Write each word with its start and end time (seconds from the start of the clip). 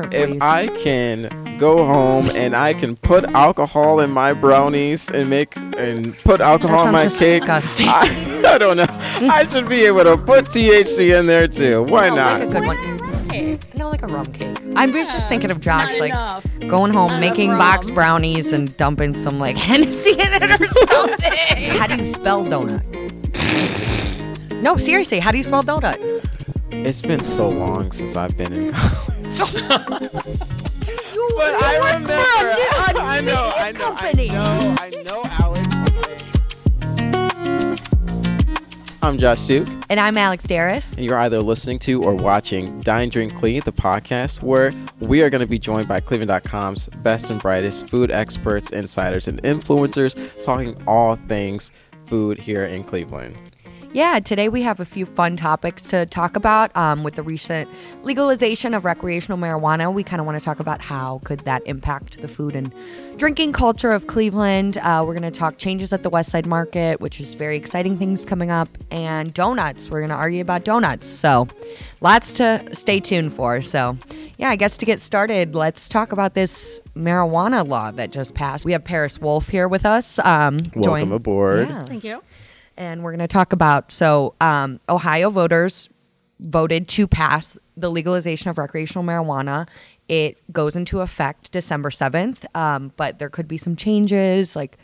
If 0.00 0.42
I 0.42 0.66
can 0.82 1.56
go 1.56 1.86
home 1.86 2.28
and 2.30 2.56
I 2.56 2.74
can 2.74 2.96
put 2.96 3.22
alcohol 3.26 4.00
in 4.00 4.10
my 4.10 4.32
brownies 4.32 5.08
and 5.08 5.30
make 5.30 5.56
and 5.56 6.18
put 6.18 6.40
alcohol 6.40 6.84
in 6.88 6.92
my 6.92 7.06
sounds 7.06 7.78
cake. 7.78 7.84
I, 7.86 8.42
I 8.54 8.58
don't 8.58 8.76
know. 8.76 8.86
I 8.88 9.46
should 9.46 9.68
be 9.68 9.84
able 9.84 10.02
to 10.02 10.16
put 10.16 10.46
THC 10.46 11.16
in 11.16 11.26
there 11.26 11.46
too. 11.46 11.84
Why 11.84 12.08
no, 12.08 12.16
not? 12.16 12.40
Like 12.40 12.48
a 12.48 12.52
good 12.52 12.66
one. 12.66 13.60
No, 13.76 13.88
like 13.88 14.02
a 14.02 14.08
rum 14.08 14.26
cake. 14.32 14.58
I 14.74 14.86
was 14.86 15.06
just 15.12 15.28
thinking 15.28 15.52
of 15.52 15.60
Josh, 15.60 15.92
Not 15.92 16.00
like 16.00 16.10
enough. 16.10 16.44
going 16.66 16.92
home, 16.92 17.12
Not 17.12 17.20
making 17.20 17.50
box 17.50 17.88
brownies 17.88 18.50
and 18.50 18.76
dumping 18.76 19.16
some 19.16 19.38
like 19.38 19.56
Hennessy 19.70 20.10
in 20.10 20.18
it 20.18 20.60
or 20.60 20.66
something. 20.66 21.32
how 21.78 21.86
do 21.86 21.94
you 22.02 22.06
spell 22.12 22.44
donut? 22.44 22.82
No, 24.60 24.76
seriously, 24.76 25.20
how 25.20 25.30
do 25.30 25.38
you 25.38 25.44
spell 25.44 25.62
donut? 25.62 25.98
It's 26.72 27.00
been 27.00 27.22
so 27.22 27.46
long 27.48 27.92
since 27.92 28.16
I've 28.16 28.36
been 28.36 28.52
in 28.52 28.72
college. 28.72 29.13
You, 29.24 29.30
But 31.36 31.52
you 31.52 31.58
I 31.62 31.78
work 31.80 31.92
remember. 31.94 32.12
for 32.12 32.46
a 32.46 32.54
I 32.78 32.92
know. 32.92 33.00
I 33.00 33.20
media 33.20 33.32
know. 33.34 33.52
I 33.56 33.72
company. 33.72 34.28
know. 34.28 34.74
I 34.78 34.90
know, 35.04 35.22
Alex. 35.40 35.68
I'm 39.02 39.18
Josh 39.18 39.46
Duke. 39.46 39.68
And 39.90 39.98
I'm 40.00 40.16
Alex 40.18 40.46
Darus. 40.46 40.96
and 40.96 41.04
you're 41.06 41.18
either 41.18 41.40
listening 41.40 41.78
to 41.80 42.02
or 42.02 42.14
watching 42.14 42.80
Dine 42.80 43.08
Drink 43.10 43.34
CLE, 43.34 43.60
the 43.60 43.72
podcast, 43.72 44.42
where 44.42 44.72
we 45.00 45.22
are 45.22 45.28
going 45.30 45.40
to 45.42 45.46
be 45.46 45.58
joined 45.58 45.88
by 45.88 46.00
Cleveland.com's 46.00 46.88
best 47.02 47.30
and 47.30 47.40
brightest 47.40 47.88
food 47.88 48.10
experts, 48.10 48.70
insiders, 48.70 49.28
and 49.28 49.42
influencers 49.42 50.14
talking 50.44 50.74
all 50.86 51.16
things 51.28 51.70
food 52.06 52.38
here 52.38 52.64
in 52.64 52.82
Cleveland. 52.84 53.36
Yeah, 53.94 54.18
today 54.18 54.48
we 54.48 54.62
have 54.62 54.80
a 54.80 54.84
few 54.84 55.06
fun 55.06 55.36
topics 55.36 55.84
to 55.90 56.04
talk 56.04 56.34
about. 56.34 56.76
Um, 56.76 57.04
with 57.04 57.14
the 57.14 57.22
recent 57.22 57.70
legalization 58.02 58.74
of 58.74 58.84
recreational 58.84 59.38
marijuana, 59.38 59.94
we 59.94 60.02
kind 60.02 60.18
of 60.18 60.26
want 60.26 60.36
to 60.36 60.44
talk 60.44 60.58
about 60.58 60.80
how 60.80 61.20
could 61.22 61.38
that 61.44 61.62
impact 61.64 62.20
the 62.20 62.26
food 62.26 62.56
and 62.56 62.74
drinking 63.18 63.52
culture 63.52 63.92
of 63.92 64.08
Cleveland. 64.08 64.78
Uh, 64.78 65.04
we're 65.06 65.14
going 65.14 65.22
to 65.22 65.38
talk 65.38 65.58
changes 65.58 65.92
at 65.92 66.02
the 66.02 66.10
West 66.10 66.32
Side 66.32 66.44
Market, 66.44 67.00
which 67.00 67.20
is 67.20 67.34
very 67.34 67.56
exciting 67.56 67.96
things 67.96 68.24
coming 68.24 68.50
up, 68.50 68.68
and 68.90 69.32
donuts. 69.32 69.88
We're 69.88 70.00
going 70.00 70.10
to 70.10 70.16
argue 70.16 70.40
about 70.40 70.64
donuts. 70.64 71.06
So, 71.06 71.46
lots 72.00 72.32
to 72.32 72.68
stay 72.72 72.98
tuned 72.98 73.32
for. 73.32 73.62
So, 73.62 73.96
yeah, 74.38 74.50
I 74.50 74.56
guess 74.56 74.76
to 74.78 74.84
get 74.84 75.00
started, 75.00 75.54
let's 75.54 75.88
talk 75.88 76.10
about 76.10 76.34
this 76.34 76.80
marijuana 76.96 77.64
law 77.64 77.92
that 77.92 78.10
just 78.10 78.34
passed. 78.34 78.64
We 78.64 78.72
have 78.72 78.82
Paris 78.82 79.20
Wolfe 79.20 79.48
here 79.48 79.68
with 79.68 79.86
us. 79.86 80.18
Um, 80.18 80.56
Welcome 80.74 80.82
join- 80.82 81.12
aboard. 81.12 81.68
Yeah 81.68 81.84
Thank 81.84 82.02
you. 82.02 82.22
And 82.76 83.02
we're 83.02 83.12
going 83.12 83.18
to 83.20 83.28
talk 83.28 83.52
about 83.52 83.92
so 83.92 84.34
um, 84.40 84.80
Ohio 84.88 85.30
voters 85.30 85.88
voted 86.40 86.88
to 86.88 87.06
pass 87.06 87.58
the 87.76 87.90
legalization 87.90 88.50
of 88.50 88.58
recreational 88.58 89.04
marijuana. 89.04 89.68
It 90.08 90.36
goes 90.52 90.76
into 90.76 91.00
effect 91.00 91.52
December 91.52 91.90
seventh, 91.90 92.44
um, 92.54 92.92
but 92.96 93.18
there 93.18 93.30
could 93.30 93.48
be 93.48 93.56
some 93.56 93.76
changes. 93.76 94.54
Like, 94.54 94.76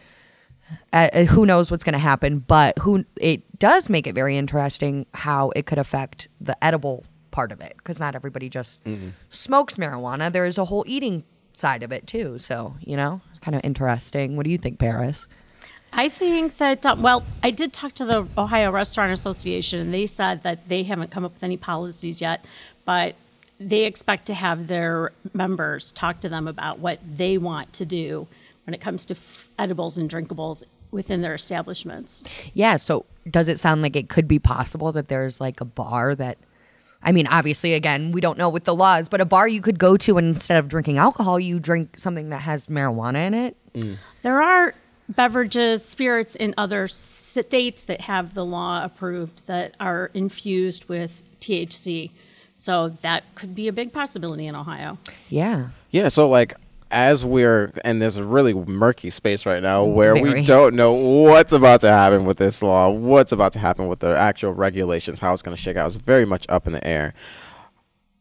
uh, 0.92 1.08
uh, 1.12 1.24
who 1.24 1.44
knows 1.44 1.70
what's 1.70 1.84
going 1.84 1.94
to 1.94 1.98
happen? 1.98 2.38
But 2.41 2.78
who 2.78 3.05
it 3.20 3.58
does 3.58 3.88
make 3.88 4.06
it 4.06 4.14
very 4.14 4.36
interesting 4.36 5.06
how 5.12 5.50
it 5.56 5.66
could 5.66 5.78
affect 5.78 6.28
the 6.41 6.62
edible 6.64 7.04
part 7.30 7.52
of 7.52 7.60
it 7.60 7.75
because 7.77 8.00
not 8.00 8.14
everybody 8.14 8.48
just 8.48 8.80
smokes 9.28 9.77
marijuana. 9.77 10.32
There 10.32 10.47
is 10.47 10.58
a 10.58 10.64
whole 10.64 10.84
eating 10.86 11.25
side 11.52 11.82
of 11.82 11.92
it 11.92 12.06
too. 12.06 12.38
So 12.38 12.77
you 12.80 12.97
know, 12.97 13.20
kind 13.41 13.54
of 13.54 13.60
interesting. 13.64 14.36
What 14.36 14.44
do 14.44 14.50
you 14.50 14.58
think, 14.58 14.78
Paris? 14.78 15.28
I 15.92 16.08
think 16.08 16.58
that, 16.58 16.86
uh, 16.86 16.96
well, 16.98 17.24
I 17.42 17.50
did 17.50 17.72
talk 17.72 17.94
to 17.94 18.05
the 18.05 18.27
Ohio 18.38 18.70
Restaurant 18.70 19.12
Association, 19.12 19.80
and 19.80 19.92
they 19.92 20.06
said 20.06 20.42
that 20.44 20.69
they 20.69 20.84
haven't 20.84 21.10
come 21.10 21.24
up 21.24 21.34
with 21.34 21.42
any 21.42 21.56
policies 21.56 22.20
yet, 22.20 22.44
but 22.84 23.14
they 23.58 23.84
expect 23.84 24.27
to 24.27 24.34
have 24.34 24.69
their 24.69 25.12
members 25.34 25.92
talk 25.92 26.20
to 26.20 26.28
them 26.28 26.48
about 26.48 26.78
what 26.78 26.98
they 27.16 27.36
want 27.36 27.72
to 27.74 27.84
do 27.84 28.27
when 28.64 28.74
it 28.74 28.80
comes 28.80 29.05
to 29.06 29.14
f- 29.14 29.48
edibles 29.58 29.98
and 29.98 30.08
drinkables 30.08 30.62
within 30.91 31.22
their 31.22 31.34
establishments. 31.34 32.25
Yeah. 32.54 32.77
So 32.77 33.04
does 33.28 33.48
it 33.48 33.60
sound 33.60 33.82
like 33.82 33.97
it 33.97 34.09
could 34.09 34.26
be 34.26 34.38
possible 34.38 34.92
that 34.92 35.09
there's 35.09 35.41
like 35.41 35.60
a 35.60 35.65
bar 35.65 36.15
that, 36.15 36.38
I 37.03 37.12
mean, 37.12 37.26
obviously, 37.26 37.75
again, 37.75 38.12
we 38.12 38.20
don't 38.20 38.38
know 38.38 38.48
with 38.48 38.65
the 38.65 38.75
laws, 38.75 39.09
but 39.09 39.20
a 39.20 39.25
bar 39.25 39.47
you 39.47 39.60
could 39.60 39.78
go 39.78 39.97
to 39.98 40.19
and 40.19 40.34
instead 40.34 40.59
of 40.59 40.69
drinking 40.69 40.98
alcohol, 40.98 41.38
you 41.38 41.60
drink 41.60 41.97
something 41.98 42.31
that 42.31 42.38
has 42.38 42.66
marijuana 42.66 43.26
in 43.26 43.34
it? 43.34 43.56
There 44.22 44.42
are 44.42 44.75
beverages, 45.10 45.84
spirits 45.84 46.34
in 46.34 46.54
other 46.56 46.88
states 46.88 47.84
that 47.84 48.03
have 48.03 48.34
the 48.34 48.44
law 48.44 48.84
approved 48.84 49.47
that 49.47 49.75
are 49.81 50.10
infused 50.15 50.88
with 50.88 51.22
THC. 51.41 52.10
So 52.56 52.88
that 52.88 53.25
could 53.34 53.54
be 53.54 53.69
a 53.69 53.72
big 53.72 53.93
possibility 53.93 54.47
in 54.47 54.54
Ohio. 54.54 54.98
Yeah. 55.28 55.69
Yeah, 55.91 56.09
so 56.09 56.28
like 56.28 56.54
as 56.91 57.25
we're 57.25 57.72
in 57.84 58.00
this 58.00 58.19
really 58.19 58.53
murky 58.53 59.10
space 59.10 59.47
right 59.47 59.62
now 59.62 59.84
where 59.84 60.16
we 60.16 60.44
don't 60.44 60.75
know 60.75 60.93
what's 60.93 61.53
about 61.53 61.81
to 61.82 61.88
happen 61.88 62.25
with 62.25 62.37
this 62.37 62.62
law, 62.62 62.91
what's 62.91 63.32
about 63.32 63.53
to 63.53 63.59
happen 63.59 63.87
with 63.87 64.00
the 64.00 64.16
actual 64.16 64.53
regulations, 64.53 65.21
how 65.21 65.32
it's 65.32 65.42
going 65.42 65.56
to 65.56 65.62
shake 65.62 65.77
out, 65.77 65.87
it's 65.87 65.97
very 65.97 66.25
much 66.25 66.47
up 66.48 66.66
in 66.66 66.72
the 66.72 66.84
air. 66.87 67.15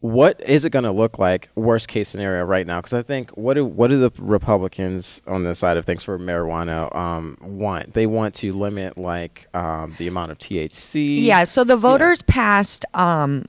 What 0.01 0.39
is 0.39 0.63
it 0.63 0.69
going 0.69 0.83
to 0.83 0.91
look 0.91 1.19
like 1.19 1.49
worst 1.55 1.89
case 1.89 2.07
scenario 2.07 2.45
right 2.45 2.65
now? 2.65 2.77
Because 2.77 2.93
I 2.93 3.01
think 3.01 3.31
what 3.31 3.55
do 3.55 3.65
what 3.65 3.89
do 3.89 3.99
the 3.99 4.11
Republicans 4.17 5.21
on 5.27 5.43
the 5.43 5.53
side 5.53 5.75
of 5.75 5.85
things 5.85 6.03
for 6.03 6.17
marijuana 6.17 6.93
um, 6.95 7.37
want? 7.41 7.93
They 7.93 8.07
want 8.07 8.33
to 8.35 8.53
limit 8.53 8.97
like 8.97 9.47
um, 9.53 9.95
the 9.97 10.07
amount 10.07 10.31
of 10.31 10.37
THC. 10.37 11.23
Yeah. 11.23 11.43
So 11.43 11.65
the 11.65 11.75
voters 11.75 12.21
passed 12.21 12.85
um, 12.93 13.45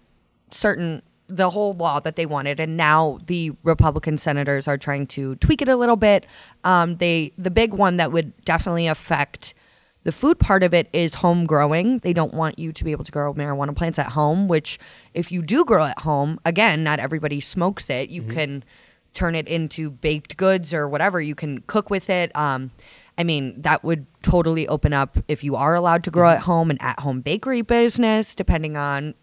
certain 0.51 1.03
the 1.29 1.51
whole 1.51 1.75
law 1.75 2.01
that 2.01 2.17
they 2.17 2.27
wanted, 2.27 2.59
and 2.59 2.77
now 2.77 3.21
the 3.27 3.53
Republican 3.63 4.19
senators 4.19 4.67
are 4.67 4.77
trying 4.77 5.07
to 5.07 5.37
tweak 5.37 5.63
it 5.63 5.69
a 5.69 5.77
little 5.77 5.97
bit. 5.97 6.27
Um, 6.65 6.97
they 6.97 7.33
the 7.39 7.51
big 7.51 7.73
one 7.73 7.97
that 7.99 8.11
would 8.11 8.33
definitely 8.45 8.89
affect 8.89 9.55
the 10.03 10.13
food 10.13 10.39
part 10.39 10.63
of 10.63 10.73
it 10.73 10.89
is 10.93 11.15
home 11.15 11.45
growing. 11.45 11.99
They 11.99 12.13
don't 12.13 12.33
want 12.33 12.59
you 12.59 12.73
to 12.73 12.85
be 12.85 12.93
able 12.93 13.05
to 13.05 13.13
grow 13.13 13.35
marijuana 13.35 13.77
plants 13.77 13.99
at 13.99 14.09
home, 14.09 14.49
which 14.49 14.79
if 15.15 15.31
you 15.31 15.43
do 15.43 15.65
grow 15.65 15.85
at 15.85 16.01
home, 16.01 16.41
again, 16.45 16.83
not 16.83 16.99
everybody 16.99 17.41
smokes 17.41 17.91
it. 17.91 18.11
You 18.11 18.23
can 18.23 18.65
turn 19.13 19.35
it 19.35 19.49
into 19.49 19.91
baked 19.91 20.37
goods 20.37 20.73
or 20.73 20.89
whatever. 20.89 21.21
You 21.21 21.35
can 21.35 21.61
cook 21.63 21.91
with 21.91 22.09
it. 22.09 22.35
Um, 22.37 22.71
I 23.19 23.25
mean, 23.25 23.61
that 23.61 23.85
would 23.85 24.07
totally 24.23 24.67
open 24.69 24.93
up 24.93 25.19
if 25.29 25.45
you 25.45 25.57
are 25.57 25.75
allowed 25.75 26.05
to 26.05 26.11
grow 26.11 26.31
at 26.31 26.41
home, 26.41 26.71
an 26.71 26.79
at 26.81 27.01
home 27.01 27.21
bakery 27.21 27.63
business, 27.63 28.35
depending 28.35 28.77
on 28.77 29.15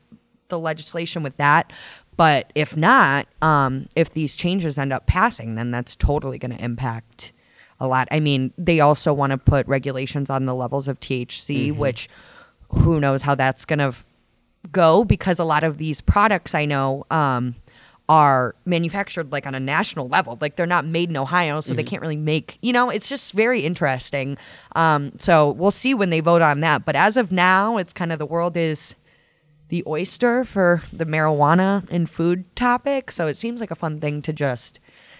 the 0.50 0.60
legislation 0.60 1.24
with 1.24 1.38
that. 1.38 1.74
But 2.16 2.52
if 2.54 2.76
not, 2.76 3.28
um, 3.42 3.88
if 3.96 4.12
these 4.12 4.36
changes 4.36 4.78
end 4.78 4.94
up 4.94 5.08
passing, 5.08 5.56
then 5.56 5.72
that's 5.72 5.96
totally 5.96 6.38
going 6.38 6.56
to 6.56 6.64
impact 6.64 7.34
a 7.80 7.88
lot. 7.88 8.08
I 8.12 8.20
mean, 8.20 8.54
they 8.58 8.80
also 8.80 9.14
want 9.14 9.32
to 9.32 9.38
put 9.38 9.68
regulations 9.68 10.30
on 10.30 10.46
the 10.46 10.56
levels 10.56 10.88
of 10.88 11.00
THC, 11.00 11.76
which 11.76 12.10
who 12.70 13.00
knows 13.00 13.22
how 13.22 13.36
that's 13.36 13.66
going 13.66 13.80
to 13.80 13.94
go 14.72 15.06
because 15.06 15.40
a 15.40 15.44
lot 15.44 15.64
of 15.64 15.78
these 15.78 16.02
products 16.02 16.54
I 16.54 16.66
know 16.66 17.06
um, 17.12 17.56
are 18.10 18.56
manufactured 18.66 19.32
like 19.32 19.46
on 19.46 19.56
a 19.56 19.60
national 19.60 20.08
level. 20.08 20.38
Like 20.40 20.56
they're 20.56 20.66
not 20.66 20.86
made 20.86 21.10
in 21.10 21.18
Ohio, 21.18 21.62
so 21.62 21.74
they 21.74 21.84
can't 21.84 22.02
really 22.02 22.18
make, 22.18 22.58
you 22.62 22.74
know, 22.74 22.90
it's 22.90 23.10
just 23.10 23.34
very 23.34 23.62
interesting. 23.62 24.38
Um, 24.76 25.14
so 25.18 25.52
we'll 25.52 25.72
see 25.72 25.94
when 25.94 26.10
they 26.10 26.20
vote 26.20 26.42
on 26.42 26.62
that. 26.62 26.86
But 26.86 26.96
as 26.96 27.18
of 27.18 27.32
now, 27.32 27.78
it's 27.78 27.94
kind 27.94 28.12
of 28.12 28.20
the 28.20 28.26
world 28.26 28.58
is 28.58 28.96
the 29.70 29.84
oyster 29.86 30.46
for 30.46 30.82
the 30.94 31.06
marijuana 31.06 31.86
and 31.90 32.10
food 32.10 32.46
topic. 32.56 33.12
So 33.12 33.28
it 33.28 33.36
seems 33.36 33.60
like 33.60 33.72
a 33.72 33.76
fun 33.76 34.00
thing 34.00 34.22
to 34.22 34.32
just 34.32 34.80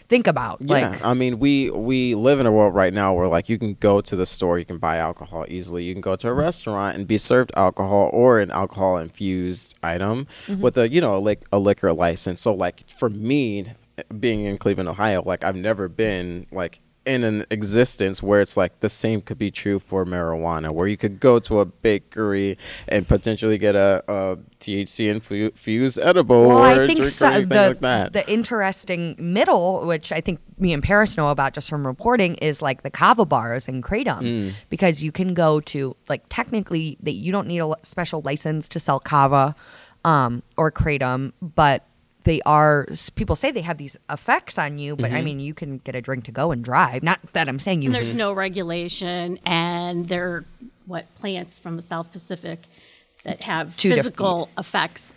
think 0.10 0.28
about. 0.28 0.60
Yeah, 0.62 0.90
Like, 0.90 1.06
I 1.06 1.14
mean, 1.14 1.40
we 1.40 1.70
we 1.72 2.16
live 2.16 2.40
in 2.40 2.46
a 2.46 2.52
world 2.52 2.74
right 2.74 2.94
now 2.94 3.14
where 3.14 3.28
like 3.28 3.50
you 3.50 3.58
can 3.58 3.76
go 3.76 4.02
to 4.02 4.16
the 4.16 4.26
store, 4.26 4.60
you 4.60 4.66
can 4.66 4.78
buy 4.78 4.98
alcohol 4.98 5.46
easily. 5.48 5.84
You 5.84 5.94
can 5.94 6.02
go 6.02 6.16
to 6.16 6.28
a 6.30 6.34
restaurant 6.34 6.96
and 6.96 7.08
be 7.08 7.18
served 7.18 7.52
alcohol 7.56 8.10
or 8.14 8.40
an 8.40 8.52
alcohol 8.52 8.98
infused 8.98 9.78
item 9.84 10.28
mm-hmm. 10.48 10.62
with 10.62 10.78
a 10.78 10.90
you 10.90 11.02
know 11.02 11.20
like 11.20 11.46
a 11.52 11.60
liquor 11.60 11.94
license. 11.94 12.42
So 12.42 12.54
like 12.54 12.90
for 12.90 13.10
me, 13.10 13.74
being 14.20 14.46
in 14.46 14.58
Cleveland, 14.58 14.90
Ohio, 14.90 15.24
like 15.26 15.44
I've 15.44 15.56
never 15.56 15.88
been 15.88 16.48
like 16.52 16.80
in 17.08 17.24
an 17.24 17.46
existence 17.50 18.22
where 18.22 18.42
it's 18.42 18.58
like 18.58 18.80
the 18.82 18.90
same 18.90 19.22
could 19.22 19.38
be 19.40 19.50
true 19.50 19.80
for 19.80 20.06
marijuana, 20.06 20.72
where 20.72 20.88
you 20.88 20.98
could 20.98 21.20
go 21.20 21.40
to 21.40 21.60
a 21.62 21.66
bakery 21.66 22.58
and 22.88 23.08
potentially 23.08 23.58
get 23.58 23.76
a, 23.76 24.04
a 24.08 24.38
THC 24.60 25.08
infused 25.10 26.00
edible 26.00 26.48
well, 26.48 26.58
or 26.60 26.84
I 26.84 26.88
think 26.88 27.00
drink 27.00 27.12
so, 27.12 27.32
the, 27.42 27.68
like 27.70 27.80
that. 27.80 28.14
the 28.14 28.30
interesting 28.32 29.16
middle, 29.18 29.86
which 29.88 30.12
I 30.12 30.20
think 30.22 30.40
me 30.60 30.74
and 30.74 30.84
Paris 30.84 31.16
know 31.18 31.30
about 31.30 31.54
just 31.54 31.70
from 31.70 31.88
reporting, 31.88 32.36
is 32.36 32.62
like 32.62 32.84
the 32.84 32.92
kava 32.92 33.26
bars 33.26 33.68
and 33.68 33.84
kratom, 33.84 34.18
Mm. 34.22 34.54
because 34.70 35.04
you 35.04 35.12
can 35.12 35.34
go 35.34 35.60
to 35.62 35.96
like 36.10 36.24
technically 36.30 36.98
that 37.02 37.14
you 37.14 37.32
don't 37.32 37.48
need 37.48 37.60
a 37.60 37.74
special 37.84 38.22
license 38.22 38.68
to 38.70 38.80
sell 38.80 39.00
kava 39.00 39.56
um, 40.04 40.44
or 40.58 40.72
kratom, 40.72 41.32
but 41.42 41.86
they 42.28 42.42
are 42.46 42.88
people 43.16 43.36
say 43.36 43.52
they 43.52 43.62
have 43.72 43.78
these 43.78 43.98
effects 44.10 44.58
on 44.60 44.78
you, 44.78 44.94
Mm-hmm. 44.96 45.02
but 45.02 45.12
I 45.14 45.22
mean 45.22 45.40
you 45.40 45.54
can 45.54 45.80
get 45.80 45.96
a 45.96 46.02
drink 46.02 46.26
to 46.26 46.32
go 46.32 46.52
and 46.52 46.64
drive. 46.64 47.02
Not 47.04 47.20
that 47.34 47.48
I'm 47.50 47.60
saying 47.60 47.82
you. 47.82 47.88
And 47.90 47.96
there's 47.96 48.14
no 48.14 48.34
regulation, 48.34 49.40
and 49.46 50.08
they're 50.08 50.46
what 50.86 51.04
plants 51.16 51.60
from 51.60 51.76
the 51.76 51.82
South 51.82 52.12
Pacific 52.12 52.60
that 53.24 53.42
have 53.44 53.76
Two 53.76 53.90
different- 53.90 54.06
physical 54.06 54.50
effects 54.58 55.14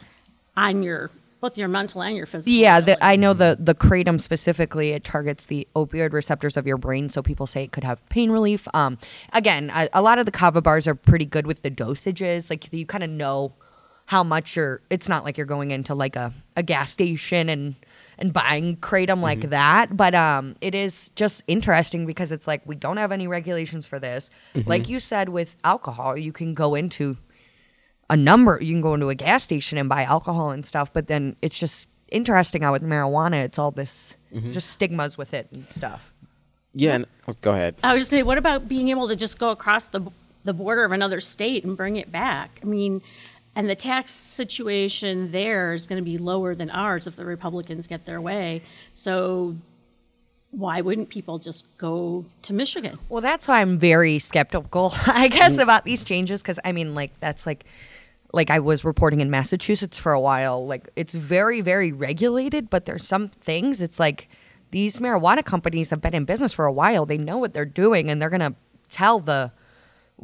on 0.56 0.82
your 0.82 1.10
both 1.40 1.56
your 1.56 1.68
mental 1.68 2.02
and 2.02 2.14
your 2.16 2.26
physical. 2.26 2.52
Yeah, 2.52 2.80
the, 2.82 3.02
I 3.02 3.16
know 3.16 3.32
the 3.32 3.56
the 3.58 3.74
kratom 3.74 4.20
specifically. 4.20 4.90
It 4.90 5.04
targets 5.04 5.46
the 5.46 5.66
opioid 5.74 6.12
receptors 6.12 6.56
of 6.58 6.66
your 6.66 6.76
brain, 6.76 7.08
so 7.08 7.22
people 7.22 7.46
say 7.46 7.64
it 7.64 7.72
could 7.72 7.84
have 7.84 7.98
pain 8.10 8.30
relief. 8.30 8.68
Um, 8.74 8.98
again, 9.32 9.70
a, 9.74 9.88
a 9.94 10.02
lot 10.02 10.18
of 10.18 10.26
the 10.26 10.32
kava 10.32 10.60
bars 10.60 10.86
are 10.86 10.94
pretty 10.94 11.24
good 11.24 11.46
with 11.46 11.62
the 11.62 11.70
dosages. 11.70 12.50
Like 12.50 12.70
you 12.72 12.84
kind 12.84 13.02
of 13.02 13.08
know 13.10 13.52
how 14.10 14.24
much 14.24 14.56
you're. 14.56 14.82
It's 14.90 15.08
not 15.08 15.24
like 15.24 15.38
you're 15.38 15.46
going 15.46 15.70
into 15.70 15.94
like 15.94 16.16
a, 16.16 16.32
a 16.56 16.64
gas 16.64 16.90
station 16.90 17.48
and 17.48 17.76
and 18.18 18.32
buying 18.32 18.76
kratom 18.78 19.20
like 19.20 19.38
mm-hmm. 19.38 19.50
that. 19.50 19.96
But 19.96 20.16
um, 20.16 20.56
it 20.60 20.74
is 20.74 21.10
just 21.14 21.44
interesting 21.46 22.06
because 22.06 22.32
it's 22.32 22.48
like 22.48 22.60
we 22.66 22.74
don't 22.74 22.96
have 22.96 23.12
any 23.12 23.28
regulations 23.28 23.86
for 23.86 24.00
this. 24.00 24.28
Mm-hmm. 24.54 24.68
Like 24.68 24.88
you 24.88 24.98
said 24.98 25.28
with 25.28 25.54
alcohol, 25.62 26.16
you 26.16 26.32
can 26.32 26.54
go 26.54 26.74
into 26.74 27.16
a 28.08 28.16
number 28.16 28.58
you 28.60 28.74
can 28.74 28.80
go 28.80 28.94
into 28.94 29.08
a 29.08 29.14
gas 29.14 29.44
station 29.44 29.78
and 29.78 29.88
buy 29.88 30.02
alcohol 30.02 30.50
and 30.50 30.66
stuff 30.66 30.92
but 30.92 31.06
then 31.06 31.36
it's 31.42 31.56
just 31.56 31.88
interesting 32.08 32.62
how 32.62 32.72
with 32.72 32.82
marijuana 32.82 33.44
it's 33.44 33.56
all 33.56 33.70
this 33.70 34.16
mm-hmm. 34.34 34.50
just 34.50 34.70
stigmas 34.70 35.16
with 35.16 35.32
it 35.32 35.46
and 35.52 35.68
stuff 35.68 36.12
Yeah, 36.72 36.94
and, 36.94 37.06
oh, 37.28 37.34
go 37.40 37.52
ahead. 37.52 37.76
I 37.82 37.92
was 37.92 38.02
just 38.02 38.10
saying, 38.10 38.26
what 38.26 38.38
about 38.38 38.68
being 38.68 38.88
able 38.88 39.08
to 39.08 39.16
just 39.16 39.38
go 39.38 39.50
across 39.50 39.88
the 39.88 40.02
the 40.44 40.52
border 40.54 40.84
of 40.84 40.92
another 40.92 41.20
state 41.20 41.64
and 41.64 41.76
bring 41.76 41.96
it 41.96 42.10
back? 42.10 42.60
I 42.62 42.66
mean, 42.66 43.02
and 43.54 43.68
the 43.68 43.74
tax 43.74 44.12
situation 44.12 45.32
there 45.32 45.74
is 45.74 45.86
going 45.86 46.02
to 46.02 46.04
be 46.04 46.18
lower 46.18 46.54
than 46.54 46.70
ours 46.70 47.06
if 47.06 47.16
the 47.16 47.24
Republicans 47.24 47.86
get 47.86 48.04
their 48.04 48.20
way. 48.20 48.62
So 48.92 49.56
why 50.50 50.80
wouldn't 50.80 51.08
people 51.08 51.38
just 51.38 51.66
go 51.78 52.24
to 52.42 52.52
Michigan? 52.52 52.98
well 53.08 53.20
that's 53.20 53.46
why 53.46 53.60
i'm 53.60 53.78
very 53.78 54.18
skeptical 54.18 54.92
i 55.06 55.28
guess 55.28 55.52
mm. 55.54 55.62
about 55.62 55.84
these 55.84 56.02
changes 56.04 56.42
because 56.42 56.58
i 56.64 56.72
mean 56.72 56.94
like 56.94 57.12
that's 57.20 57.46
like 57.46 57.64
like 58.32 58.50
i 58.50 58.58
was 58.58 58.84
reporting 58.84 59.20
in 59.20 59.30
massachusetts 59.30 59.98
for 59.98 60.12
a 60.12 60.20
while 60.20 60.66
like 60.66 60.88
it's 60.96 61.14
very 61.14 61.60
very 61.60 61.92
regulated 61.92 62.68
but 62.68 62.84
there's 62.84 63.06
some 63.06 63.28
things 63.28 63.80
it's 63.80 64.00
like 64.00 64.28
these 64.72 64.98
marijuana 64.98 65.44
companies 65.44 65.90
have 65.90 66.00
been 66.00 66.14
in 66.14 66.24
business 66.24 66.52
for 66.52 66.64
a 66.64 66.72
while 66.72 67.06
they 67.06 67.18
know 67.18 67.38
what 67.38 67.52
they're 67.52 67.64
doing 67.64 68.10
and 68.10 68.20
they're 68.20 68.30
going 68.30 68.40
to 68.40 68.54
tell 68.88 69.20
the 69.20 69.52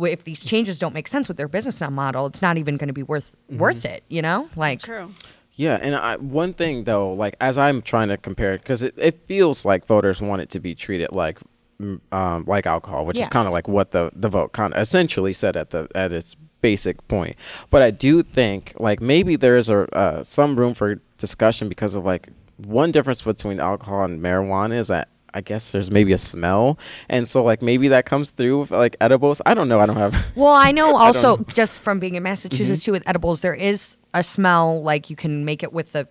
if 0.04 0.24
these 0.24 0.44
changes 0.44 0.78
don't 0.78 0.94
make 0.94 1.08
sense 1.08 1.28
with 1.28 1.36
their 1.36 1.48
business 1.48 1.80
model 1.90 2.26
it's 2.26 2.42
not 2.42 2.58
even 2.58 2.76
going 2.76 2.88
to 2.88 2.94
be 2.94 3.02
worth 3.02 3.36
worth 3.50 3.84
it 3.84 4.02
you 4.08 4.22
know 4.22 4.48
like 4.56 4.80
True. 4.80 5.10
Yeah, 5.56 5.78
and 5.80 5.96
I, 5.96 6.16
one 6.16 6.52
thing 6.52 6.84
though, 6.84 7.14
like 7.14 7.34
as 7.40 7.56
I'm 7.56 7.80
trying 7.80 8.08
to 8.08 8.18
compare 8.18 8.52
it, 8.52 8.60
because 8.60 8.82
it, 8.82 8.94
it 8.98 9.20
feels 9.26 9.64
like 9.64 9.86
voters 9.86 10.20
want 10.20 10.42
it 10.42 10.50
to 10.50 10.60
be 10.60 10.74
treated 10.74 11.12
like 11.12 11.38
mm, 11.80 11.98
um, 12.12 12.44
like 12.46 12.66
alcohol, 12.66 13.06
which 13.06 13.18
is 13.18 13.26
kind 13.28 13.46
of 13.46 13.54
like 13.54 13.66
what 13.66 13.90
the 13.90 14.10
the 14.14 14.28
vote 14.28 14.52
kind 14.52 14.74
of 14.74 14.80
essentially 14.80 15.32
said 15.32 15.56
at 15.56 15.70
the 15.70 15.88
at 15.94 16.12
its 16.12 16.36
basic 16.60 17.06
point. 17.08 17.36
But 17.70 17.80
I 17.82 17.90
do 17.90 18.22
think 18.22 18.74
like 18.78 19.00
maybe 19.00 19.34
there 19.36 19.56
is 19.56 19.70
a 19.70 19.88
uh, 19.96 20.22
some 20.22 20.56
room 20.56 20.74
for 20.74 20.96
discussion 21.16 21.70
because 21.70 21.94
of 21.94 22.04
like 22.04 22.28
one 22.58 22.92
difference 22.92 23.22
between 23.22 23.58
alcohol 23.58 24.04
and 24.04 24.20
marijuana 24.20 24.76
is 24.76 24.88
that. 24.88 25.08
I 25.34 25.40
guess 25.40 25.72
there's 25.72 25.90
maybe 25.90 26.12
a 26.12 26.18
smell, 26.18 26.78
and 27.08 27.28
so 27.28 27.42
like 27.42 27.62
maybe 27.62 27.88
that 27.88 28.06
comes 28.06 28.30
through 28.30 28.60
with 28.60 28.70
like 28.70 28.96
edibles. 29.00 29.42
I 29.44 29.54
don't 29.54 29.68
know. 29.68 29.80
I 29.80 29.86
don't 29.86 29.96
have. 29.96 30.14
Well, 30.34 30.52
I 30.52 30.72
know 30.72 30.96
also 30.96 31.36
don't- 31.36 31.54
just 31.54 31.80
from 31.80 31.98
being 31.98 32.14
in 32.14 32.22
Massachusetts 32.22 32.80
mm-hmm. 32.80 32.84
too 32.84 32.92
with 32.92 33.08
edibles, 33.08 33.40
there 33.40 33.54
is 33.54 33.96
a 34.14 34.22
smell 34.22 34.82
like 34.82 35.10
you 35.10 35.16
can 35.16 35.44
make 35.44 35.62
it 35.62 35.72
with 35.72 35.92
the 35.92 36.08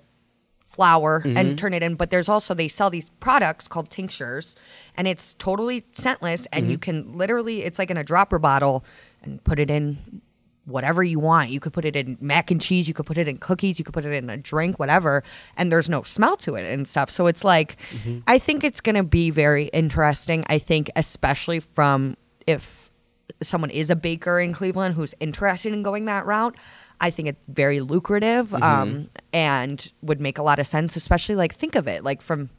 flour 0.66 1.22
and 1.24 1.38
mm-hmm. 1.38 1.56
turn 1.56 1.74
it 1.74 1.82
in, 1.82 1.96
but 1.96 2.10
there's 2.10 2.28
also 2.28 2.54
they 2.54 2.68
sell 2.68 2.90
these 2.90 3.10
products 3.20 3.68
called 3.68 3.90
tinctures 3.90 4.56
and 4.98 5.08
it's 5.08 5.34
totally 5.36 5.86
scentless 5.92 6.48
and 6.52 6.70
you 6.70 6.78
mm-hmm. 6.78 6.82
can 6.82 7.18
literally 7.18 7.64
it's 7.64 7.80
like 7.80 7.90
in 7.90 7.98
a 7.98 8.04
dropper 8.04 8.40
bottle 8.40 8.84
and 9.24 9.42
put 9.44 9.58
it 9.58 9.70
in 9.70 10.22
whatever 10.66 11.04
you 11.04 11.20
want. 11.20 11.50
You 11.50 11.60
could 11.60 11.74
put 11.74 11.86
it 11.86 11.96
in 11.96 12.18
mac 12.20 12.52
and 12.52 12.62
cheese, 12.62 12.88
you 12.88 12.94
could 12.94 13.06
put 13.06 13.18
it 13.18 13.28
in 13.28 13.38
cookies, 13.38 13.78
you 13.80 13.86
could 13.86 13.94
put 13.94 14.06
it 14.06 14.14
in 14.14 14.30
a 14.30 14.38
drink, 14.38 14.80
whatever, 14.80 15.24
and 15.58 15.72
there's 15.72 15.90
no 15.90 16.04
smell 16.04 16.36
to 16.38 16.56
it 16.56 16.66
and 16.66 16.88
stuff. 16.88 17.10
So 17.10 17.28
it's 17.28 17.44
like 17.44 17.78
I 18.28 18.40
think 18.40 18.64
it's 18.64 18.82
going 18.82 18.96
to 18.96 19.04
be 19.04 19.30
very 19.30 19.66
interesting. 19.66 20.44
I 20.50 20.60
think 20.60 20.90
especially 20.96 21.60
from 21.60 22.18
if 22.48 22.92
someone 23.42 23.70
is 23.70 23.90
a 23.90 23.96
baker 23.96 24.40
in 24.40 24.54
Cleveland 24.54 24.96
who's 24.96 25.14
interested 25.20 25.74
in 25.74 25.84
going 25.84 26.06
that 26.06 26.26
route, 26.26 26.56
I 27.02 27.10
think 27.10 27.28
it's 27.28 27.40
very 27.48 27.82
lucrative 27.82 28.54
um, 28.54 29.10
and 29.34 29.92
would 30.02 30.22
make 30.22 30.38
a 30.38 30.44
lot 30.44 30.60
of 30.60 30.68
sense, 30.68 30.96
especially 30.96 31.36
like 31.36 31.54
think 31.54 31.76
of 31.76 31.88
it 31.88 32.04
like 32.04 32.22
from 32.22 32.50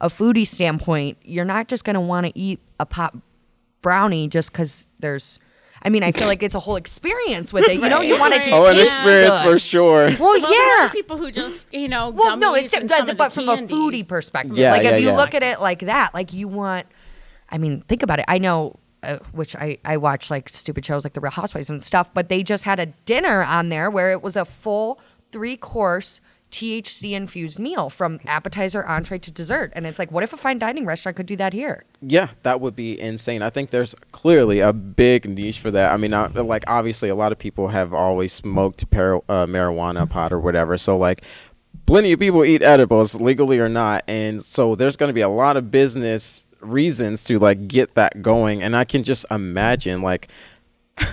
a 0.00 0.08
foodie 0.08 0.46
standpoint, 0.46 1.18
you're 1.22 1.44
not 1.44 1.66
just 1.68 1.84
going 1.84 1.94
to 1.94 2.00
want 2.00 2.26
to 2.26 2.38
eat 2.38 2.60
a 2.78 2.86
pop 2.86 3.16
brownie 3.82 4.28
just 4.28 4.52
because 4.52 4.86
there's. 5.00 5.40
I 5.82 5.90
mean, 5.90 6.02
I 6.02 6.12
feel 6.12 6.26
like 6.26 6.42
it's 6.42 6.54
a 6.54 6.60
whole 6.60 6.76
experience 6.76 7.52
with 7.52 7.68
it. 7.68 7.80
You 7.80 7.88
know, 7.88 8.00
you 8.00 8.18
want 8.18 8.34
it 8.34 8.44
to 8.44 8.50
oh, 8.50 8.66
an 8.66 8.78
experience 8.78 9.40
good. 9.40 9.52
for 9.52 9.58
sure. 9.58 10.10
Well, 10.18 10.40
Well, 10.40 10.40
there 10.40 10.80
are 10.80 10.84
yeah. 10.84 10.88
people 10.90 11.16
who 11.16 11.30
just 11.30 11.66
you 11.72 11.88
know. 11.88 12.10
Well, 12.10 12.36
no, 12.36 12.54
it's 12.54 12.72
and 12.74 12.88
but, 12.88 13.10
of 13.10 13.16
but 13.16 13.32
the 13.32 13.34
from 13.34 13.48
a 13.48 13.56
foodie 13.56 14.06
perspective. 14.06 14.56
Yeah, 14.56 14.72
like 14.72 14.82
yeah, 14.82 14.90
if 14.90 15.00
you 15.00 15.08
yeah. 15.08 15.16
look 15.16 15.34
at 15.34 15.42
it 15.42 15.60
like 15.60 15.80
that, 15.80 16.14
like 16.14 16.32
you 16.32 16.48
want. 16.48 16.86
I 17.50 17.58
mean, 17.58 17.82
think 17.82 18.02
about 18.02 18.18
it. 18.18 18.26
I 18.28 18.38
know, 18.38 18.78
uh, 19.02 19.18
which 19.32 19.56
I 19.56 19.78
I 19.84 19.96
watch 19.96 20.30
like 20.30 20.48
stupid 20.48 20.84
shows 20.84 21.04
like 21.04 21.14
The 21.14 21.20
Real 21.20 21.32
Housewives 21.32 21.70
and 21.70 21.82
stuff, 21.82 22.12
but 22.12 22.28
they 22.28 22.42
just 22.42 22.64
had 22.64 22.78
a 22.80 22.86
dinner 22.86 23.42
on 23.42 23.68
there 23.68 23.90
where 23.90 24.12
it 24.12 24.22
was 24.22 24.36
a 24.36 24.44
full 24.44 25.00
three 25.32 25.56
course. 25.56 26.20
THC 26.50 27.12
infused 27.12 27.58
meal 27.58 27.90
from 27.90 28.20
appetizer, 28.26 28.86
entree 28.86 29.18
to 29.18 29.30
dessert. 29.30 29.72
And 29.74 29.86
it's 29.86 29.98
like, 29.98 30.10
what 30.10 30.22
if 30.22 30.32
a 30.32 30.36
fine 30.36 30.58
dining 30.58 30.86
restaurant 30.86 31.16
could 31.16 31.26
do 31.26 31.36
that 31.36 31.52
here? 31.52 31.84
Yeah, 32.00 32.30
that 32.42 32.60
would 32.60 32.74
be 32.74 32.98
insane. 32.98 33.42
I 33.42 33.50
think 33.50 33.70
there's 33.70 33.94
clearly 34.12 34.60
a 34.60 34.72
big 34.72 35.28
niche 35.28 35.58
for 35.58 35.70
that. 35.70 35.92
I 35.92 35.96
mean, 35.96 36.14
uh, 36.14 36.30
like 36.34 36.64
obviously, 36.66 37.08
a 37.08 37.14
lot 37.14 37.32
of 37.32 37.38
people 37.38 37.68
have 37.68 37.92
always 37.92 38.32
smoked 38.32 38.82
uh, 38.82 38.86
marijuana 39.46 40.08
pot 40.08 40.32
or 40.32 40.40
whatever. 40.40 40.76
So 40.76 40.96
like, 40.96 41.22
plenty 41.86 42.12
of 42.12 42.20
people 42.20 42.44
eat 42.44 42.62
edibles, 42.62 43.14
legally 43.20 43.58
or 43.58 43.68
not, 43.68 44.04
and 44.08 44.42
so 44.42 44.74
there's 44.74 44.96
going 44.96 45.08
to 45.08 45.14
be 45.14 45.20
a 45.20 45.28
lot 45.28 45.56
of 45.56 45.70
business 45.70 46.46
reasons 46.60 47.24
to 47.24 47.38
like 47.38 47.68
get 47.68 47.94
that 47.94 48.22
going. 48.22 48.62
And 48.62 48.76
I 48.76 48.84
can 48.84 49.04
just 49.04 49.26
imagine 49.30 50.02
like. 50.02 50.28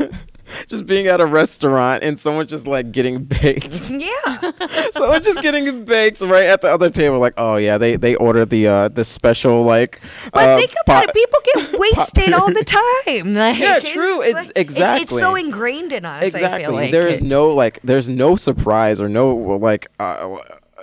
just 0.68 0.86
being 0.86 1.07
at 1.07 1.19
a 1.21 1.25
restaurant 1.25 2.03
and 2.03 2.19
someone 2.19 2.47
just 2.47 2.68
like 2.68 2.92
getting 2.92 3.24
baked 3.24 3.89
Yeah. 3.89 4.51
someone 4.94 5.21
just 5.24 5.42
getting 5.42 5.86
baked 5.86 6.21
right 6.21 6.45
at 6.45 6.62
the 6.62 6.71
other 6.71 6.89
table 6.89 7.19
like 7.19 7.33
oh 7.38 7.56
yeah 7.57 7.77
they 7.77 7.95
they 7.95 8.15
ordered 8.15 8.50
the 8.50 8.68
uh 8.68 8.88
the 8.89 9.03
special 9.03 9.63
like 9.63 10.01
But 10.33 10.50
uh, 10.50 10.57
think 10.57 10.74
about 10.86 11.06
it. 11.06 11.13
People 11.13 11.39
get 11.56 11.80
wasted 11.80 12.33
all 12.33 12.47
the 12.51 12.63
time. 12.63 13.33
Like, 13.33 13.59
Yeah, 13.59 13.80
true. 13.80 14.21
It's- 14.21 14.47
like- 14.47 14.51
exactly. 14.57 15.03
It's, 15.03 15.19
so 15.19 15.36
ingrained 15.36 15.92
in 15.94 16.06
us. 16.06 16.21
I 16.24 16.25
exactly 16.25 16.62
feel 16.65 16.74
like 16.74 16.91
there 16.91 17.07
is 17.07 17.21
no 17.21 17.53
like 17.53 17.80
there's 17.83 18.09
no 18.09 18.36
surprise 18.36 19.00
or 19.01 19.07
no 19.09 19.36
like 19.36 19.88
uh, 20.00 20.38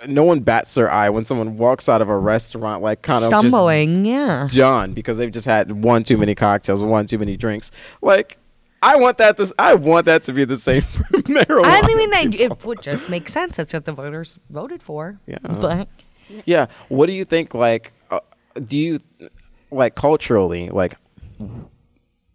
no 0.08 0.24
one 0.24 0.40
bats 0.40 0.74
their 0.74 0.90
eye 0.90 1.08
when 1.10 1.24
someone 1.24 1.56
walks 1.56 1.88
out 1.88 2.02
of 2.02 2.08
a 2.08 2.18
restaurant 2.18 2.82
like 2.82 3.02
kind 3.02 3.24
of 3.24 3.28
stumbling. 3.28 4.04
yeah. 4.04 4.48
done 4.50 4.92
because 4.94 5.16
they've 5.18 5.30
just 5.30 5.46
had 5.46 5.70
one 5.84 6.02
too 6.02 6.16
many 6.16 6.34
cocktails 6.34 6.82
one 6.82 7.06
too 7.06 7.18
many 7.18 7.36
drinks 7.36 7.70
like 8.00 8.36
I 8.82 8.96
want 8.96 9.18
that 9.18 9.36
this 9.36 9.52
I 9.58 9.74
want 9.74 10.06
that 10.06 10.24
to 10.24 10.32
be 10.32 10.44
the 10.44 10.56
same 10.58 10.82
for 10.82 11.04
marijuana 11.04 11.62
I 11.64 11.94
mean, 11.94 12.10
that 12.10 12.34
it 12.34 12.64
would 12.64 12.82
just 12.82 13.08
make 13.08 13.28
sense. 13.28 13.56
That's 13.56 13.72
what 13.72 13.84
the 13.84 13.92
voters 13.92 14.38
voted 14.50 14.82
for. 14.82 15.18
Yeah. 15.26 15.38
But 15.42 15.88
Yeah. 16.44 16.66
What 16.88 17.06
do 17.06 17.12
you 17.12 17.24
think? 17.24 17.54
Like, 17.54 17.92
uh, 18.10 18.20
do 18.64 18.76
you 18.76 19.00
like 19.70 19.94
culturally? 19.94 20.68
Like, 20.68 20.96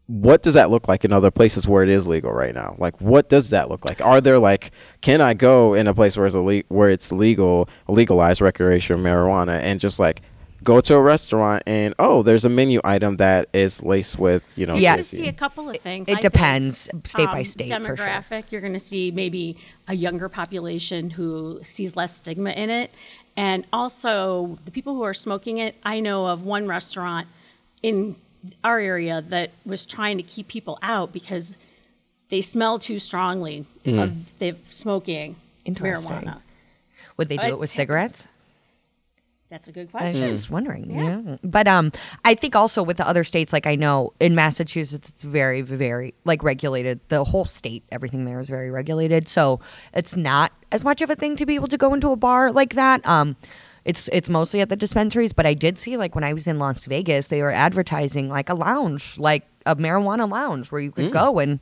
what 0.08 0.42
does 0.42 0.54
that 0.54 0.70
look 0.70 0.88
like 0.88 1.04
in 1.04 1.12
other 1.12 1.32
places 1.32 1.68
where 1.68 1.84
it 1.84 1.90
is 1.90 2.08
legal 2.08 2.32
right 2.32 2.56
now? 2.56 2.76
Like, 2.78 3.00
what 3.02 3.28
does 3.28 3.50
that 3.50 3.70
look 3.70 3.84
like? 3.86 4.00
Are 4.00 4.22
there 4.22 4.40
like, 4.40 4.72
can 5.02 5.20
I 5.20 5.34
go 5.34 5.74
in 5.74 5.86
a 5.86 5.94
place 5.94 6.16
where 6.16 6.26
it's 6.26 6.36
ille- 6.36 6.64
where 6.70 6.90
it's 6.90 7.12
legal, 7.12 7.68
legalized 7.90 8.40
recreational 8.40 9.02
marijuana, 9.02 9.60
and 9.60 9.80
just 9.82 10.00
like 10.00 10.22
go 10.64 10.82
to 10.82 10.96
a 10.96 11.02
restaurant 11.02 11.64
and 11.68 11.94
oh, 12.00 12.24
there's 12.24 12.46
a 12.46 12.50
menu 12.50 12.82
item 12.84 13.18
that 13.18 13.48
is 13.54 13.84
laced 13.84 14.18
with 14.18 14.44
you 14.58 14.66
know. 14.66 14.76
Yeah. 14.76 14.96
You're 14.96 15.04
THC? 15.04 15.12
going 15.12 15.20
to 15.20 15.24
see 15.24 15.28
a 15.28 15.34
couple 15.34 15.70
of 15.70 15.78
things. 15.78 16.10
it 16.10 16.14
I 16.14 16.16
think. 16.22 16.34
depends 16.34 16.90
state 17.06 17.28
by 17.28 17.40
um, 17.40 17.44
state 17.46 17.70
for 17.70 17.96
sure. 17.96 18.06
demographic. 18.06 18.52
You're 18.52 18.62
going 18.62 18.74
to 18.74 18.80
see 18.80 19.12
maybe 19.12 19.58
a 19.88 19.94
younger 19.94 20.30
population 20.30 21.10
who 21.12 21.60
sees 21.64 21.96
less 21.96 22.16
stigma 22.18 22.52
in 22.52 22.70
it, 22.70 22.92
and 23.36 23.66
also 23.72 24.58
the 24.66 24.72
people 24.72 24.96
who 24.96 25.04
are 25.04 25.14
smoking 25.14 25.58
it. 25.60 25.76
I 25.84 26.00
know 26.00 26.28
of 26.28 26.46
one 26.46 26.68
restaurant 26.68 27.28
in 27.84 28.16
our 28.64 28.80
area 28.80 29.22
that 29.30 29.52
was 29.66 29.86
trying 29.86 30.18
to 30.18 30.24
keep 30.24 30.48
people 30.48 30.80
out 30.82 31.12
because 31.14 31.58
they 32.30 32.42
smell 32.42 32.80
too 32.80 33.00
strongly 33.00 33.66
of 33.86 34.38
the 34.40 34.56
smoking 34.70 35.36
Interesting. 35.66 36.12
marijuana. 36.12 36.42
Would 37.18 37.28
they 37.30 37.36
do 37.38 37.42
But- 37.44 37.50
it 37.52 37.60
with 37.60 37.70
cigarettes? 37.70 38.28
That's 39.50 39.70
a 39.70 39.72
good 39.72 39.92
question. 39.92 40.08
I 40.08 40.12
was 40.12 40.20
question. 40.20 40.30
just 40.30 40.50
wondering. 40.52 40.92
Yeah. 40.92 41.22
Yeah. 41.26 41.38
But 41.44 41.68
um, 41.68 41.94
I 42.26 42.36
think 42.36 42.56
also 42.56 42.84
with 42.84 42.98
the 42.98 43.08
other 43.08 43.24
states, 43.24 43.54
like 43.54 43.66
I 43.66 43.76
know 43.76 44.12
in 44.20 44.36
Massachusetts, 44.36 45.08
it's 45.08 45.24
very, 45.24 45.62
very 45.62 46.14
like 46.26 46.44
regulated. 46.44 47.00
The 47.08 47.24
whole 47.24 47.46
state, 47.46 47.84
everything 47.90 48.26
there 48.26 48.40
is 48.40 48.50
very 48.50 48.70
regulated. 48.70 49.30
So 49.30 49.62
it's 49.94 50.18
not 50.18 50.52
as 50.72 50.84
much 50.84 51.02
of 51.02 51.10
a 51.10 51.16
thing 51.16 51.38
to 51.38 51.46
be 51.46 51.56
able 51.56 51.68
to 51.70 51.78
go 51.78 51.94
into 51.94 52.10
a 52.10 52.18
bar 52.18 52.52
like 52.52 52.74
that. 52.74 53.08
Um, 53.08 53.38
it's 53.86 54.10
it's 54.12 54.28
mostly 54.30 54.60
at 54.60 54.68
the 54.68 54.76
dispensaries. 54.76 55.32
But 55.32 55.46
I 55.46 55.54
did 55.54 55.78
see 55.80 55.96
like 55.96 56.14
when 56.14 56.26
I 56.26 56.34
was 56.34 56.46
in 56.46 56.60
Las 56.60 56.84
Vegas, 56.84 57.28
they 57.28 57.42
were 57.42 57.52
advertising 57.52 58.28
like 58.28 58.50
a 58.50 58.54
lounge, 58.54 59.18
like 59.18 59.46
a 59.66 59.78
marijuana 59.78 60.30
lounge 60.30 60.74
where 60.74 60.82
you 60.82 60.92
could 60.92 61.14
go 61.14 61.40
and 61.40 61.62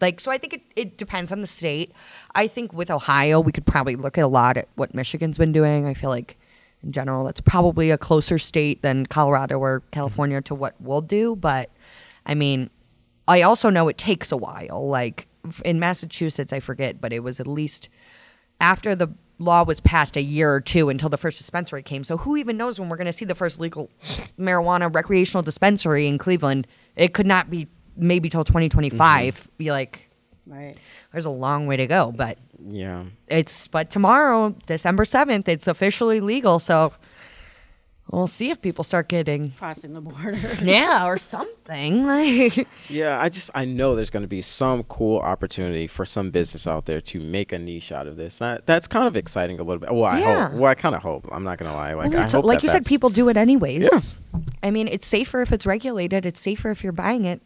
Like, 0.00 0.18
so 0.18 0.32
I 0.32 0.38
think 0.38 0.54
it, 0.54 0.62
it 0.74 0.98
depends 0.98 1.30
on 1.30 1.42
the 1.42 1.46
state. 1.46 1.92
I 2.34 2.48
think 2.48 2.72
with 2.72 2.90
Ohio, 2.90 3.38
we 3.38 3.52
could 3.52 3.66
probably 3.66 3.94
look 3.94 4.18
at 4.18 4.24
a 4.24 4.28
lot 4.28 4.56
at 4.56 4.66
what 4.74 4.94
Michigan's 4.94 5.38
been 5.38 5.52
doing. 5.52 5.86
I 5.86 5.94
feel 5.94 6.10
like 6.10 6.38
in 6.82 6.92
general, 6.92 7.24
that's 7.24 7.40
probably 7.40 7.90
a 7.90 7.98
closer 7.98 8.38
state 8.38 8.82
than 8.82 9.06
Colorado 9.06 9.58
or 9.58 9.80
mm-hmm. 9.80 9.90
California 9.90 10.40
to 10.42 10.54
what 10.54 10.74
we'll 10.80 11.00
do. 11.00 11.36
But 11.36 11.70
I 12.26 12.34
mean, 12.34 12.70
I 13.28 13.42
also 13.42 13.70
know 13.70 13.88
it 13.88 13.98
takes 13.98 14.32
a 14.32 14.36
while. 14.36 14.88
Like 14.88 15.28
in 15.64 15.78
Massachusetts, 15.78 16.52
I 16.52 16.60
forget, 16.60 17.00
but 17.00 17.12
it 17.12 17.20
was 17.20 17.40
at 17.40 17.46
least 17.46 17.88
after 18.60 18.94
the 18.94 19.08
law 19.38 19.64
was 19.64 19.80
passed 19.80 20.16
a 20.16 20.22
year 20.22 20.52
or 20.52 20.60
two 20.60 20.90
until 20.90 21.08
the 21.08 21.16
first 21.16 21.38
dispensary 21.38 21.82
came. 21.82 22.04
So 22.04 22.18
who 22.18 22.36
even 22.36 22.56
knows 22.56 22.78
when 22.78 22.88
we're 22.88 22.98
going 22.98 23.06
to 23.06 23.12
see 23.12 23.24
the 23.24 23.34
first 23.34 23.58
legal 23.58 23.90
marijuana 24.38 24.94
recreational 24.94 25.42
dispensary 25.42 26.06
in 26.06 26.18
Cleveland? 26.18 26.66
It 26.94 27.14
could 27.14 27.26
not 27.26 27.50
be 27.50 27.68
maybe 27.96 28.28
till 28.28 28.44
2025. 28.44 29.34
Mm-hmm. 29.34 29.48
Be 29.56 29.70
like, 29.70 30.09
Right. 30.50 30.76
there's 31.12 31.26
a 31.26 31.30
long 31.30 31.66
way 31.66 31.76
to 31.76 31.86
go, 31.86 32.12
but 32.12 32.36
Yeah. 32.68 33.04
it's 33.28 33.68
but 33.68 33.90
tomorrow, 33.90 34.54
December 34.66 35.04
7th, 35.04 35.46
it's 35.48 35.66
officially 35.68 36.20
legal. 36.20 36.58
So 36.58 36.92
we'll 38.10 38.26
see 38.26 38.50
if 38.50 38.60
people 38.60 38.82
start 38.82 39.08
getting 39.08 39.52
Crossing 39.52 39.92
the 39.92 40.00
border. 40.00 40.36
yeah 40.62 41.06
or 41.06 41.16
something 41.18 42.04
like 42.04 42.66
Yeah, 42.88 43.20
I 43.22 43.28
just 43.28 43.50
I 43.54 43.64
know 43.64 43.94
there's 43.94 44.10
going 44.10 44.24
to 44.24 44.28
be 44.28 44.42
some 44.42 44.82
cool 44.84 45.20
opportunity 45.20 45.86
for 45.86 46.04
some 46.04 46.30
business 46.32 46.66
out 46.66 46.86
there 46.86 47.00
to 47.02 47.20
make 47.20 47.52
a 47.52 47.58
niche 47.58 47.92
out 47.92 48.08
of 48.08 48.16
this. 48.16 48.38
That, 48.38 48.66
that's 48.66 48.88
kind 48.88 49.06
of 49.06 49.14
exciting 49.16 49.60
a 49.60 49.62
little 49.62 49.78
bit. 49.78 49.92
Well, 49.94 50.04
I 50.04 50.18
Yeah. 50.18 50.48
hope. 50.48 50.58
Well, 50.58 50.70
I 50.70 50.74
kind 50.74 50.96
of 50.96 51.02
hope. 51.02 51.28
I'm 51.30 51.44
not 51.44 51.58
going 51.58 51.70
to 51.70 51.76
lie. 51.76 51.92
Like 51.94 52.10
Well, 52.10 52.26
I 52.26 52.28
hope 52.30 52.44
like 52.44 52.58
that 52.58 52.62
you 52.64 52.68
said, 52.70 52.84
people 52.84 53.10
do 53.10 53.28
it 53.28 53.36
anyways. 53.36 53.88
Yeah. 53.92 54.40
I 54.64 54.72
mean, 54.72 54.88
it's 54.88 55.06
safer 55.06 55.40
if 55.42 55.52
it's 55.52 55.64
regulated. 55.64 56.26
It's 56.26 56.40
safer 56.40 56.70
if 56.72 56.82
you're 56.82 56.92
buying 56.92 57.24
it 57.24 57.40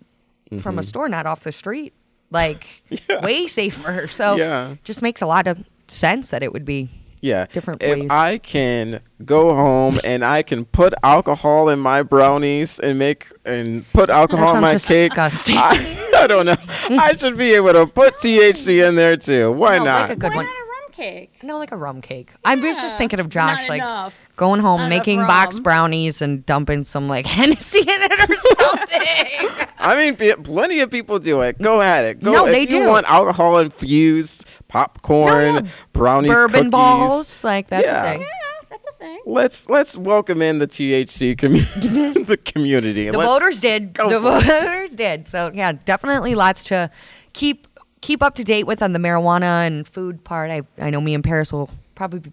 from 0.61 0.79
a 0.79 0.81
Mm-hmm. 0.81 0.87
store, 0.87 1.09
not 1.11 1.27
off 1.27 1.41
the 1.41 1.53
street. 1.53 1.93
Like 2.31 2.83
way 3.23 3.47
safer. 3.47 4.07
So 4.09 4.37
Yeah. 4.37 4.75
just 4.85 5.03
makes 5.03 5.23
a 5.23 5.27
lot 5.27 5.47
of 5.47 5.65
sense 5.89 6.31
that 6.31 6.43
it 6.43 6.53
would 6.53 6.65
be. 6.65 6.89
Yeah. 7.21 7.47
different 7.47 7.83
if 7.83 7.99
ways. 8.01 8.09
I 8.11 8.37
can 8.37 9.01
go 9.25 9.55
home 9.55 9.99
and 10.05 10.23
I 10.23 10.43
can 10.43 10.67
put 10.67 10.93
alcohol 11.03 11.71
in 11.71 11.79
my 11.79 12.03
brownies 12.03 12.79
and 12.79 12.99
make 12.99 13.29
and 13.47 13.91
put 13.95 14.11
alcohol 14.11 14.55
in 14.55 14.61
my 14.61 14.77
sounds 14.77 14.87
cake. 14.89 15.13
I, 15.17 16.11
I 16.19 16.27
don't 16.27 16.45
know. 16.45 16.55
I 16.91 17.17
should 17.17 17.39
be 17.39 17.55
able 17.55 17.73
to 17.73 17.87
put 17.87 18.19
THC 18.19 18.87
in 18.87 18.95
there 18.97 19.17
too. 19.17 19.53
Why 19.53 19.79
No, 19.79 19.85
like 19.85 20.11
a 20.11 20.17
good 20.17 20.31
Why 20.33 20.37
one. 20.37 20.45
not 20.45 20.53
a 20.53 20.65
rum 20.67 20.93
cake? 20.93 21.33
No, 21.43 21.57
like 21.59 21.73
a 21.73 21.77
rum 21.79 22.03
cake. 22.03 22.31
I 22.45 22.57
was 22.57 22.77
just 22.77 22.99
thinking 22.99 23.21
of 23.21 23.31
Josh, 23.31 23.61
Not 23.61 23.69
like 23.71 23.81
enough. 23.81 24.15
Going 24.37 24.61
home, 24.61 24.79
Not 24.81 24.87
enough 24.87 24.99
making 24.99 25.21
box 25.27 25.59
brownies 25.61 26.21
and 26.23 26.45
dumping 26.47 26.85
some 26.85 27.09
like 27.09 27.27
Hennessy 27.39 27.81
in 27.81 27.87
it 27.89 28.31
or 28.31 28.37
something. 28.37 29.67
I 29.79 29.97
mean, 30.17 30.43
plenty 30.43 30.81
of 30.81 30.91
people 30.91 31.19
do 31.19 31.41
it. 31.43 31.61
Go 31.61 31.83
at 31.83 32.05
it. 32.05 32.21
Go, 32.21 32.33
No, 32.33 32.47
if 32.47 32.53
they 32.53 32.61
you 32.63 32.67
do. 32.85 32.89
want 32.89 33.07
alcohol 33.11 33.59
infused 33.59 34.45
popcorn, 34.69 35.55
No, 35.55 35.61
no. 35.61 35.69
brownies, 35.93 36.31
Bourbon 36.33 36.55
cookies. 36.55 36.71
balls, 36.71 37.45
like 37.45 37.69
that's 37.69 37.85
Yeah. 37.87 38.03
a 38.05 38.11
thing. 38.13 38.21
Yeah, 38.23 38.27
that's 38.71 38.87
a 38.89 38.93
thing. 38.93 39.21
Let's 39.27 39.69
let's 39.69 39.97
welcome 39.97 40.41
in 40.43 40.59
the 40.59 40.67
THC 40.67 41.37
commu- 41.37 42.27
the 42.27 42.37
community. 42.39 43.11
The 43.11 43.19
Let's- 43.19 43.31
voters 43.31 43.61
did. 43.61 43.95
The 43.95 44.05
for 44.21 44.39
it. 44.39 44.45
voters 44.45 44.97
did. 44.97 45.29
So 45.29 45.51
yeah, 45.55 45.73
definitely 45.85 46.35
lots 46.35 46.65
to 46.65 46.91
keep 47.35 47.69
keep 48.01 48.23
up 48.23 48.35
to 48.37 48.45
date 48.45 48.67
with 48.67 48.83
on 48.83 48.93
the 48.95 48.99
marijuana 48.99 49.67
and 49.67 49.87
food 49.87 50.25
part. 50.25 50.51
I 50.51 50.63
I 50.79 50.91
know 50.91 51.01
me 51.01 51.15
and 51.15 51.23
Paris 51.23 51.53
will 51.53 51.69
probably 51.95 52.21
be 52.21 52.33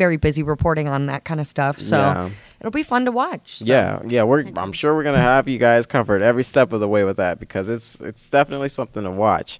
very 0.00 0.16
busy 0.16 0.42
reporting 0.42 0.88
on 0.88 1.04
that 1.06 1.24
kind 1.26 1.40
of 1.40 1.46
stuff. 1.46 1.78
So 1.78 1.94
Yeah. 1.98 2.30
it'll 2.58 2.70
be 2.72 2.82
fun 2.82 3.04
to 3.04 3.12
watch. 3.12 3.58
So. 3.58 3.66
Yeah, 3.66 4.00
yeah, 4.08 4.22
we're. 4.22 4.46
I'm 4.56 4.72
sure 4.72 4.94
we're 4.94 5.02
gonna 5.04 5.18
have 5.18 5.46
you 5.46 5.58
guys 5.58 5.84
covered 5.84 6.22
every 6.22 6.42
step 6.42 6.72
of 6.72 6.80
the 6.80 6.88
way 6.88 7.04
with 7.04 7.18
that 7.18 7.38
because 7.38 7.68
it's 7.68 8.00
it's 8.00 8.30
definitely 8.30 8.70
something 8.70 9.02
to 9.04 9.10
watch. 9.10 9.58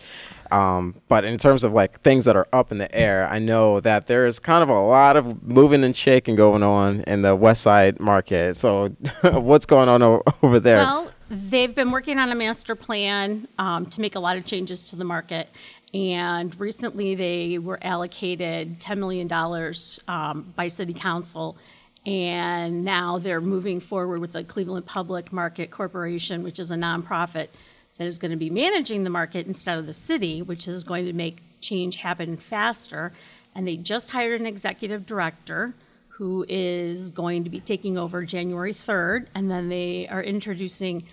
Um, 0.51 0.95
but 1.09 1.25
in 1.27 1.37
terms 1.37 1.63
of 1.63 1.73
like 1.75 2.01
things 2.01 2.25
that 2.25 2.37
are 2.37 2.49
up 2.55 2.73
in 2.73 2.79
the 2.79 2.93
air, 2.95 3.29
I 3.29 3.39
know 3.39 3.81
that 3.81 4.07
there 4.07 4.27
is 4.27 4.39
kind 4.39 4.63
of 4.63 4.71
a 4.71 4.81
lot 4.81 5.17
of 5.19 5.43
moving 5.45 5.85
and 5.85 5.95
shaking 5.95 6.37
going 6.37 6.63
on 6.63 7.03
in 7.03 7.21
the 7.21 7.37
West 7.37 7.61
Side 7.61 8.01
market. 8.01 8.57
So, 8.57 8.89
what's 9.23 9.67
going 9.67 9.91
on 9.91 10.03
o- 10.03 10.23
over 10.43 10.59
there? 10.59 10.79
Well, 10.79 11.11
they've 11.31 11.73
been 11.75 11.91
working 11.93 12.19
on 12.19 12.33
a 12.33 12.35
master 12.35 12.75
plan 12.75 13.47
um, 13.59 13.87
to 13.87 14.01
make 14.01 14.15
a 14.17 14.21
lot 14.21 14.39
of 14.39 14.47
changes 14.47 14.87
to 14.87 14.97
the 14.97 15.05
market. 15.05 15.51
And 15.93 16.59
recently 16.61 17.15
they 17.15 17.59
were 17.59 17.79
allocated 17.83 18.79
$10 18.81 18.99
million 18.99 19.29
um, 20.07 20.53
by 20.55 20.69
City 20.69 20.95
Council. 20.95 21.57
And 22.07 22.85
now 22.85 23.19
they're 23.19 23.41
moving 23.41 23.81
forward 23.81 24.21
with 24.21 24.33
the 24.33 24.45
Cleveland 24.45 24.87
Public 24.87 25.33
Market 25.33 25.71
Corporation, 25.71 26.43
which 26.43 26.59
is 26.59 26.71
a 26.71 26.77
nonprofit 26.77 27.49
that 27.99 28.07
is 28.07 28.19
going 28.19 28.31
to 28.31 28.37
be 28.37 28.51
managing 28.51 29.05
the 29.05 29.11
market 29.11 29.47
instead 29.47 29.79
of 29.79 29.87
the 29.87 29.93
city, 29.93 30.41
which 30.41 30.67
is 30.67 30.85
going 30.85 31.05
to 31.05 31.13
make 31.13 31.43
change 31.61 31.97
happen 31.97 32.37
faster. 32.37 33.13
And 33.55 33.67
they 33.67 33.77
just 33.77 34.13
hired 34.13 34.41
an 34.41 34.47
executive 34.47 35.05
director 35.05 35.75
who 36.09 36.47
is 36.49 37.11
going 37.11 37.45
to 37.45 37.51
be 37.51 37.61
taking 37.61 37.99
over 37.99 38.25
January 38.25 38.73
3rd. 38.73 39.27
And 39.35 39.51
then 39.51 39.69
they 39.69 40.07
are 40.09 40.23
introducing 40.23 41.05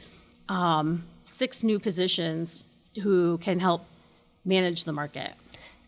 um, 0.48 1.03
six 1.25 1.63
new 1.63 1.79
positions 1.79 2.63
who 3.01 3.38
can 3.39 3.60
help 3.60 3.86
manage 4.48 4.86
the 4.86 4.94
market. 4.94 5.34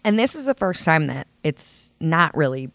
And 0.04 0.18
this 0.20 0.36
is 0.36 0.46
the 0.46 0.54
first 0.54 0.84
time 0.86 1.08
that 1.08 1.28
it's 1.44 1.92
not 2.00 2.36
really 2.36 2.72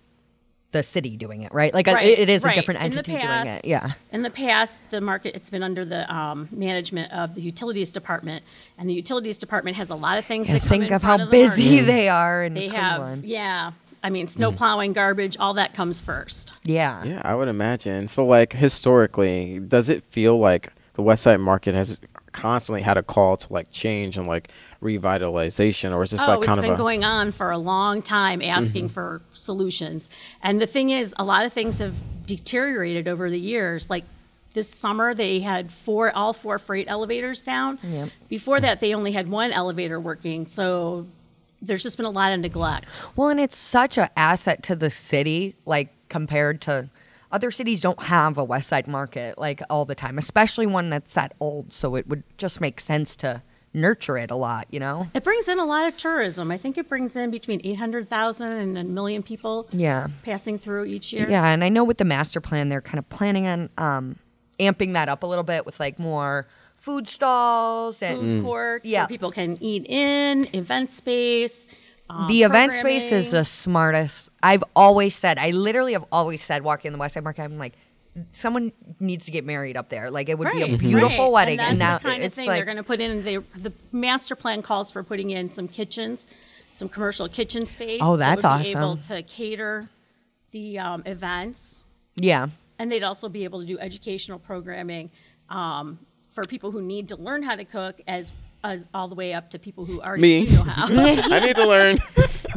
the 0.73 0.83
city 0.83 1.17
doing 1.17 1.43
it, 1.43 1.55
right? 1.55 1.73
Like 1.73 1.87
Right, 1.87 2.05
it, 2.07 2.19
it 2.19 2.29
is 2.29 2.43
right. 2.43 2.53
a 2.53 2.55
different 2.61 2.83
In 2.83 2.91
the 2.91 2.97
entity 2.99 3.13
doing 3.13 3.47
it. 3.47 3.65
Yeah. 3.65 3.93
In 4.13 4.23
the 4.23 4.31
past, 4.31 4.91
the 4.91 5.01
market, 5.01 5.37
it's 5.37 5.49
been 5.49 5.63
under 5.63 5.85
the 5.85 6.13
um, 6.13 6.49
management 6.51 7.13
of 7.13 7.37
the 7.37 7.43
utilities 7.43 7.93
department. 7.93 8.45
And 8.77 8.91
the 8.91 8.95
utilities 8.95 9.39
department 9.39 9.77
has 9.77 9.91
a 9.91 9.95
lot 9.95 10.19
of 10.19 10.25
things 10.25 10.49
Yeah, 10.49 10.55
that 10.55 10.61
come 10.63 10.69
think 10.69 10.85
in 10.89 10.93
of 10.93 11.03
front 11.03 11.21
how 11.21 11.25
of 11.27 11.31
the 11.31 11.37
busy 11.37 11.77
market. 11.77 11.87
they 11.87 12.09
are 12.09 12.43
And 12.43 12.57
They 12.57 12.69
have, 12.69 13.25
yeah. 13.25 13.73
I 14.03 14.11
mean, 14.11 14.29
snow 14.29 14.53
plowing, 14.53 14.93
garbage, 14.93 15.37
all 15.39 15.55
that 15.55 15.73
comes 15.75 16.01
first. 16.01 16.53
Yeah. 16.65 17.03
yeah, 17.05 17.23
I 17.25 17.35
would 17.37 17.49
imagine. 17.49 18.07
So, 18.09 18.27
like 18.27 18.53
historically, 18.53 19.61
does 19.61 19.89
it 19.89 20.05
feel 20.05 20.39
like 20.39 20.73
the 20.95 21.03
West 21.03 21.23
Side 21.23 21.41
market 21.41 21.75
has 21.75 21.99
constantly 22.33 22.83
had 22.83 22.99
a 22.99 23.03
call 23.03 23.37
to 23.37 23.53
like 23.53 23.71
change 23.71 24.19
and 24.19 24.27
like 24.27 24.51
revitalization, 24.85 25.93
or 25.93 26.03
is 26.03 26.11
this 26.11 26.21
Oh, 26.21 26.27
like 26.27 26.39
it's 26.39 26.47
kind 26.47 26.61
been 26.61 26.71
of 26.71 26.75
a 26.77 26.79
going 26.79 27.03
on 27.03 27.33
for 27.33 27.51
a 27.51 27.59
long 27.59 28.03
time, 28.03 28.41
asking 28.41 28.85
mm-hmm. 28.85 28.95
for 28.95 29.23
solutions. 29.33 30.09
And 30.43 30.61
the 30.61 30.67
thing 30.67 30.91
is, 30.91 31.13
a 31.19 31.25
lot 31.25 31.45
of 31.45 31.53
things 31.53 31.79
have 31.81 31.95
deteriorated 32.27 33.09
over 33.09 33.31
the 33.31 33.41
years. 33.41 33.91
Like 33.91 34.05
this 34.53 34.71
summer, 34.71 35.15
they 35.15 35.41
had 35.41 35.73
four, 35.73 36.15
all 36.15 36.33
four 36.33 36.59
freight 36.59 36.87
elevators 36.89 37.43
down. 37.43 37.79
Yep. 37.83 38.11
Before 38.29 38.61
that, 38.61 38.81
they 38.81 38.95
only 38.95 39.13
had 39.13 39.29
one 39.29 39.51
elevator 39.51 39.99
working. 39.99 40.47
So 40.47 41.07
there's 41.61 41.83
just 41.83 41.97
been 41.97 42.07
a 42.07 42.11
lot 42.11 42.33
of 42.33 42.41
neglect. 42.41 43.05
Well, 43.17 43.31
and 43.31 43.41
it's 43.41 43.57
such 43.57 43.99
an 43.99 44.09
asset 44.17 44.63
to 44.65 44.77
the 44.77 44.91
city, 44.91 45.57
like 45.65 45.89
compared 46.09 46.61
to 46.63 46.91
other 47.33 47.51
cities 47.51 47.81
don't 47.81 48.01
have 48.05 48.39
a 48.39 48.45
West 48.45 48.69
Side 48.69 48.87
market 48.87 49.39
like 49.39 49.61
all 49.69 49.85
the 49.85 49.97
time, 49.97 50.19
especially 50.19 50.67
one 50.67 50.89
that's 50.89 51.15
that 51.15 51.35
old. 51.41 51.73
So 51.73 51.97
it 51.97 52.07
would 52.07 52.23
just 52.39 52.61
make 52.61 52.79
sense 52.79 53.17
to 53.17 53.43
nurture 53.75 54.17
it 54.17 54.31
a 54.31 54.37
lot, 54.37 54.67
you 54.71 54.79
know? 54.81 55.09
It 55.15 55.25
brings 55.25 55.49
in 55.49 55.59
a 55.59 55.65
lot 55.65 55.87
of 55.89 55.97
tourism. 55.97 56.51
I 56.51 56.57
think 56.59 56.79
it 56.79 56.89
brings 56.89 57.17
in 57.17 57.31
between 57.31 57.61
800,000 57.65 58.53
and 58.53 58.79
a 58.79 58.85
million 58.85 59.23
people 59.23 59.67
Yeah. 59.73 60.07
passing 60.23 60.59
through 60.59 60.85
each 60.87 61.13
year. 61.13 61.29
Yeah, 61.29 61.47
and 61.49 61.65
I 61.65 61.69
know 61.69 61.85
with 61.85 61.99
the 61.99 62.05
master 62.05 62.41
plan, 62.41 62.69
they're 62.69 62.81
kind 62.81 62.99
of 62.99 63.09
planning 63.09 63.47
on 63.47 63.69
um, 63.77 64.17
amping 64.61 64.93
that 64.95 65.09
up 65.09 65.23
a 65.25 65.27
little 65.27 65.45
bit 65.45 65.67
with 65.67 65.81
like 65.81 65.99
more 65.99 66.47
food 66.77 67.09
stalls 67.09 68.01
and 68.03 68.19
Food 68.19 68.43
courts 68.45 68.89
Yeah. 68.89 69.01
where 69.01 69.09
people 69.09 69.33
can 69.33 69.59
eat 69.61 69.85
in, 69.87 70.49
event 70.55 70.91
space. 70.91 71.67
um, 72.11 72.29
the 72.29 72.43
event 72.43 72.75
space 72.75 73.11
is 73.11 73.31
the 73.31 73.45
smartest. 73.45 74.29
I've 74.43 74.63
always 74.77 75.17
said, 75.17 75.39
I 75.39 75.51
literally 75.51 75.95
have 75.95 76.05
always 76.13 76.43
said, 76.43 76.63
walking 76.63 76.91
in 76.91 76.93
the 76.93 76.99
West 76.99 77.15
Side 77.15 77.25
Market, 77.25 77.43
I'm 77.43 77.57
like, 77.59 77.73
someone 78.33 78.73
needs 79.01 79.27
to 79.27 79.33
get 79.33 79.45
married 79.45 79.77
up 79.77 79.89
there. 79.89 80.11
Like 80.11 80.29
it 80.29 80.39
would 80.39 80.53
be 80.53 80.63
a 80.63 80.77
beautiful 80.77 81.27
right. 81.27 81.33
wedding, 81.33 81.61
and, 81.61 81.71
and, 81.71 81.79
now 81.79 81.99
the 81.99 82.05
kind 82.05 82.23
of 82.23 82.27
it's 82.27 82.37
thing 82.37 82.47
like 82.47 82.59
they're 82.59 82.65
going 82.65 82.77
to 82.77 82.83
put 82.83 83.01
in. 83.01 83.25
They, 83.25 83.37
the 83.37 83.73
master 83.93 84.37
plan 84.37 84.63
calls 84.63 84.91
for 84.91 85.03
putting 85.03 85.31
in 85.31 85.53
some 85.53 85.69
kitchens, 85.69 86.27
some 86.73 86.89
commercial 86.89 87.29
kitchen 87.29 87.67
space. 87.67 88.01
Oh, 88.03 88.17
that 88.17 88.41
that's 88.41 88.67
would 88.67 88.73
Be 88.73 88.79
able 88.79 88.97
to 88.99 89.23
cater 89.23 89.89
the 90.53 90.79
um, 90.79 91.03
events, 91.07 91.85
yeah. 92.17 92.47
and 92.79 92.91
they'd 92.91 93.03
also 93.03 93.29
be 93.29 93.45
able 93.45 93.61
to 93.61 93.67
do 93.67 93.79
educational 93.79 94.39
programming 94.39 95.11
um, 95.51 95.99
for 96.35 96.45
people 96.45 96.71
who 96.71 96.83
need 96.83 97.09
to 97.09 97.17
learn 97.17 97.43
how 97.43 97.57
to 97.57 97.65
cook, 97.65 98.01
as 98.07 98.33
as 98.65 98.89
all 98.95 99.09
the 99.09 99.15
way 99.15 99.33
up 99.35 99.51
to 99.51 99.59
people 99.59 99.85
who 99.85 100.01
already 100.01 100.23
Me. 100.23 100.47
do 100.47 100.57
know 100.57 100.63
how. 100.63 100.87
I 100.89 101.41
need 101.41 101.57
to 101.57 101.67
learn. 101.67 101.99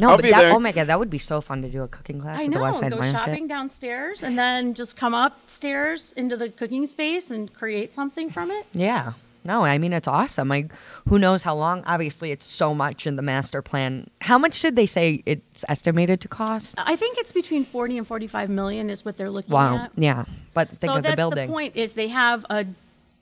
No, 0.00 0.10
I'll 0.10 0.16
but 0.16 0.22
be 0.24 0.30
that, 0.30 0.40
there. 0.40 0.52
oh 0.52 0.58
my 0.58 0.72
god, 0.72 0.86
that 0.86 0.98
would 0.98 1.10
be 1.10 1.18
so 1.18 1.40
fun 1.40 1.62
to 1.62 1.68
do 1.68 1.82
a 1.82 1.88
cooking 1.88 2.20
class 2.20 2.40
I 2.40 2.44
at 2.44 2.50
the 2.50 2.54
know. 2.56 2.62
West 2.62 2.80
Side 2.80 2.90
Go 2.92 2.98
Market. 2.98 3.12
shopping 3.12 3.46
downstairs 3.46 4.22
and 4.22 4.38
then 4.38 4.74
just 4.74 4.96
come 4.96 5.14
upstairs 5.14 6.12
into 6.12 6.36
the 6.36 6.48
cooking 6.48 6.86
space 6.86 7.30
and 7.30 7.52
create 7.52 7.94
something 7.94 8.30
from 8.30 8.50
it. 8.50 8.66
Yeah. 8.72 9.12
No, 9.44 9.64
I 9.64 9.78
mean 9.78 9.92
it's 9.92 10.08
awesome. 10.08 10.48
Like 10.48 10.72
who 11.08 11.18
knows 11.18 11.42
how 11.42 11.54
long? 11.54 11.82
Obviously, 11.86 12.32
it's 12.32 12.44
so 12.44 12.74
much 12.74 13.06
in 13.06 13.16
the 13.16 13.22
master 13.22 13.62
plan. 13.62 14.08
How 14.20 14.36
much 14.36 14.60
did 14.60 14.76
they 14.76 14.84
say 14.86 15.22
it's 15.26 15.64
estimated 15.68 16.20
to 16.22 16.28
cost? 16.28 16.74
I 16.78 16.96
think 16.96 17.18
it's 17.18 17.32
between 17.32 17.64
40 17.64 17.98
and 17.98 18.06
45 18.06 18.50
million 18.50 18.90
is 18.90 19.04
what 19.04 19.16
they're 19.16 19.30
looking 19.30 19.50
for. 19.50 19.54
Wow. 19.54 19.76
at. 19.76 19.92
Yeah. 19.96 20.24
But 20.54 20.68
think 20.70 20.80
so 20.92 20.96
of 20.96 21.02
that's 21.02 21.12
the 21.12 21.16
building. 21.16 21.46
The 21.46 21.52
point 21.52 21.76
is 21.76 21.94
they 21.94 22.08
have 22.08 22.44
a 22.50 22.66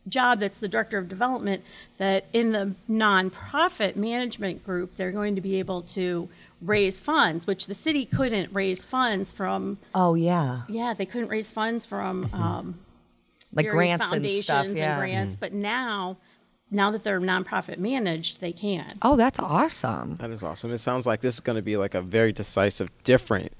job 0.08 0.38
that's 0.40 0.58
the 0.58 0.68
director 0.68 0.98
of 0.98 1.08
development 1.08 1.62
that 1.98 2.26
in 2.32 2.52
the 2.52 2.72
nonprofit 2.88 3.96
management 3.96 4.64
group 4.64 4.96
they're 4.96 5.12
going 5.12 5.34
to 5.34 5.40
be 5.40 5.58
able 5.58 5.82
to 5.82 6.28
raise 6.62 7.00
funds 7.00 7.46
which 7.46 7.66
the 7.66 7.74
city 7.74 8.04
couldn't 8.04 8.52
raise 8.52 8.84
funds 8.84 9.32
from 9.32 9.78
Oh 9.94 10.14
yeah, 10.14 10.62
yeah 10.68 10.94
they 10.94 11.06
couldn't 11.06 11.28
raise 11.28 11.50
funds 11.50 11.84
from 11.86 12.28
um, 12.32 12.78
like 13.52 13.66
various 13.66 13.96
grants 13.96 14.04
and 14.04 14.10
foundations 14.10 14.44
stuff. 14.44 14.66
Yeah. 14.68 14.92
and 14.92 15.00
grants 15.00 15.36
but 15.36 15.52
now 15.52 16.16
now 16.70 16.90
that 16.90 17.04
they're 17.04 17.20
nonprofit 17.20 17.78
managed 17.78 18.40
they 18.40 18.52
can 18.52 18.88
Oh, 19.02 19.16
that's 19.16 19.38
awesome. 19.38 20.16
That 20.16 20.30
is 20.30 20.42
awesome. 20.42 20.72
It 20.72 20.78
sounds 20.78 21.06
like 21.06 21.20
this 21.20 21.34
is 21.34 21.40
going 21.40 21.56
to 21.56 21.62
be 21.62 21.76
like 21.76 21.94
a 21.94 22.02
very 22.02 22.32
decisive, 22.32 22.88
different 23.04 23.52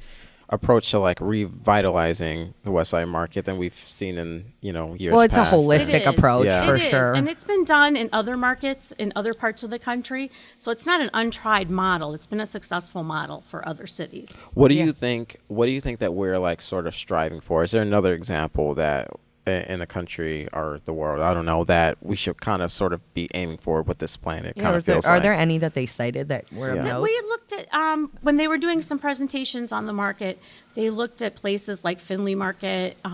approach 0.49 0.91
to 0.93 0.99
like 0.99 1.21
revitalizing 1.21 2.55
the 2.63 2.71
West 2.71 2.91
Side 2.91 3.07
Market 3.07 3.45
than 3.45 3.57
we've 3.59 3.75
seen 3.75 4.17
in 4.19 4.53
you 4.61 4.73
know 4.73 4.95
years. 4.95 5.13
Well, 5.13 5.23
it's 5.23 5.37
a 5.37 5.45
holistic 5.45 5.95
It 5.95 6.03
is. 6.03 6.09
approach 6.09 6.47
Yeah. 6.47 6.65
for 6.67 6.77
It 6.77 6.83
is, 6.83 6.89
sure. 6.89 7.15
And 7.15 7.29
it's 7.29 7.45
been 7.45 7.65
done 7.65 7.97
in 7.97 8.09
other 8.13 8.37
markets 8.37 8.93
in 8.99 9.13
other 9.17 9.35
parts 9.35 9.65
of 9.65 9.71
the 9.71 9.79
country. 9.79 10.31
So 10.57 10.71
it's 10.71 10.87
not 10.87 11.01
an 11.01 11.11
untried 11.15 11.71
model. 11.71 12.15
It's 12.15 12.27
been 12.27 12.41
a 12.41 12.47
successful 12.47 13.03
model 13.03 13.43
for 13.49 13.67
other 13.69 13.87
cities. 13.87 14.37
What 14.55 14.69
do 14.69 14.75
Yeah. 14.75 14.85
you 14.85 14.93
think? 14.93 15.37
What 15.49 15.67
do 15.67 15.73
you 15.73 15.81
think 15.81 15.99
that 15.99 16.15
we're 16.15 16.39
like 16.39 16.63
sort 16.63 16.87
of 16.87 16.95
striving 16.95 17.41
for? 17.41 17.65
Is 17.65 17.73
there 17.73 17.83
another 17.83 18.15
example 18.15 18.75
that 18.75 19.09
i- 19.09 19.15
in 19.47 19.79
the 19.79 19.87
country 19.87 20.49
or 20.53 20.81
the 20.85 20.93
world, 20.93 21.21
I 21.23 21.33
don't 21.33 21.47
know, 21.47 21.65
that 21.65 21.99
we 22.03 22.17
should 22.17 22.41
kind 22.41 22.63
of 22.63 22.73
sort 22.73 22.93
of 22.93 23.15
be 23.15 23.29
aiming 23.35 23.59
for 23.59 23.83
with 23.83 23.99
this 23.99 24.17
planet. 24.17 24.55
Yeah, 24.57 24.63
kind 24.65 24.75
are 24.75 24.79
of 24.79 24.85
there, 24.85 24.95
feels 24.97 25.05
are 25.07 25.15
like. 25.15 25.23
there 25.23 25.33
any 25.35 25.59
that 25.59 25.75
they 25.75 25.87
cited 25.87 26.29
that 26.29 26.53
were 26.53 26.75
Yeah. 26.75 26.81
of 26.81 26.85
note? 26.85 27.03
We 27.03 27.15
had 27.15 27.25
looked 27.27 27.53
at, 27.53 27.73
um, 27.75 28.11
when 28.23 28.37
they 28.39 28.49
were 28.49 28.59
doing 28.59 28.83
some 28.83 28.99
presentations 28.99 29.71
on 29.71 29.87
the 29.87 29.93
market, 29.93 30.41
they 30.75 30.91
looked 30.91 31.23
at 31.23 31.37
places 31.37 31.85
like 31.85 32.01
Findlay 32.01 32.35
Market 32.35 32.97
um, 33.05 33.13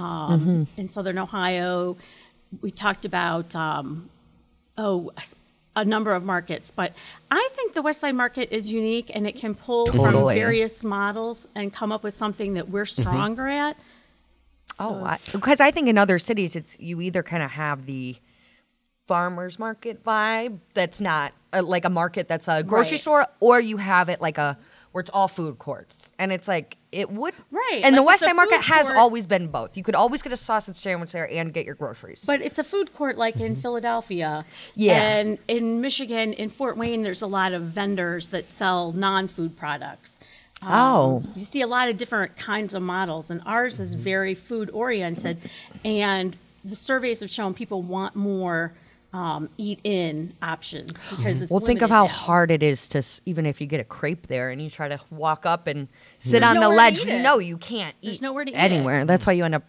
Mm-hmm. 0.69 0.81
in 0.81 0.89
Southern 0.89 1.19
Ohio. 1.19 1.97
We 2.62 2.71
talked 2.71 3.05
about, 3.05 3.55
um, 3.55 4.09
oh, 4.79 5.12
s- 5.19 5.35
a 5.75 5.85
number 5.85 6.12
of 6.15 6.23
markets, 6.23 6.71
but 6.71 6.93
I 7.31 7.49
think 7.55 7.73
the 7.73 7.81
West 7.81 8.01
Side 8.01 8.15
Market 8.15 8.51
is 8.55 8.71
unique 8.71 9.11
and 9.15 9.27
it 9.27 9.37
can 9.37 9.55
pull 9.55 9.87
from 9.87 10.12
various 10.29 10.85
models 10.85 11.49
and 11.55 11.73
come 11.73 11.91
up 11.93 12.03
with 12.03 12.12
something 12.15 12.55
that 12.55 12.69
we're 12.69 12.85
Mm-hmm. 12.85 13.03
stronger 13.03 13.49
at. 13.49 13.77
Oh, 14.79 15.17
because 15.33 15.61
I, 15.61 15.71
think 15.71 15.88
in 15.88 15.99
other 15.99 16.19
cities, 16.19 16.57
it's 16.57 16.76
you 16.79 17.00
either 17.00 17.23
kind 17.23 17.43
of 17.43 17.50
have 17.52 17.87
the 17.87 18.17
farmers 19.07 19.59
market 19.59 20.05
vibe 20.05 20.59
that's 20.75 21.00
not 21.00 21.33
uh, 21.52 21.62
like 21.62 21.85
a 21.85 21.91
market 21.91 22.29
that's 22.29 22.49
a 22.49 22.62
grocery 22.62 22.93
Right. 22.93 23.00
store, 23.00 23.26
or 23.41 23.61
you 23.61 23.76
have 23.76 24.09
it 24.09 24.21
like 24.21 24.38
a 24.38 24.59
where 24.93 25.00
it's 25.00 25.11
all 25.11 25.26
food 25.26 25.59
courts, 25.59 26.12
and 26.19 26.31
it's 26.31 26.47
like 26.47 26.76
it 26.93 27.11
would 27.11 27.33
Right, 27.50 27.81
And 27.83 27.97
the 27.97 28.02
West 28.02 28.23
Side 28.23 28.37
Market 28.37 28.57
food 28.57 28.64
has 28.75 28.91
always 28.91 29.26
been 29.26 29.49
both. 29.49 29.75
You 29.75 29.83
could 29.83 29.95
always 29.95 30.21
get 30.21 30.35
a 30.35 30.37
sausage 30.37 30.76
sandwich 30.76 31.12
there 31.12 31.26
and 31.31 31.52
get 31.52 31.64
your 31.64 31.75
groceries. 31.75 32.25
But 32.26 32.43
it's 32.43 32.59
a 32.59 32.64
food 32.64 32.93
court 32.93 33.17
like 33.17 33.37
in 33.37 33.57
Philadelphia. 33.57 34.45
Mm-hmm. 34.47 34.71
Yeah. 34.75 35.02
And 35.02 35.38
in 35.49 35.81
Michigan, 35.81 36.35
in 36.35 36.50
Fort 36.50 36.76
Wayne, 36.76 37.02
there's 37.05 37.23
a 37.23 37.26
lot 37.26 37.52
of 37.55 37.62
vendors 37.62 38.29
that 38.29 38.50
sell 38.50 38.93
non 38.93 39.29
food 39.29 39.57
products. 39.57 40.21
Um, 40.62 40.69
Oh. 40.73 41.23
You 41.35 41.45
see 41.45 41.61
a 41.61 41.66
lot 41.66 41.88
of 41.88 41.97
different 41.97 42.37
kinds 42.37 42.75
of 42.75 42.83
models, 42.83 43.31
and 43.31 43.42
ours 43.47 43.78
is 43.81 43.95
Mm-hmm. 43.95 44.04
very 44.04 44.35
food 44.35 44.71
oriented. 44.73 45.38
And 45.85 46.37
the 46.64 46.76
surveys 46.76 47.21
have 47.21 47.31
shown 47.31 47.54
people 47.54 47.83
want 47.83 48.14
more 48.16 48.73
um, 49.12 49.50
eat 49.59 49.78
in 49.85 50.33
options 50.40 50.92
because 51.11 51.42
it's 51.42 51.50
well, 51.50 51.61
think 51.61 51.83
of 51.83 51.90
how 51.90 52.04
now. 52.04 52.09
hard 52.09 52.50
it 52.50 52.62
is 52.62 52.88
to, 52.88 53.02
even 53.26 53.45
if 53.45 53.61
you 53.61 53.66
get 53.66 53.78
a 53.78 53.85
crepe 53.85 54.28
there 54.28 54.50
and 54.50 54.62
you 54.62 54.71
try 54.71 54.88
to 54.88 54.99
walk 55.11 55.45
up 55.45 55.66
and 55.66 55.88
sit 56.19 56.40
There's 56.40 56.45
on 56.45 56.61
the 56.61 56.69
ledge, 56.71 57.04
no, 57.07 57.38
you 57.38 57.59
can't 57.59 57.95
There's 58.02 58.16
eat 58.16 58.23
nowhere 58.23 58.47
to 58.47 58.50
eat 58.52 58.57
anywhere. 58.57 59.04
That's 59.04 59.26
why 59.26 59.35
you 59.35 59.45
end 59.45 59.54
up. 59.57 59.64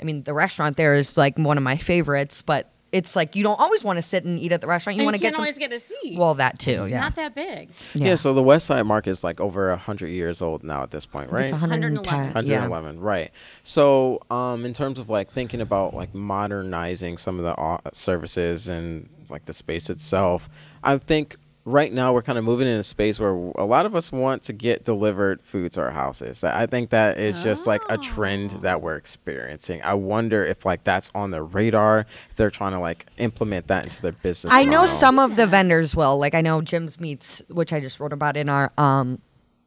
I 0.00 0.04
mean, 0.04 0.22
the 0.22 0.32
restaurant 0.32 0.78
there 0.78 0.94
is 0.94 1.18
like 1.18 1.36
one 1.36 1.58
of 1.58 1.62
my 1.62 1.76
favorites, 1.76 2.40
but 2.40 2.70
it's 2.96 3.14
like 3.14 3.36
you 3.36 3.42
don't 3.42 3.60
always 3.60 3.84
want 3.84 3.98
to 3.98 4.02
sit 4.02 4.24
and 4.24 4.38
eat 4.38 4.52
at 4.52 4.62
the 4.62 4.66
restaurant. 4.66 4.96
You 4.98 5.04
want 5.04 5.16
to 5.16 5.20
get 5.20 5.34
some. 5.34 5.42
always 5.42 5.58
get 5.58 5.70
a 5.70 5.78
seat. 5.78 6.18
well, 6.18 6.34
that 6.36 6.58
too. 6.58 6.70
it's 6.70 6.88
yeah. 6.88 7.00
not 7.00 7.14
that 7.16 7.34
big. 7.34 7.68
Yeah. 7.94 8.14
so 8.14 8.32
the 8.32 8.42
West 8.42 8.64
Side 8.64 8.82
Market 8.84 9.10
is 9.10 9.22
like 9.22 9.38
over 9.38 9.70
a 9.70 9.76
hundred 9.76 10.08
years 10.08 10.40
old 10.40 10.64
now 10.64 10.82
at 10.82 10.90
this 10.90 11.04
point, 11.04 11.30
right? 11.30 11.44
It's 11.44 11.52
110. 11.52 12.02
111. 12.02 12.46
Yeah. 12.46 12.60
111, 12.60 13.00
right. 13.00 13.30
So, 13.64 14.22
um, 14.30 14.64
in 14.64 14.72
terms 14.72 14.98
of 14.98 15.10
like 15.10 15.30
thinking 15.30 15.60
about 15.60 15.92
like 15.92 16.14
modernizing 16.14 17.18
some 17.18 17.38
of 17.38 17.44
the 17.44 17.54
uh, 17.60 17.78
services 17.92 18.66
and 18.66 19.08
like 19.30 19.44
the 19.44 19.52
space 19.52 19.90
itself, 19.90 20.48
I 20.82 20.96
think 20.96 21.36
right 21.66 21.92
now 21.92 22.12
we're 22.12 22.22
kind 22.22 22.38
of 22.38 22.44
moving 22.44 22.68
in 22.68 22.78
a 22.78 22.82
space 22.84 23.18
where 23.18 23.32
a 23.32 23.64
lot 23.66 23.84
of 23.86 23.96
us 23.96 24.12
want 24.12 24.44
to 24.44 24.52
get 24.52 24.84
delivered 24.84 25.42
food 25.42 25.72
to 25.72 25.80
our 25.80 25.90
houses. 25.90 26.44
I 26.44 26.64
think 26.66 26.90
that 26.90 27.18
is 27.18 27.42
just 27.42 27.66
like 27.66 27.82
a 27.88 27.98
trend 27.98 28.52
that 28.62 28.80
we're 28.80 28.94
experiencing. 28.96 29.82
I 29.82 29.94
wonder 29.94 30.46
if 30.46 30.64
like 30.64 30.84
that's 30.84 31.10
on 31.12 31.32
their 31.32 31.42
radar, 31.44 32.06
if 32.30 32.36
they're 32.36 32.52
trying 32.52 32.72
to 32.72 32.78
like 32.78 33.06
implement 33.18 33.66
that 33.66 33.84
into 33.84 34.00
their 34.00 34.12
business. 34.12 34.54
I 34.54 34.64
know 34.64 34.86
some 34.86 35.18
of 35.18 35.34
the 35.34 35.46
vendors 35.46 35.96
will. 35.96 36.16
Like 36.18 36.34
I 36.34 36.40
know 36.40 36.62
Jim's 36.62 37.00
Meats, 37.00 37.42
which 37.48 37.72
I 37.72 37.80
just 37.80 37.98
wrote 37.98 38.12
about 38.12 38.36
in 38.36 38.48
our 38.48 38.72
um, 38.78 39.20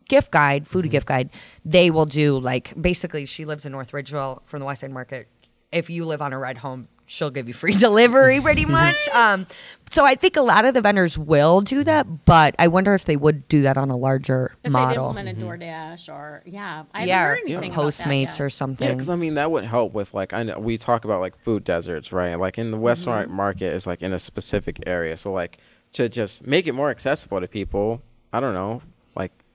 gift 0.07 0.31
guide, 0.31 0.65
foodie 0.69 0.83
Mm-hmm. 0.83 0.89
gift 0.89 1.07
guide. 1.07 1.29
They 1.65 1.91
will 1.91 2.05
do 2.05 2.39
like 2.39 2.73
basically. 2.81 3.25
She 3.25 3.43
lives 3.43 3.65
in 3.65 3.73
North 3.73 3.91
Ridgeville 3.91 4.41
from 4.45 4.62
the 4.62 4.65
West 4.65 4.81
Side 4.81 4.91
Market. 4.91 5.27
If 5.73 5.89
you 5.89 6.05
live 6.05 6.21
on 6.21 6.31
a 6.31 6.39
ride 6.39 6.59
home, 6.59 6.88
she'll 7.10 7.32
give 7.32 7.48
you 7.48 7.54
free 7.54 7.74
delivery, 7.78 8.39
pretty 8.39 8.65
much. 8.80 9.08
Um, 9.10 9.45
so 9.91 10.06
I 10.06 10.13
think 10.15 10.36
a 10.38 10.41
lot 10.41 10.65
of 10.65 10.76
the 10.76 10.82
vendors 10.82 11.17
will 11.17 11.62
do 11.62 11.84
that, 11.84 12.26
but 12.26 12.54
I 12.60 12.67
wonder 12.67 12.93
if 12.93 13.06
they 13.06 13.17
would 13.17 13.48
do 13.48 13.63
that 13.63 13.76
on 13.78 13.89
a 13.89 13.98
larger 13.98 14.52
If 14.63 14.72
they'd 14.72 14.80
model. 14.80 15.10
implemented 15.10 15.38
DoorDash 15.43 16.13
or, 16.13 16.43
yeah. 16.45 16.84
I 16.93 17.06
yeah, 17.06 17.17
haven't 17.22 17.26
or 17.26 17.30
heard 17.30 17.39
anything 17.50 17.74
about 17.74 17.93
that 17.93 18.06
Postmates 18.06 18.22
yet. 18.26 18.39
or 18.41 18.43
Yeah, 18.45 18.50
something. 18.50 18.91
because 18.91 19.10
I 19.10 19.15
mean 19.15 19.34
that 19.34 19.50
would 19.50 19.63
help 19.65 19.93
with 19.93 20.13
like 20.13 20.32
I 20.32 20.43
know 20.43 20.60
we 20.60 20.78
talk 20.78 21.06
about 21.06 21.22
like 21.22 21.36
food 21.43 21.63
deserts, 21.63 22.12
right? 22.12 22.36
Like 22.39 22.58
in 22.60 22.69
the 22.72 22.78
West 22.78 23.02
Mm-hmm. 23.02 23.10
Side 23.22 23.30
Market 23.32 23.74
is 23.74 23.88
like 23.88 24.02
in 24.04 24.13
a 24.13 24.19
specific 24.19 24.84
area, 24.86 25.17
so 25.17 25.32
like 25.34 25.58
to 25.93 26.08
just 26.08 26.45
make 26.45 26.67
it 26.67 26.74
more 26.74 26.91
accessible 26.91 27.41
to 27.41 27.48
people. 27.48 28.04
I 28.32 28.39
don't 28.39 28.54
know, 28.54 28.74
like 28.74 28.84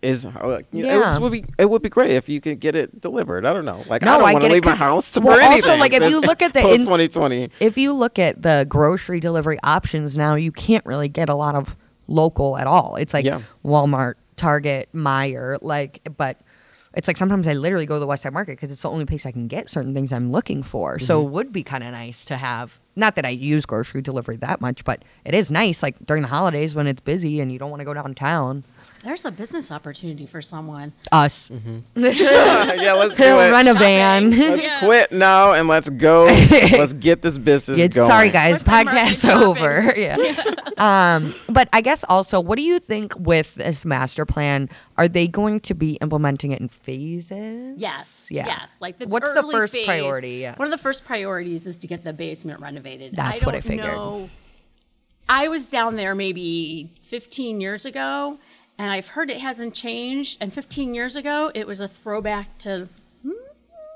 is 0.05 0.25
like 0.25 0.67
you 0.73 0.83
know, 0.83 0.89
it 0.91 0.93
Yeah. 0.93 1.01
just 1.01 1.21
would 1.21 1.33
be 1.33 1.45
it 1.59 1.69
would 1.71 1.83
be 1.83 1.89
great 1.89 2.11
if 2.13 2.29
you 2.29 2.41
could 2.41 2.61
get 2.61 2.77
it 2.77 3.01
delivered. 3.01 3.45
I 3.47 3.53
don't 3.53 3.65
know, 3.65 3.83
like 3.89 4.03
No, 4.03 4.13
I 4.13 4.19
don't 4.19 4.33
want 4.35 4.45
to 4.45 4.51
leave 4.53 4.65
my 4.65 4.75
house 4.77 5.13
to 5.13 5.21
well, 5.21 5.37
for 5.37 5.43
also, 5.43 5.77
like, 5.77 5.93
if 5.95 6.09
you 6.11 6.21
look 6.21 6.43
at 6.43 6.53
the 6.53 6.61
post 6.61 6.81
in- 6.81 6.87
2020, 6.87 7.51
if 7.61 7.77
you 7.79 7.93
look 7.93 8.19
at 8.19 8.43
the 8.43 8.67
grocery 8.69 9.21
delivery 9.21 9.59
options 9.65 10.17
now, 10.17 10.35
you 10.35 10.53
can't 10.53 10.85
really 10.87 11.09
get 11.09 11.29
a 11.29 11.35
lot 11.35 11.55
of 11.55 11.77
local 12.07 12.57
at 12.59 12.67
all. 12.67 12.97
It's 12.97 13.15
like 13.15 13.25
Yeah. 13.25 13.41
Walmart, 13.65 14.15
Target, 14.37 14.89
Meijer, 14.95 15.59
like, 15.63 16.01
but 16.17 16.37
it's 16.97 17.09
like 17.09 17.17
sometimes 17.17 17.49
I 17.49 17.55
literally 17.55 17.87
go 17.87 17.95
to 17.97 18.01
the 18.01 18.07
West 18.07 18.23
Side 18.23 18.33
Market 18.33 18.53
because 18.53 18.71
it's 18.71 18.83
the 18.83 18.91
only 18.91 19.05
place 19.05 19.27
I 19.27 19.33
can 19.33 19.49
get 19.49 19.69
certain 19.71 19.95
things 19.95 20.13
I'm 20.13 20.31
looking 20.31 20.63
for. 20.63 20.99
So 20.99 21.19
Mm-hmm. 21.19 21.27
it 21.27 21.31
would 21.33 21.53
be 21.53 21.63
kind 21.63 21.83
of 21.83 21.91
nice 21.93 22.25
to 22.27 22.37
have. 22.37 22.79
Not 22.97 23.17
that 23.17 23.25
I 23.25 23.31
use 23.31 23.67
grocery 23.67 24.01
delivery 24.03 24.37
that 24.37 24.61
much, 24.61 24.85
but 24.85 25.03
it 25.25 25.35
is 25.35 25.51
nice, 25.51 25.83
like 25.83 25.97
during 26.07 26.23
the 26.23 26.29
holidays 26.29 26.75
when 26.77 26.87
it's 26.87 27.01
busy 27.01 27.41
and 27.41 27.51
you 27.51 27.59
don't 27.59 27.71
want 27.71 27.81
to 27.81 27.85
go 27.85 27.95
downtown. 27.95 28.63
There's 29.05 29.25
a 29.27 29.31
business 29.31 29.71
opportunity 29.71 30.25
for 30.27 30.41
someone. 30.41 30.93
Us, 31.13 31.51
yeah, 31.97 32.93
let's 32.95 33.17
do 33.17 33.23
it. 33.25 33.51
rent 33.51 33.69
a 33.69 33.75
van. 33.75 34.31
Let's 34.31 34.67
Yeah. 34.67 34.79
quit 34.81 35.13
now 35.13 35.53
and 35.53 35.69
let's 35.69 35.91
go. 35.91 36.25
let's 36.51 36.95
get 36.95 37.21
this 37.23 37.37
business 37.39 37.79
Yeah, 37.79 37.89
going. 37.89 38.09
sorry 38.09 38.31
guys, 38.31 38.53
What's 38.53 38.65
that 38.65 38.85
market 38.87 39.01
podcast's 39.01 39.25
over. 39.27 39.93
Yeah. 39.97 40.17
um, 40.79 41.35
but 41.49 41.69
I 41.73 41.83
guess 41.83 42.03
also, 42.09 42.41
what 42.41 42.57
do 42.57 42.63
you 42.63 42.79
think 42.79 43.13
with 43.19 43.55
this 43.57 43.85
master 43.85 44.25
plan? 44.25 44.69
Are 44.97 45.07
they 45.09 45.29
going 45.29 45.61
to 45.61 45.75
be 45.75 45.95
implementing 45.97 46.53
it 46.53 46.61
in 46.61 46.69
phases? 46.69 47.75
Yes. 47.79 48.29
Yeah. 48.31 48.47
Yes. 48.47 48.75
Like 48.81 48.99
the 48.99 49.07
What's 49.07 49.33
the 49.35 49.43
first 49.51 49.75
phase- 49.75 49.87
priority? 49.87 50.37
Yeah. 50.37 50.57
One 50.57 50.67
of 50.67 50.73
the 50.73 50.83
first 50.83 51.05
priorities 51.05 51.67
is 51.67 51.79
to 51.81 51.87
get 51.87 52.05
the 52.05 52.13
basement 52.15 52.61
renovated. 52.61 53.15
That's 53.17 53.43
I 53.43 53.47
what 53.47 53.55
I 53.55 53.61
figured. 53.61 53.87
Know, 53.87 54.31
I 55.29 55.49
was 55.49 55.67
down 55.71 55.97
there 55.97 56.15
maybe 56.15 56.91
15 57.05 57.61
years 57.61 57.85
ago, 57.87 58.39
and 58.79 58.91
I've 58.91 59.09
heard 59.09 59.31
it 59.31 59.39
hasn't 59.41 59.75
changed. 59.75 60.39
And 60.41 60.53
15 60.53 60.95
years 60.95 61.17
ago, 61.17 61.51
it 61.55 61.67
was 61.67 61.81
a 61.81 61.89
throwback 61.89 62.59
to 62.59 62.89
hmm, 63.23 63.31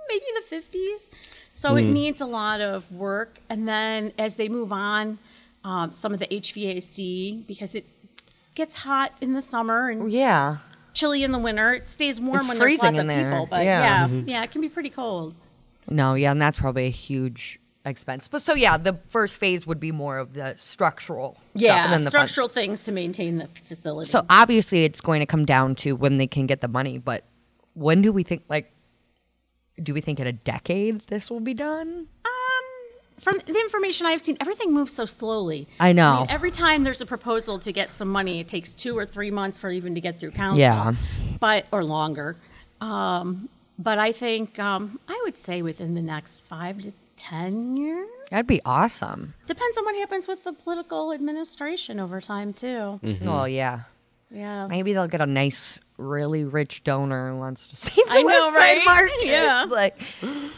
maybe 0.09 0.25
the 0.49 0.57
50s. 0.57 1.09
So 1.53 1.73
Hmm. 1.73 1.79
it 1.79 1.87
needs 1.93 2.21
a 2.21 2.27
lot 2.27 2.61
of 2.61 2.91
work. 2.93 3.39
And 3.49 3.67
then 3.69 4.13
as 4.19 4.37
they 4.37 4.49
move 4.49 4.73
on, 4.73 5.19
um, 5.65 5.93
some 5.93 6.13
of 6.13 6.19
the 6.21 6.27
HVAC 6.33 7.47
because 7.47 7.75
it 7.75 7.85
gets 8.55 8.77
hot 8.77 9.13
in 9.21 9.33
the 9.33 9.43
summer 9.43 9.89
and 9.89 10.11
Yeah. 10.11 10.59
chilly 10.95 11.23
in 11.25 11.33
the 11.33 11.39
winter. 11.39 11.75
It 11.75 11.89
stays 11.89 12.21
warm 12.21 12.39
It's 12.39 12.49
when 12.49 12.59
there's 12.59 12.79
lots 12.79 12.95
in 12.95 13.01
of 13.01 13.07
there. 13.07 13.31
people, 13.33 13.47
but 13.47 13.65
Yeah. 13.65 14.07
yeah, 14.09 14.21
yeah, 14.27 14.43
it 14.45 14.51
can 14.51 14.61
be 14.61 14.69
pretty 14.69 14.91
cold. 14.91 15.35
No, 15.91 16.15
yeah, 16.15 16.31
and 16.33 16.41
that's 16.41 16.59
probably 16.59 16.87
a 16.87 16.91
huge 16.91 17.59
expense. 17.89 18.29
But 18.29 18.43
so 18.43 18.55
yeah, 18.55 18.77
the 18.77 18.99
first 19.09 19.39
phase 19.39 19.67
would 19.67 19.81
be 19.81 19.93
more 19.93 20.19
of 20.19 20.35
the 20.35 20.55
structural 20.59 21.37
stuff, 21.57 21.63
Yeah, 21.63 21.99
the 21.99 22.07
structural 22.07 22.49
things 22.49 22.85
to 22.85 22.93
maintain 22.93 23.39
the 23.39 23.49
facility. 23.65 24.09
So 24.09 24.25
obviously, 24.31 24.85
it's 24.85 25.01
going 25.01 25.21
to 25.21 25.27
come 25.27 25.45
down 25.45 25.75
to 25.77 25.97
when 25.97 26.19
they 26.19 26.27
can 26.27 26.47
get 26.47 26.61
the 26.61 26.69
money. 26.69 26.99
But 26.99 27.25
when 27.75 28.03
do 28.03 28.13
we 28.13 28.23
think? 28.23 28.45
Like, 28.49 28.73
do 29.83 29.95
we 29.95 30.01
think 30.01 30.21
in 30.21 30.27
a 30.27 30.33
decade 30.33 31.03
this 31.09 31.31
will 31.31 31.41
be 31.41 31.55
done? 31.55 32.07
um, 32.25 33.21
from 33.21 33.39
the 33.47 33.61
information 33.61 34.07
I've 34.07 34.21
seen, 34.21 34.37
everything 34.41 34.73
moves 34.73 34.95
so 34.95 35.05
slowly. 35.05 35.67
I 35.81 35.93
know. 35.93 36.21
mean, 36.21 36.27
every 36.31 36.51
time 36.51 36.85
there's 36.85 37.01
a 37.01 37.07
proposal 37.07 37.59
to 37.61 37.73
get 37.73 37.93
some 37.93 38.09
money, 38.09 38.41
it 38.41 38.49
takes 38.49 38.73
two 38.73 38.97
or 38.97 39.07
three 39.07 39.31
months 39.31 39.59
for 39.59 39.71
even 39.71 39.95
to 39.95 40.01
get 40.01 40.21
through 40.21 40.33
council. 40.33 40.61
Yeah. 40.61 40.95
but 41.41 41.67
or 41.73 41.85
longer. 41.85 42.37
Um, 42.81 43.49
but 43.79 43.99
I 43.99 44.13
think 44.13 44.59
um, 44.59 44.99
I 45.09 45.21
would 45.25 45.37
say 45.37 45.63
within 45.63 45.95
the 45.95 46.03
next 46.03 46.41
five 46.41 46.83
to 46.83 46.93
10 47.19 47.77
years. 47.77 48.09
That'd 48.31 48.47
be 48.47 48.61
awesome. 48.65 49.35
Depends 49.47 49.77
on 49.77 49.85
what 49.85 49.97
happens 49.97 50.27
with 50.27 50.45
the 50.45 50.53
political 50.53 51.13
administration 51.13 52.01
over 52.01 52.21
time, 52.21 52.53
too. 52.53 53.01
Well, 53.23 53.47
yeah. 53.49 53.81
Yeah. 54.31 54.67
Maybe 54.67 54.93
they'll 54.93 55.09
get 55.09 55.23
a 55.23 55.27
nice, 55.27 55.79
really 55.97 56.45
rich 56.45 56.85
donor 56.85 57.33
who 57.33 57.39
wants 57.39 57.69
to 57.69 57.77
see 57.91 58.03
the 58.07 58.13
I 58.13 58.21
know, 58.23 58.27
West 58.27 58.45
Side 58.45 58.55
right? 58.55 58.85
Market. 58.85 59.27
Yeah. 59.27 59.67
Like, 59.69 59.99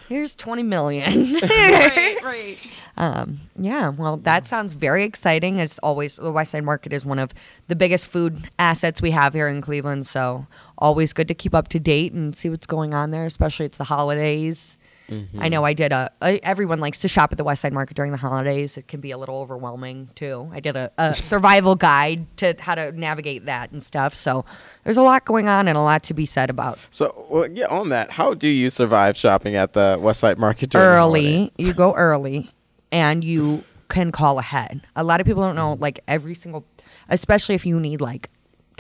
here's 0.09 0.35
20 0.35 0.63
million. 0.65 1.35
right, 1.43 2.17
right. 2.23 2.59
Um, 2.97 3.41
yeah, 3.57 3.91
well, 3.91 4.17
that 4.19 4.47
sounds 4.47 4.73
very 4.73 5.05
exciting. 5.05 5.59
It's 5.59 5.79
always 5.79 6.17
the 6.17 6.33
West 6.33 6.51
Side 6.51 6.65
Market 6.65 6.93
is 6.93 7.05
one 7.05 7.19
of 7.19 7.33
the 7.69 7.77
biggest 7.77 8.09
food 8.09 8.51
assets 8.59 9.01
we 9.01 9.13
have 9.13 9.33
here 9.35 9.49
in 9.49 9.61
Cleveland. 9.63 10.07
So 10.07 10.47
always 10.77 11.13
good 11.13 11.29
to 11.29 11.35
keep 11.35 11.55
up 11.55 11.69
to 11.69 11.79
date 11.79 12.13
and 12.13 12.37
see 12.37 12.51
what's 12.51 12.67
going 12.67 12.93
on 12.93 13.13
there. 13.13 13.25
Especially 13.25 13.67
it's 13.67 13.79
the 13.79 13.85
holidays. 13.85 14.77
I 15.11 15.15
mm-hmm. 15.15 15.49
know 15.49 15.65
I 15.65 15.75
did 15.75 15.93
a, 15.93 16.11
a. 16.23 16.39
Everyone 16.45 16.81
likes 16.81 17.01
to 17.01 17.09
shop 17.09 17.33
at 17.33 17.39
the 17.39 17.45
West 17.45 17.63
Side 17.63 17.73
Market 17.73 17.97
during 17.97 18.13
the 18.13 18.19
holidays. 18.19 18.77
It 18.77 18.89
can 18.89 19.01
be 19.01 19.11
a 19.11 19.19
little 19.19 19.37
overwhelming 19.37 20.11
too. 20.15 20.51
I 20.53 20.61
did 20.61 20.77
a, 20.77 20.93
a 20.99 21.15
survival 21.23 21.75
guide 21.75 22.27
to 22.39 22.55
how 22.59 22.75
to 22.75 22.93
navigate 22.93 23.47
that 23.47 23.73
and 23.73 23.83
stuff. 23.83 24.15
So 24.15 24.45
there's 24.85 24.97
a 24.97 25.03
lot 25.03 25.25
going 25.25 25.49
on 25.49 25.69
and 25.69 25.77
a 25.77 25.83
lot 25.83 26.03
to 26.05 26.15
be 26.15 26.27
said 26.27 26.51
about 26.51 26.79
So, 26.91 27.27
well, 27.29 27.51
yeah, 27.51 27.67
on 27.67 27.89
that, 27.91 28.11
how 28.11 28.35
do 28.35 28.49
you 28.49 28.71
survive 28.71 29.17
shopping 29.17 29.57
at 29.57 29.73
the 29.73 29.99
West 30.01 30.21
Side 30.21 30.39
Market 30.39 30.71
during 30.71 30.87
the 30.87 30.93
early. 30.93 31.53
You 31.59 31.73
go 31.73 31.95
early, 31.95 32.51
and 32.93 33.25
you 33.25 33.65
can 33.89 34.13
call 34.13 34.39
ahead. 34.39 34.83
A 34.97 35.05
lot 35.05 35.21
of 35.21 35.27
people 35.27 35.43
don't 35.43 35.57
know, 35.57 35.75
mm-hmm. 35.75 35.83
like 35.83 36.01
every 36.09 36.35
single, 36.35 36.65
especially 37.09 37.55
if 37.55 37.67
you 37.67 37.79
need 37.79 38.01
like. 38.01 38.31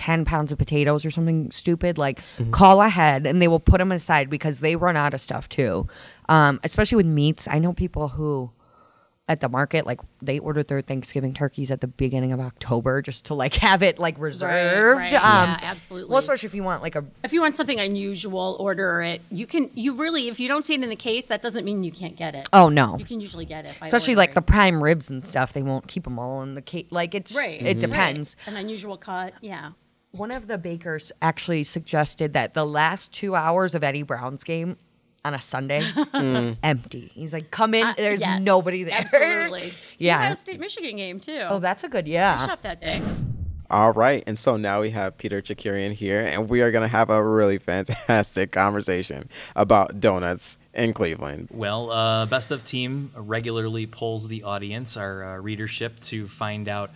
10 0.00 0.24
pounds 0.24 0.50
of 0.50 0.56
potatoes 0.56 1.04
or 1.04 1.10
something 1.10 1.50
stupid 1.50 1.98
like 1.98 2.20
call 2.52 2.80
ahead 2.80 3.26
and 3.26 3.42
they 3.42 3.48
will 3.48 3.60
put 3.60 3.76
them 3.78 3.92
aside 3.92 4.30
because 4.30 4.60
they 4.60 4.74
run 4.74 4.96
out 4.96 5.12
of 5.12 5.20
stuff 5.20 5.46
too 5.48 5.86
um, 6.30 6.58
especially 6.64 6.96
with 6.96 7.04
meats 7.06 7.46
i 7.50 7.58
know 7.58 7.74
people 7.74 8.08
who 8.08 8.50
at 9.28 9.40
the 9.40 9.48
market 9.48 9.86
like 9.86 10.00
they 10.20 10.40
ordered 10.40 10.66
their 10.66 10.80
thanksgiving 10.80 11.32
turkeys 11.32 11.70
at 11.70 11.80
the 11.80 11.86
beginning 11.86 12.32
of 12.32 12.40
october 12.40 13.00
just 13.02 13.26
to 13.26 13.34
like 13.34 13.54
have 13.66 13.80
it 13.82 13.98
like 13.98 14.18
reserved 14.18 14.98
right. 15.12 15.12
um, 15.22 15.50
Yeah, 15.50 15.70
absolutely. 15.70 16.08
well 16.10 16.18
especially 16.18 16.46
if 16.48 16.54
you 16.54 16.64
want 16.64 16.82
like 16.82 16.96
a 16.96 17.04
If 17.22 17.32
you 17.32 17.40
want 17.40 17.54
something 17.54 17.78
unusual, 17.78 18.56
order 18.58 19.02
it. 19.02 19.20
You 19.30 19.46
can. 19.46 19.70
You 19.74 19.94
really, 19.94 20.26
if 20.28 20.40
you 20.40 20.48
don't 20.48 20.62
see 20.62 20.74
it 20.74 20.82
in 20.82 20.88
the 20.88 20.96
case, 20.96 21.26
that 21.26 21.42
doesn't 21.42 21.64
mean 21.64 21.84
you 21.84 21.92
can't 21.92 22.16
get 22.16 22.34
it. 22.34 22.48
oh 22.52 22.68
no 22.70 22.96
You 22.98 23.04
can 23.04 23.20
usually 23.20 23.44
get 23.44 23.66
it. 23.66 23.74
By 23.78 23.86
especially 23.86 24.16
like 24.16 24.34
the 24.34 24.42
prime 24.42 24.82
ribs 24.82 25.08
and 25.10 25.24
stuff 25.24 25.52
they 25.52 25.62
won't 25.62 25.86
keep 25.86 26.04
them 26.04 26.18
all 26.18 26.42
in 26.42 26.54
the 26.56 26.62
case. 26.62 26.86
like 26.90 27.14
it's 27.14 27.36
Right. 27.36 27.60
it 27.62 27.78
depends 27.78 28.34
an 28.46 28.56
unusual 28.56 28.96
cut. 28.96 29.34
Yeah. 29.40 29.70
One 30.12 30.30
of 30.30 30.48
the 30.48 30.58
bakers 30.58 31.12
actually 31.22 31.64
suggested 31.64 32.32
that 32.34 32.54
the 32.54 32.64
last 32.64 33.12
two 33.12 33.34
hours 33.34 33.74
of 33.74 33.84
eddie 33.84 34.02
brown's 34.02 34.42
game 34.44 34.76
on 35.24 35.34
a 35.34 35.40
sunday 35.40 35.80
is 36.14 36.56
empty 36.62 37.10
he's 37.14 37.32
like 37.34 37.50
come 37.50 37.74
in 37.74 37.86
Uh, 37.86 37.94
there's 37.96 38.20
yes, 38.20 38.42
nobody 38.42 38.82
there 38.84 39.00
Absolutely. 39.00 39.72
Yeah. 39.98 40.18
Ohio 40.18 40.34
State 40.34 40.58
Michigan 40.58 40.96
game 40.96 41.20
too. 41.20 41.46
oh 41.50 41.58
that's 41.58 41.84
a 41.84 41.88
good 41.88 42.08
yeah 42.08 42.46
shop 42.46 42.62
that 42.62 42.80
day. 42.80 43.02
All 43.70 43.92
right, 43.92 44.24
and 44.26 44.36
so 44.36 44.56
now 44.56 44.80
we 44.80 44.90
have 44.90 45.16
Peter 45.16 45.40
Chakerian 45.40 45.92
here, 45.92 46.22
and 46.22 46.48
we 46.48 46.60
are 46.60 46.72
going 46.72 46.82
to 46.82 46.88
have 46.88 47.08
a 47.08 47.22
really 47.22 47.58
fantastic 47.58 48.50
conversation 48.62 49.28
about 49.54 50.00
donuts 50.00 50.58
in 50.74 50.92
Cleveland. 50.92 51.46
Well, 51.52 51.88
uh, 51.92 52.26
Best 52.26 52.50
of 52.50 52.64
Team 52.64 53.12
regularly 53.14 53.86
polls 53.86 54.26
the 54.26 54.42
audience, 54.42 54.96
our 54.96 55.22
uh, 55.22 55.36
readership, 55.36 56.00
to 56.00 56.26
find 56.26 56.66
out 56.68 56.90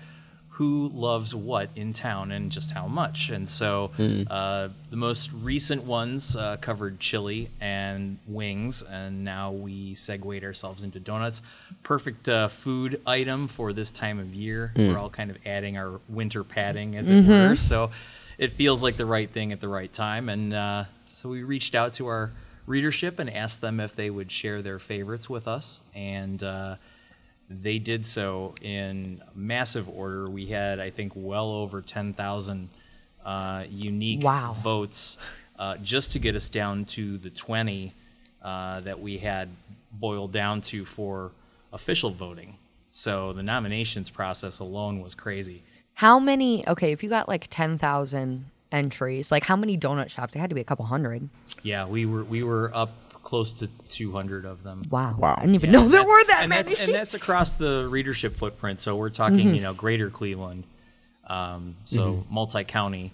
who 0.54 0.88
loves 0.94 1.34
what 1.34 1.68
in 1.74 1.92
town 1.92 2.30
and 2.30 2.52
just 2.52 2.70
how 2.70 2.86
much. 2.86 3.28
And 3.30 3.48
so 3.48 3.90
uh, 4.30 4.68
the 4.88 4.96
most 4.96 5.30
recent 5.32 5.82
ones 5.82 6.36
uh, 6.36 6.56
covered 6.60 7.00
chili 7.00 7.48
and 7.60 8.18
wings, 8.28 8.82
and 8.82 9.24
now 9.24 9.50
we 9.50 9.96
segued 9.96 10.44
ourselves 10.44 10.84
into 10.84 11.00
donuts. 11.00 11.42
Perfect 11.82 12.28
uh, 12.28 12.46
food 12.48 13.00
item 13.04 13.48
for 13.48 13.72
this 13.72 13.90
time 13.90 14.20
of 14.20 14.32
year. 14.32 14.72
We're 14.76 14.98
all 14.98 15.10
kind 15.10 15.30
of 15.30 15.38
adding 15.44 15.76
our 15.76 16.00
winter 16.08 16.44
padding, 16.44 16.94
as 16.96 17.10
it 17.10 17.24
were. 17.48 17.56
So 17.56 17.90
it 18.38 18.52
feels 18.52 18.80
like 18.80 18.96
the 18.96 19.06
right 19.06 19.28
thing 19.28 19.50
at 19.52 19.60
the 19.60 19.68
right 19.68 19.92
time. 19.92 20.28
And 20.28 20.52
uh, 20.54 20.84
so 21.06 21.28
we 21.30 21.42
reached 21.42 21.74
out 21.74 21.94
to 21.94 22.06
our 22.06 22.30
readership 22.66 23.18
and 23.18 23.28
asked 23.28 23.60
them 23.60 23.80
if 23.80 23.96
they 23.96 24.08
would 24.08 24.30
share 24.30 24.62
their 24.62 24.78
favorites 24.78 25.28
with 25.28 25.48
us. 25.48 25.82
And 25.96 26.42
uh, 26.44 26.76
they 27.50 27.78
did 27.78 28.04
so 28.06 28.54
in 28.62 29.22
massive 29.34 29.88
order. 29.88 30.28
We 30.28 30.46
had, 30.46 30.80
I 30.80 30.90
think, 30.90 31.12
well 31.14 31.50
over 31.50 31.80
10,000 31.82 32.68
uh, 33.24 33.64
unique 33.70 34.22
Wow. 34.24 34.54
votes 34.58 35.18
uh, 35.58 35.76
just 35.78 36.12
to 36.12 36.18
get 36.18 36.34
us 36.36 36.48
down 36.48 36.84
to 36.86 37.16
the 37.18 37.30
20 37.30 37.92
uh, 38.42 38.80
that 38.80 39.00
we 39.00 39.18
had 39.18 39.48
boiled 39.92 40.32
down 40.32 40.60
to 40.62 40.84
for 40.84 41.30
official 41.72 42.10
voting. 42.10 42.56
So 42.90 43.32
the 43.32 43.42
nominations 43.42 44.10
process 44.10 44.58
alone 44.58 45.00
was 45.00 45.14
crazy. 45.14 45.62
how 45.94 46.18
many 46.18 46.66
okay 46.68 46.92
if 46.92 47.02
you 47.02 47.08
got 47.08 47.28
like 47.28 47.48
10000 47.50 48.46
entries 48.72 49.30
like 49.30 49.44
how 49.44 49.54
many 49.56 49.78
donut 49.78 50.10
shops 50.10 50.34
it 50.34 50.38
had 50.40 50.50
to 50.50 50.54
be 50.54 50.60
a 50.60 50.64
couple 50.64 50.84
hundred 50.84 51.28
Yeah, 51.62 51.86
we 51.86 52.04
were 52.06 52.24
we 52.24 52.42
were 52.42 52.70
up 52.74 52.90
close 53.24 53.52
to 53.54 53.66
200 53.88 54.44
of 54.44 54.62
them. 54.62 54.84
wow 54.90 55.16
Wow. 55.18 55.34
i 55.36 55.40
didn't 55.40 55.54
even 55.56 55.72
Yeah, 55.72 55.80
know 55.82 55.88
there 55.88 56.04
were 56.04 56.24
that 56.24 56.40
and 56.42 56.50
many 56.50 56.62
That's, 56.62 56.80
and 56.80 56.92
that's 56.92 57.14
across 57.20 57.54
the 57.54 57.88
readership 57.90 58.36
footprint. 58.36 58.78
So 58.80 58.94
we're 58.96 59.10
talking, 59.10 59.38
Mm-hmm. 59.46 59.54
you 59.54 59.60
know, 59.62 59.74
greater 59.74 60.10
Cleveland. 60.10 60.64
Um, 61.26 61.76
so 61.86 62.24
multi-county, 62.30 63.10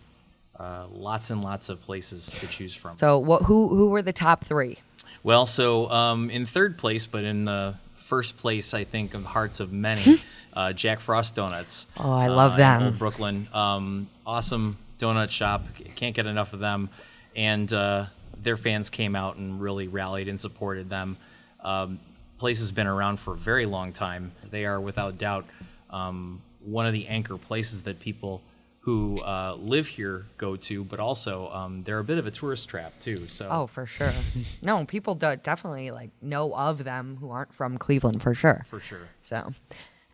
uh, 0.58 0.86
lots 0.92 1.30
and 1.30 1.42
lots 1.42 1.68
of 1.68 1.80
places 1.80 2.26
to 2.26 2.46
choose 2.48 2.74
from. 2.74 2.98
so 2.98 3.18
what 3.18 3.42
who 3.42 3.68
who 3.68 3.88
were 3.88 4.02
the 4.02 4.12
top 4.12 4.44
three 4.44 4.78
well, 5.22 5.44
so 5.46 5.90
um, 5.90 6.30
in 6.30 6.46
third 6.46 6.76
place, 6.78 7.06
but 7.06 7.24
in 7.24 7.44
the 7.44 7.74
first 7.96 8.36
place, 8.38 8.72
I 8.72 8.84
think, 8.84 9.12
of 9.14 9.24
hearts 9.26 9.60
of 9.60 9.70
many, 9.70 10.18
uh, 10.54 10.72
Jack 10.72 10.98
Frost 10.98 11.36
Donuts. 11.36 11.86
Oh, 11.98 12.10
I 12.10 12.28
love 12.28 12.52
uh, 12.52 12.54
in 12.54 12.58
them. 12.60 12.82
Old 12.84 12.98
Brooklyn. 12.98 13.46
Um, 13.52 14.08
awesome 14.26 14.78
donut 14.98 15.28
shop. 15.30 15.62
Can't 15.94 16.14
get 16.16 16.24
enough 16.26 16.54
of 16.54 16.60
them. 16.60 16.88
And 17.36 17.70
uh, 17.72 18.06
their 18.42 18.56
fans 18.56 18.90
came 18.90 19.14
out 19.16 19.36
and 19.36 19.60
really 19.60 19.88
rallied 19.88 20.28
and 20.28 20.38
supported 20.38 20.88
them. 20.90 21.16
Um, 21.60 21.98
place 22.38 22.60
has 22.60 22.72
been 22.72 22.86
around 22.86 23.20
for 23.20 23.34
a 23.34 23.36
very 23.36 23.66
long 23.66 23.92
time. 23.92 24.32
They 24.50 24.64
are, 24.64 24.80
without 24.80 25.18
doubt, 25.18 25.46
um, 25.90 26.40
one 26.64 26.86
of 26.86 26.92
the 26.92 27.06
anchor 27.06 27.36
places 27.36 27.82
that 27.82 28.00
people 28.00 28.42
who 28.82 29.20
uh, 29.20 29.56
live 29.60 29.86
here 29.86 30.24
go 30.38 30.56
to, 30.56 30.82
but 30.84 30.98
also 30.98 31.50
um, 31.50 31.82
they're 31.84 31.98
a 31.98 32.04
bit 32.04 32.16
of 32.16 32.26
a 32.26 32.30
tourist 32.30 32.68
trap 32.68 32.98
too. 32.98 33.28
So 33.28 33.46
Oh, 33.50 33.66
for 33.66 33.84
sure. 33.84 34.12
no, 34.62 34.84
people 34.86 35.14
do 35.14 35.36
definitely 35.36 35.90
like 35.90 36.10
know 36.22 36.54
of 36.54 36.82
them 36.84 37.18
who 37.20 37.30
aren't 37.30 37.52
from 37.52 37.76
Cleveland 37.76 38.22
for 38.22 38.34
sure. 38.34 38.62
for 38.66 38.80
sure. 38.80 39.08
So, 39.22 39.52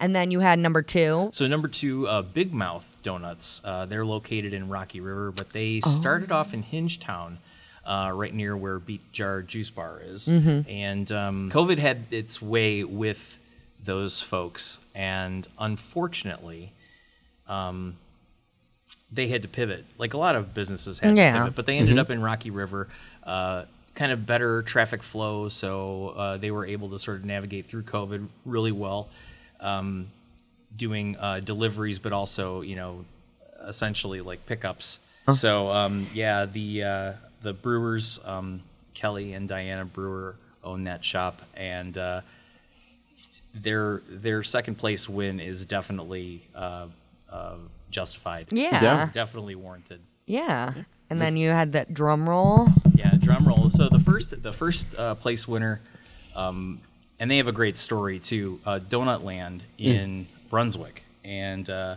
and 0.01 0.17
then 0.17 0.33
you 0.33 0.41
had 0.41 0.59
number 0.59 0.83
two. 0.83 1.31
So 1.33 1.47
number 1.47 1.69
two, 1.69 2.09
uh, 2.09 2.23
Big 2.23 2.53
Mouth 2.53 2.97
Donuts. 3.03 3.61
Uh, 3.65 3.87
they're 3.87 4.05
located 4.05 4.53
in 4.53 4.69
Rocky 4.69 5.01
River, 5.01 5.31
but 5.31 5.51
they 5.51 5.81
started 5.81 6.33
off 6.33 6.53
in 6.53 6.65
Hingetown, 6.65 7.37
uh, 7.87 8.11
right 8.13 8.35
near 8.35 8.57
where 8.57 8.79
Beet 8.79 9.13
Jar 9.13 9.41
Juice 9.43 9.71
Bar 9.71 10.01
is. 10.05 10.29
And 10.29 11.11
um, 11.13 11.51
COVID 11.53 11.79
had 11.79 12.05
its 12.11 12.43
way 12.43 12.83
with 12.85 13.39
those 13.85 14.21
folks, 14.21 14.81
and 14.95 15.47
unfortunately, 15.59 16.73
um, 17.49 17.95
they 19.13 19.29
had 19.29 19.43
to 19.43 19.49
pivot. 19.49 19.85
Like 19.99 20.15
a 20.15 20.19
lot 20.19 20.35
of 20.37 20.53
businesses 20.53 20.99
had 20.99 21.17
Yeah. 21.17 21.33
to 21.33 21.39
pivot, 21.39 21.55
but 21.55 21.67
they 21.67 21.79
ended 21.79 21.99
up 21.99 22.11
in 22.11 22.21
Rocky 22.21 22.51
River. 22.51 22.89
Uh, 23.23 23.65
kind 23.95 24.13
of 24.13 24.27
better 24.27 24.61
traffic 24.63 25.03
flow, 25.03 25.49
so 25.49 26.09
uh, 26.11 26.37
they 26.37 26.51
were 26.51 26.67
able 26.67 26.91
to 26.91 26.99
sort 26.99 27.17
of 27.19 27.25
navigate 27.25 27.67
through 27.67 27.83
COVID 27.83 28.27
really 28.45 28.73
well 28.73 29.09
um, 29.61 30.09
doing 30.77 31.17
uh, 31.19 31.41
deliveries, 31.41 31.99
but 31.99 32.13
also 32.13 32.61
you 32.61 32.77
know 32.77 33.05
essentially 33.67 34.21
like 34.21 34.45
pickups. 34.47 34.99
So 35.33 35.71
um, 35.71 36.07
yeah, 36.13 36.45
the 36.47 36.85
uh, 36.85 37.13
the 37.47 37.53
brewers 37.53 38.19
um, 38.25 38.61
Kelly 38.93 39.35
and 39.35 39.49
Diana 39.49 39.85
Brewer 39.85 40.35
own 40.65 40.83
that 40.85 41.05
shop, 41.05 41.41
and 41.55 41.97
uh, 41.97 42.23
their 43.55 44.03
their 44.09 44.43
second 44.43 44.79
place 44.79 45.09
win 45.09 45.39
is 45.39 45.65
definitely 45.65 46.43
uh, 46.57 46.89
uh, 47.31 47.55
justified. 47.89 48.49
Yeah. 48.51 48.83
Yeah. 48.83 49.11
definitely 49.13 49.55
warranted. 49.55 50.01
Yeah. 50.27 50.75
And 51.09 51.21
then 51.21 51.37
you 51.37 51.51
had 51.51 51.75
that 51.75 51.95
drum 51.95 52.29
roll. 52.29 52.67
Yeah, 52.97 53.15
drum 53.17 53.47
roll. 53.47 53.71
So 53.71 53.89
the 53.89 54.01
first 54.01 54.43
the 54.43 54.53
first 54.53 54.93
uh, 54.99 55.15
place 55.15 55.47
winner, 55.47 55.81
um, 56.35 56.81
and 57.21 57.31
they 57.31 57.37
have 57.37 57.47
a 57.47 57.53
great 57.53 57.77
story 57.77 58.19
too. 58.19 58.59
Uh, 58.67 58.81
Donut 58.81 59.23
Land 59.23 59.63
in 59.79 60.27
Brunswick, 60.51 61.05
and 61.25 61.71
uh, 61.71 61.95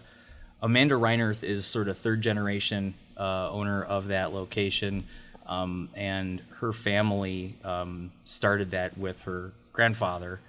Amanda 0.62 0.94
Reinert 0.94 1.42
is 1.42 1.66
sort 1.66 1.88
of 1.88 1.98
third 1.98 2.22
generation 2.22 2.94
uh, 3.18 3.50
owner 3.50 3.84
of 3.84 4.08
that 4.08 4.32
location, 4.34 5.04
um, 5.50 5.90
and 5.96 6.42
her 6.60 6.72
family 6.72 7.56
um, 7.66 8.12
started 8.24 8.72
that 8.72 8.98
with 8.98 9.24
her 9.24 9.52
grandfather, 9.74 10.40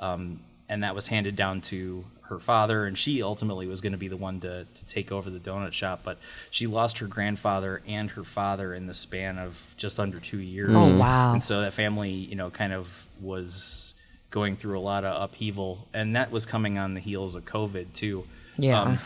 um, 0.00 0.40
and 0.68 0.82
that 0.82 0.94
was 0.94 1.06
handed 1.06 1.36
down 1.36 1.60
to 1.60 2.04
her 2.22 2.38
father, 2.38 2.86
and 2.86 2.96
she 2.96 3.22
ultimately 3.22 3.66
was 3.66 3.80
going 3.80 3.92
to 3.92 3.98
be 3.98 4.08
the 4.08 4.16
one 4.16 4.40
to, 4.40 4.66
to 4.74 4.86
take 4.86 5.12
over 5.12 5.30
the 5.30 5.38
donut 5.38 5.72
shop. 5.72 6.00
But 6.02 6.18
she 6.50 6.66
lost 6.66 6.98
her 6.98 7.06
grandfather 7.06 7.82
and 7.86 8.10
her 8.10 8.24
father 8.24 8.74
in 8.74 8.86
the 8.86 8.94
span 8.94 9.38
of 9.38 9.74
just 9.76 10.00
under 10.00 10.18
two 10.18 10.38
years. 10.38 10.74
Oh, 10.74 10.98
wow. 10.98 11.32
And 11.32 11.42
so 11.42 11.60
that 11.60 11.74
family, 11.74 12.10
you 12.10 12.34
know, 12.34 12.50
kind 12.50 12.72
of 12.72 13.06
was 13.20 13.94
going 14.30 14.56
through 14.56 14.78
a 14.78 14.80
lot 14.80 15.04
of 15.04 15.22
upheaval, 15.22 15.86
and 15.92 16.16
that 16.16 16.30
was 16.30 16.46
coming 16.46 16.78
on 16.78 16.94
the 16.94 17.00
heels 17.00 17.34
of 17.34 17.44
COVID 17.44 17.92
too. 17.92 18.26
Yeah. 18.58 18.82
Um, 18.82 18.98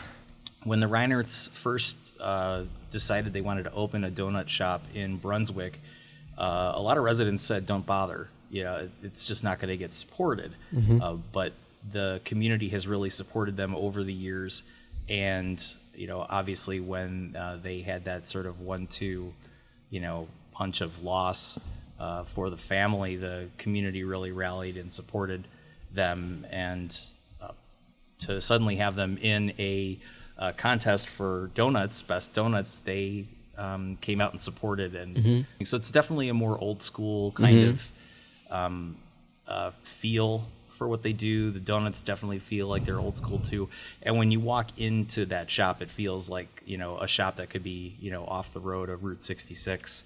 when 0.63 0.79
the 0.79 0.87
Reinerts 0.87 1.49
first 1.49 1.97
uh, 2.19 2.63
decided 2.91 3.33
they 3.33 3.41
wanted 3.41 3.63
to 3.63 3.73
open 3.73 4.03
a 4.03 4.11
donut 4.11 4.47
shop 4.47 4.83
in 4.93 5.17
Brunswick, 5.17 5.79
uh, 6.37 6.73
a 6.75 6.81
lot 6.81 6.97
of 6.97 7.03
residents 7.03 7.43
said, 7.43 7.65
"Don't 7.65 7.85
bother. 7.85 8.27
You 8.49 8.63
know, 8.63 8.89
it's 9.03 9.27
just 9.27 9.43
not 9.43 9.59
going 9.59 9.69
to 9.69 9.77
get 9.77 9.93
supported." 9.93 10.51
Uh, 11.01 11.15
but 11.31 11.53
the 11.91 12.21
community 12.23 12.69
has 12.69 12.87
really 12.87 13.09
supported 13.09 13.57
them 13.57 13.75
over 13.75 14.03
the 14.03 14.13
years, 14.13 14.63
and 15.09 15.63
you 15.95 16.07
know, 16.07 16.25
obviously, 16.29 16.79
when 16.79 17.35
uh, 17.35 17.57
they 17.61 17.81
had 17.81 18.05
that 18.05 18.27
sort 18.27 18.45
of 18.45 18.61
one-two, 18.61 19.31
you 19.91 19.99
know, 19.99 20.27
punch 20.51 20.81
of 20.81 21.03
loss 21.03 21.59
uh, 21.99 22.23
for 22.23 22.49
the 22.49 22.57
family, 22.57 23.15
the 23.15 23.47
community 23.57 24.03
really 24.03 24.31
rallied 24.31 24.77
and 24.77 24.91
supported 24.91 25.43
them, 25.93 26.45
and 26.51 26.99
uh, 27.41 27.49
to 28.19 28.41
suddenly 28.41 28.77
have 28.77 28.95
them 28.95 29.17
in 29.21 29.53
a 29.59 29.99
uh, 30.43 30.51
contest 30.51 31.07
for 31.07 31.49
donuts, 31.55 32.01
best 32.01 32.33
donuts, 32.33 32.75
they 32.77 33.25
um, 33.57 33.97
came 34.01 34.19
out 34.19 34.31
and 34.31 34.39
supported, 34.39 34.93
and 34.93 35.45
so 35.63 35.77
it's 35.77 35.89
definitely 35.89 36.27
a 36.27 36.33
more 36.33 36.59
old 36.59 36.81
school 36.83 37.31
kind 37.31 37.63
of 37.69 37.91
um, 38.51 38.97
uh, 39.47 39.71
feel 39.83 40.45
for 40.67 40.85
what 40.89 41.01
they 41.01 41.13
do. 41.13 41.49
The 41.49 41.61
donuts 41.61 42.03
definitely 42.03 42.39
feel 42.39 42.67
like 42.67 42.83
they're 42.83 42.99
old 42.99 43.15
school 43.15 43.39
too, 43.39 43.69
and 44.01 44.17
when 44.17 44.31
you 44.31 44.41
walk 44.41 44.67
into 44.77 45.25
that 45.27 45.49
shop, 45.49 45.81
it 45.81 45.89
feels 45.89 46.27
like 46.29 46.61
you 46.65 46.77
know 46.77 46.97
a 46.97 47.07
shop 47.07 47.37
that 47.37 47.49
could 47.49 47.63
be 47.63 47.95
you 48.01 48.11
know 48.11 48.25
off 48.25 48.51
the 48.51 48.59
road 48.59 48.89
of 48.89 49.05
Route 49.05 49.23
66. 49.23 50.03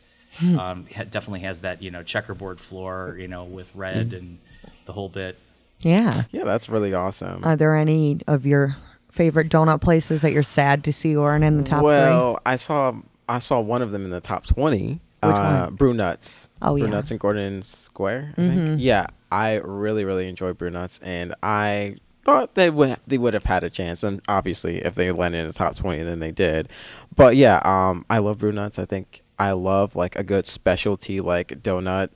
um, 0.60 0.86
it 0.90 1.10
definitely 1.10 1.40
has 1.40 1.62
that 1.62 1.82
you 1.82 1.90
know 1.90 2.04
checkerboard 2.04 2.60
floor, 2.60 3.18
you 3.20 3.28
know, 3.28 3.44
with 3.46 3.76
red 3.76 4.14
and 4.14 4.38
the 4.86 4.94
whole 4.94 5.10
bit. 5.10 5.36
Yeah. 5.80 6.24
Yeah, 6.32 6.44
that's 6.44 6.70
really 6.70 6.94
awesome. 6.94 7.44
Are 7.44 7.56
there 7.56 7.76
any 7.76 8.20
of 8.28 8.46
your 8.46 8.76
favorite 9.18 9.50
donut 9.50 9.82
places 9.82 10.22
that 10.22 10.32
you're 10.32 10.44
sad 10.44 10.84
to 10.86 10.94
see 10.94 11.18
weren't 11.18 11.44
in 11.44 11.58
the 11.58 11.64
top 11.64 11.84
well, 11.84 12.40
I 12.46 12.56
saw 12.56 12.94
I 13.28 13.40
saw 13.40 13.60
one 13.60 13.82
of 13.82 13.92
them 13.92 14.06
in 14.06 14.12
the 14.12 14.22
top 14.22 14.46
twenty. 14.46 15.02
Which 15.24 15.36
uh, 15.36 15.66
one? 15.66 15.76
Brew 15.76 15.94
Nuts. 15.96 16.48
Oh, 16.62 16.74
Brew 16.76 16.84
yeah. 16.84 16.90
Nuts 16.92 17.10
in 17.12 17.18
Gordon 17.18 17.62
Square. 17.64 18.34
I 18.38 18.42
Mhm. 18.42 18.56
think. 18.68 18.82
Yeah, 18.82 19.08
I 19.32 19.56
really 19.56 20.06
really 20.06 20.30
enjoy 20.30 20.54
Brew 20.54 20.70
Nuts, 20.70 21.00
and 21.04 21.34
I 21.42 21.96
thought 22.24 22.54
they 22.56 22.70
would 22.70 22.98
they 23.08 23.18
would 23.18 23.34
have 23.34 23.46
had 23.46 23.64
a 23.64 23.70
chance, 23.70 24.04
and 24.04 24.22
obviously 24.28 24.78
if 24.78 24.94
they 24.96 25.12
landed 25.12 25.40
in 25.40 25.48
the 25.48 25.54
top 25.54 25.76
twenty, 25.76 26.04
then 26.04 26.20
they 26.20 26.32
did. 26.32 26.70
But 27.16 27.36
yeah, 27.36 27.60
um, 27.66 28.06
I 28.10 28.20
love 28.20 28.38
Brew 28.38 28.52
Nuts. 28.52 28.78
I 28.78 28.86
think 28.86 29.24
I 29.40 29.52
love 29.54 29.96
like 29.96 30.16
a 30.16 30.24
good 30.24 30.46
specialty 30.46 31.20
like 31.20 31.64
donut. 31.64 32.10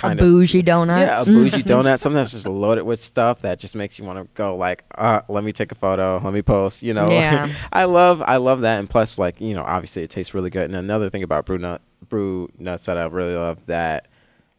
Three? 0.00 0.08
A 0.10 0.12
of 0.12 0.18
bougie 0.18 0.62
donut. 0.62 1.00
yeah, 1.00 1.22
a 1.22 1.24
bougie 1.26 1.62
donut. 1.62 1.98
Something 1.98 2.16
that's 2.16 2.32
just 2.32 2.46
loaded 2.46 2.82
with 2.82 3.00
stuff 3.00 3.42
that 3.42 3.58
just 3.58 3.74
makes 3.76 3.98
you 3.98 4.04
want 4.04 4.18
to 4.18 4.28
go 4.34 4.56
like, 4.56 4.84
uh, 4.96 5.20
let 5.28 5.44
me 5.44 5.52
take 5.52 5.72
a 5.72 5.74
photo, 5.74 6.20
let 6.22 6.32
me 6.32 6.42
post. 6.42 6.82
You 6.82 6.94
know, 6.94 7.08
Yeah. 7.10 7.52
I 7.72 7.84
love, 7.84 8.22
I 8.22 8.36
love 8.36 8.60
that, 8.62 8.78
and 8.78 8.88
plus, 8.88 9.18
like, 9.18 9.40
you 9.40 9.54
know, 9.54 9.62
obviously 9.62 10.02
it 10.02 10.10
tastes 10.10 10.34
really 10.34 10.50
good. 10.50 10.64
And 10.64 10.76
another 10.76 11.08
thing 11.10 11.22
about 11.22 11.46
brew 11.46 11.58
nut, 11.58 11.80
brew 12.08 12.48
nuts 12.58 12.84
that 12.86 12.96
I 12.98 13.04
really 13.06 13.34
love 13.34 13.58
that. 13.66 14.08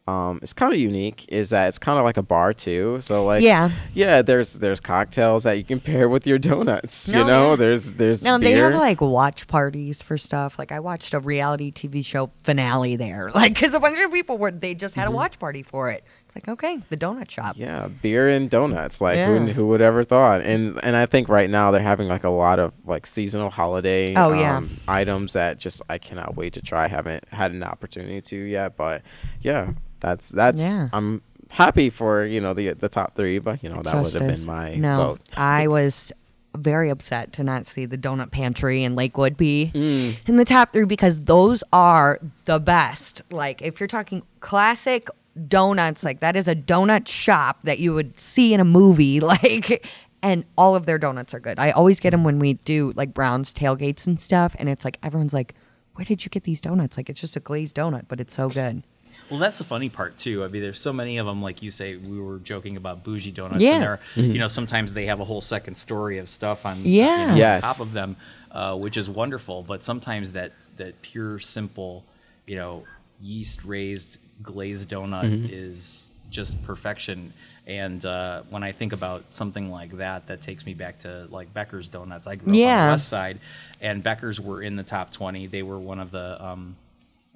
Um, 0.09 0.39
it's 0.41 0.53
kind 0.53 0.73
of 0.73 0.79
unique 0.79 1.25
is 1.29 1.51
that 1.51 1.67
it's 1.67 1.77
kind 1.77 1.99
of 1.99 2.05
like 2.05 2.17
a 2.17 2.23
bar 2.23 2.53
too. 2.53 2.99
So 3.01 3.25
like, 3.25 3.43
Yeah. 3.43 3.69
yeah. 3.93 4.21
There's 4.21 4.53
there's 4.53 4.79
cocktails 4.79 5.43
that 5.43 5.53
you 5.57 5.63
can 5.63 5.79
pair 5.91 6.09
with 6.09 6.25
your 6.25 6.39
donuts. 6.39 7.07
No, 7.07 7.19
you 7.19 7.25
know, 7.25 7.55
there's 7.55 7.93
there's 7.93 8.23
No, 8.23 8.39
beer. 8.39 8.49
they 8.49 8.55
have 8.55 8.73
like 8.73 9.01
watch 9.01 9.47
parties 9.47 10.01
for 10.01 10.17
stuff. 10.17 10.57
Like 10.57 10.71
I 10.71 10.79
watched 10.79 11.13
a 11.13 11.19
reality 11.19 11.71
TV 11.71 12.03
show 12.03 12.31
finale 12.43 12.95
there, 12.95 13.29
like 13.35 13.53
because 13.53 13.73
a 13.73 13.79
bunch 13.79 13.99
of 13.99 14.11
people 14.11 14.37
were 14.37 14.51
they 14.51 14.73
just 14.73 14.95
had 14.95 15.07
a 15.07 15.11
watch 15.11 15.37
party 15.39 15.61
for 15.63 15.89
it. 15.91 16.03
It's 16.29 16.35
like 16.35 16.47
okay, 16.47 16.77
the 16.89 16.95
donut 16.97 17.31
shop. 17.31 17.55
Yeah, 17.57 17.87
beer 17.87 18.29
and 18.29 18.51
donuts. 18.51 19.01
Like 19.01 19.17
Yeah. 19.17 19.35
who, 19.35 19.47
who 19.47 19.67
would 19.69 19.81
ever 19.81 20.03
thought? 20.03 20.41
And 20.41 20.79
and 20.83 20.95
I 20.95 21.07
think 21.07 21.27
right 21.27 21.49
now 21.49 21.71
they're 21.71 21.81
having 21.81 22.07
like 22.07 22.23
a 22.23 22.29
lot 22.29 22.59
of 22.59 22.71
like 22.85 23.07
seasonal 23.07 23.49
holiday 23.49 24.13
Oh, 24.15 24.31
yeah. 24.33 24.57
um, 24.57 24.69
items 24.87 25.33
that 25.33 25.57
just 25.57 25.81
I 25.89 25.97
cannot 25.97 26.35
wait 26.35 26.53
to 26.53 26.61
try. 26.61 26.87
haven't 26.87 27.23
had 27.31 27.51
an 27.51 27.63
opportunity 27.63 28.21
to 28.21 28.35
yet, 28.37 28.77
but 28.77 29.01
yeah, 29.41 29.71
that's 30.01 30.29
that's 30.29 30.61
Yeah. 30.61 30.89
I'm 30.93 31.23
happy 31.49 31.89
for 31.89 32.23
you 32.25 32.39
know 32.39 32.53
the 32.53 32.73
the 32.73 32.89
top 32.89 33.15
three, 33.15 33.39
but 33.39 33.63
you 33.63 33.69
know 33.69 33.81
that 33.81 33.95
would 33.95 34.13
have 34.13 34.27
been 34.27 34.45
my 34.45 34.75
no. 34.75 34.97
vote. 34.97 35.21
I 35.35 35.65
was 35.67 36.11
very 36.57 36.89
upset 36.89 37.31
to 37.33 37.43
not 37.43 37.65
see 37.67 37.85
the 37.85 37.97
donut 37.97 38.31
pantry 38.31 38.83
in 38.83 38.95
Lakewood 38.95 39.35
be 39.37 39.71
Mm. 39.73 40.15
in 40.27 40.37
the 40.37 40.45
top 40.45 40.73
three 40.73 40.85
because 40.85 41.21
those 41.25 41.63
are 41.73 42.19
the 42.45 42.59
best. 42.59 43.21
Like 43.31 43.61
if 43.63 43.79
you're 43.79 43.87
talking 43.87 44.21
classic 44.41 45.09
donuts, 45.47 46.03
like 46.03 46.19
that 46.19 46.35
is 46.35 46.47
a 46.47 46.55
donut 46.55 47.07
shop 47.07 47.59
that 47.63 47.79
you 47.79 47.93
would 47.93 48.19
see 48.19 48.53
in 48.53 48.59
a 48.59 48.65
movie, 48.65 49.19
like. 49.33 49.85
And 50.21 50.43
all 50.57 50.75
of 50.75 50.85
their 50.85 50.97
donuts 50.97 51.33
are 51.33 51.39
good. 51.39 51.57
I 51.59 51.71
always 51.71 52.01
get 52.01 52.09
them 52.09 52.25
when 52.25 52.39
we 52.39 52.55
do 52.55 52.91
like 52.97 53.13
Brown's 53.13 53.53
tailgates 53.53 54.05
and 54.05 54.19
stuff, 54.19 54.53
and 54.59 54.67
it's 54.67 54.83
like 54.83 54.99
everyone's 55.01 55.33
like, 55.33 55.55
"Where 55.93 56.03
did 56.03 56.25
you 56.25 56.29
get 56.29 56.43
these 56.43 56.59
donuts?" 56.59 56.97
Like 56.97 57.09
it's 57.09 57.21
just 57.21 57.37
a 57.37 57.39
glazed 57.39 57.77
donut, 57.77 58.03
but 58.09 58.19
it's 58.19 58.33
so 58.33 58.49
good. 58.49 58.83
Well, 59.29 59.39
that's 59.39 59.59
the 59.59 59.63
funny 59.63 59.87
part 59.87 60.17
too. 60.17 60.43
I 60.43 60.49
mean, 60.49 60.61
there's 60.61 60.81
so 60.81 60.91
many 60.91 61.19
of 61.19 61.25
them. 61.25 61.41
Like 61.41 61.61
you 61.63 61.71
say, 61.71 61.95
we 61.95 62.19
were 62.19 62.39
joking 62.39 62.75
about 62.75 63.01
bougie 63.05 63.31
donuts. 63.31 63.61
Yeah. 63.61 63.75
And 63.75 63.81
there, 63.83 63.99
you 64.15 64.39
know, 64.39 64.49
sometimes 64.49 64.93
they 64.93 65.05
have 65.05 65.21
a 65.21 65.23
whole 65.23 65.39
second 65.39 65.75
story 65.75 66.17
of 66.17 66.27
stuff 66.27 66.65
on, 66.65 66.81
Yeah. 66.83 67.21
you 67.21 67.27
know, 67.27 67.35
Yes. 67.37 67.63
on 67.63 67.73
top 67.73 67.79
of 67.79 67.93
them, 67.93 68.17
uh, 68.51 68.75
which 68.75 68.97
is 68.97 69.09
wonderful. 69.09 69.63
But 69.63 69.85
sometimes 69.85 70.33
that 70.33 70.51
that 70.75 71.01
pure, 71.01 71.39
simple, 71.39 72.03
you 72.45 72.57
know, 72.57 72.83
yeast 73.21 73.63
raised 73.63 74.17
glazed 74.41 74.89
donut 74.89 75.49
is 75.51 76.11
just 76.29 76.61
perfection. 76.63 77.33
And 77.67 78.03
uh, 78.05 78.43
when 78.49 78.63
I 78.63 78.71
think 78.71 78.93
about 78.93 79.25
something 79.31 79.69
like 79.69 79.97
that, 79.97 80.27
that 80.27 80.41
takes 80.41 80.65
me 80.65 80.73
back 80.73 80.99
to 80.99 81.27
like 81.29 81.53
Becker's 81.53 81.87
Donuts. 81.87 82.25
I 82.27 82.35
grew 82.35 82.47
up 82.47 82.49
on 82.51 82.55
Yeah. 82.55 82.85
the 82.87 82.93
west 82.93 83.07
side, 83.07 83.39
and 83.81 84.01
Becker's 84.01 84.39
were 84.41 84.61
in 84.61 84.75
the 84.75 84.83
top 84.83 85.11
20. 85.11 85.47
They 85.47 85.61
were 85.63 85.77
one 85.79 85.99
of 85.99 86.09
the 86.11 86.43
um, 86.43 86.75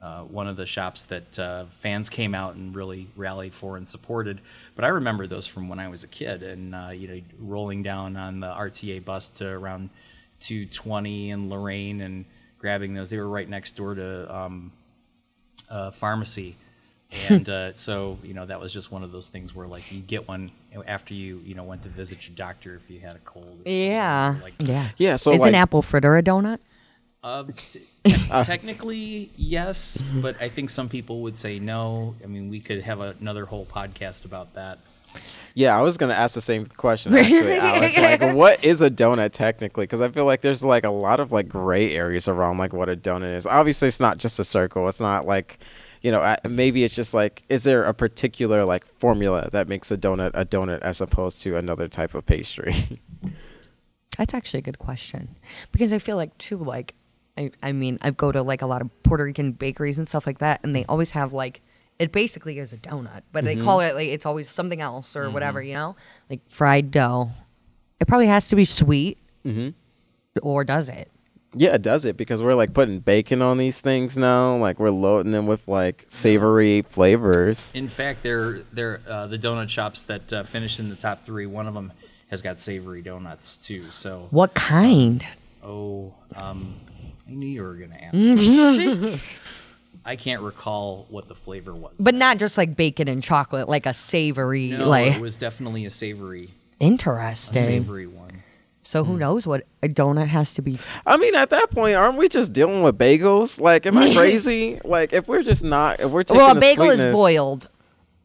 uh, 0.02 0.22
one 0.24 0.48
of 0.48 0.58
the 0.58 0.66
shops 0.66 1.06
that 1.06 1.39
uh, 1.39 1.63
fans 1.80 2.10
came 2.10 2.36
out 2.36 2.56
and 2.56 2.76
really 2.76 3.08
rallied 3.16 3.54
for 3.54 3.78
and 3.78 3.88
supported. 3.88 4.42
But 4.76 4.84
I 4.86 4.89
remember 4.89 5.28
those 5.28 5.48
from 5.48 5.70
when 5.70 5.80
I 5.80 5.88
was 5.88 6.04
a 6.04 6.08
kid, 6.08 6.44
and 6.44 6.74
uh, 6.76 6.89
you 6.94 7.08
know, 7.08 7.22
rolling 7.39 7.84
down 7.84 8.18
on 8.18 8.39
the 8.39 8.48
RTA 8.48 9.06
bus 9.06 9.30
to 9.38 9.48
around 9.48 9.89
220 10.42 11.32
in 11.32 11.50
Lorain 11.50 12.02
and 12.02 12.26
grabbing 12.60 12.94
those. 12.96 13.10
They 13.10 13.18
were 13.18 13.30
right 13.30 13.48
next 13.48 13.76
door 13.76 13.96
to 13.96 14.36
um, 14.36 14.72
a 15.70 15.92
pharmacy. 15.92 16.56
And 17.30 17.47
uh, 17.47 17.73
so, 17.73 18.17
you 18.23 18.34
know, 18.34 18.45
that 18.45 18.60
was 18.60 18.73
just 18.73 18.91
one 18.91 19.04
of 19.04 19.12
those 19.12 19.30
things 19.30 19.56
where, 19.56 19.67
like, 19.67 19.91
you 19.91 20.02
get 20.02 20.28
one 20.28 20.52
after 20.88 21.13
you, 21.13 21.41
you 21.45 21.56
know, 21.56 21.63
went 21.63 21.84
to 21.84 21.89
visit 21.89 22.28
your 22.28 22.36
doctor 22.36 22.76
if 22.76 22.89
you 22.89 22.99
had 22.99 23.15
a 23.15 23.19
cold. 23.19 23.62
Yeah, 23.65 24.36
Like, 24.41 24.54
yeah, 24.60 24.89
Yeah, 24.97 25.15
so 25.15 25.32
is 25.32 25.39
like, 25.39 25.49
an 25.49 25.56
apple 25.56 25.82
fritter 25.82 26.17
a 26.17 26.23
donut? 26.23 26.60
uh, 27.23 27.43
t- 27.69 27.82
te- 28.04 28.43
technically, 28.43 29.32
yes, 29.38 30.04
but 30.15 30.41
I 30.41 30.49
think 30.49 30.69
some 30.69 30.89
people 30.89 31.21
would 31.21 31.38
say 31.38 31.58
no. 31.60 32.15
I 32.23 32.28
mean, 32.28 32.49
we 32.49 32.60
could 32.60 32.82
have 32.82 32.99
another 32.99 33.45
whole 33.45 33.65
podcast 33.65 34.26
about 34.26 34.56
that. 34.56 34.80
Yeah, 35.54 35.78
I 35.78 35.82
was 35.82 35.97
gonna 35.97 36.15
ask 36.15 36.34
the 36.34 36.41
same 36.41 36.65
question 36.65 37.13
actually, 37.17 37.54
Alex. 37.54 37.97
Like, 37.97 38.36
what 38.36 38.63
is 38.63 38.82
a 38.82 38.89
donut 38.89 39.32
technically? 39.32 39.84
Because 39.84 40.02
I 40.02 40.10
feel 40.10 40.26
like 40.26 40.41
there's 40.41 40.63
like 40.63 40.84
a 40.84 40.89
lot 40.89 41.19
of 41.19 41.32
like 41.32 41.47
gray 41.47 41.95
areas 41.95 42.28
around 42.28 42.58
like 42.58 42.73
what 42.73 42.89
a 42.89 42.95
donut 42.95 43.36
is. 43.36 43.45
Obviously, 43.45 43.88
it's 43.88 43.99
not 43.99 44.17
just 44.17 44.39
a 44.39 44.43
circle. 44.43 44.88
It's 44.88 44.99
not 44.99 45.26
like, 45.28 45.60
you 46.04 46.12
know, 46.12 46.36
maybe 46.48 46.84
it's 46.84 46.94
just 46.94 47.13
like, 47.13 47.44
is 47.48 47.63
there 47.63 47.86
a 47.86 47.94
particular 47.94 48.66
like 48.66 48.86
formula 48.86 49.50
that 49.52 49.70
makes 49.70 49.89
a 49.89 49.98
donut 49.98 50.32
a 50.34 50.46
donut 50.46 50.82
as 50.82 51.00
opposed 51.00 51.42
to 51.44 51.56
another 51.56 51.88
type 51.88 52.13
of 52.13 52.26
pastry? 52.26 53.02
That's 54.18 54.34
actually 54.34 54.60
a 54.60 54.63
good 54.63 54.80
question 54.80 55.38
because 55.72 55.92
I 55.92 55.98
feel 55.98 56.18
like 56.18 56.38
too 56.38 56.58
like 56.58 56.94
I 57.38 57.52
I 57.63 57.72
mean 57.72 57.98
I 58.02 58.12
go 58.12 58.32
to 58.32 58.44
like 58.44 58.62
a 58.62 58.68
lot 58.68 58.82
of 58.82 59.04
Puerto 59.04 59.24
Rican 59.24 59.54
bakeries 59.54 59.98
and 59.98 60.08
stuff 60.08 60.28
like 60.28 60.38
that 60.39 60.60
and 60.63 60.76
they 60.76 60.82
mm-hmm. 60.82 60.92
always 60.92 61.12
have 61.12 61.34
like 61.34 61.62
it 61.98 62.12
basically 62.12 62.60
is 62.60 62.74
a 62.74 62.78
donut 62.78 63.22
but 63.32 63.46
they 63.46 63.56
call 63.56 63.80
mm-hmm. 63.80 63.92
it 63.92 63.96
like 63.96 64.10
it's 64.10 64.26
always 64.26 64.50
something 64.50 64.82
else 64.82 65.16
or 65.16 65.24
mm-hmm. 65.24 65.34
whatever 65.34 65.63
you 65.63 65.74
know 65.74 65.96
like 66.30 66.42
fried 66.50 66.92
dough. 66.92 67.32
It 68.00 68.08
probably 68.08 68.28
has 68.28 68.50
to 68.50 68.56
be 68.56 68.66
sweet 68.66 69.18
mm-hmm. 69.46 69.70
or 70.42 70.63
does 70.66 70.89
it? 70.89 71.10
Yeah, 71.56 71.76
it 71.76 71.82
does 71.82 72.06
it 72.06 72.18
because 72.18 72.42
we're 72.42 72.56
like 72.56 72.74
putting 72.74 73.00
bacon 73.00 73.42
on 73.42 73.58
these 73.58 73.80
things 73.80 74.18
now. 74.18 74.56
Like 74.58 74.80
we're 74.80 74.89
loading 74.89 75.32
them 75.32 75.46
with 75.48 75.68
like 75.68 76.06
savory 76.10 76.82
flavors. 76.84 77.72
In 77.76 77.88
fact, 77.88 78.24
they're, 78.24 78.60
they're 78.72 79.02
uh, 79.08 79.28
the 79.28 79.38
donut 79.38 79.70
shops 79.70 80.04
that 80.04 80.32
uh, 80.34 80.44
finished 80.44 80.80
in 80.80 80.89
the 80.89 80.96
top 80.96 81.24
three. 81.24 81.46
One 81.46 81.68
of 81.68 81.74
them 81.74 81.92
has 82.30 82.42
got 82.42 82.60
savory 82.60 83.02
donuts 83.02 83.58
too. 83.58 83.92
So, 83.92 84.28
What 84.32 84.54
kind? 84.54 85.26
oh, 85.63 86.13
um, 86.42 86.74
I 87.28 87.32
knew 87.32 87.48
you 87.48 87.63
were 87.63 87.76
going 87.76 87.92
to 87.92 88.04
ask. 88.04 89.20
I 90.06 90.16
can't 90.16 90.42
recall 90.42 91.06
what 91.10 91.28
the 91.28 91.36
flavor 91.36 91.74
was. 91.74 91.94
But 92.00 92.16
not 92.16 92.38
just 92.38 92.58
like 92.58 92.76
bacon 92.76 93.08
and 93.08 93.24
chocolate, 93.24 93.70
like 93.70 93.86
a 93.86 93.94
savory 93.94 94.70
no, 94.72 94.89
like 94.89 95.13
it 95.13 95.22
was 95.22 95.38
definitely 95.38 95.86
a 95.86 95.89
savory, 95.89 96.50
a 96.82 96.84
interesting. 96.84 97.63
savory 97.63 98.08
one. 98.08 98.23
So 98.84 99.04
who 99.04 99.13
hmm. 99.13 99.19
knows 99.19 99.48
what 99.48 99.63
a 99.82 99.88
donut 99.88 100.28
has 100.28 100.54
to 100.56 100.62
be? 100.62 100.78
I 101.06 101.17
mean, 101.17 101.36
at 101.36 101.50
that 101.52 101.72
point, 101.72 101.96
aren't 101.96 102.17
we 102.17 102.28
just 102.28 102.52
dealing 102.52 102.84
with 102.84 102.98
bagels? 102.98 103.60
Like, 103.60 103.86
am 103.86 103.98
I 103.98 104.13
crazy? 104.15 104.80
like, 104.84 105.13
if 105.13 105.28
we're 105.28 105.41
just 105.41 105.63
not, 105.63 106.00
if 106.02 106.12
we're 106.12 106.24
taking 106.24 106.38
Well, 106.38 106.52
a 106.52 106.56
the 106.56 106.60
bagel 106.60 106.89
is 106.89 107.13
boiled 107.13 107.69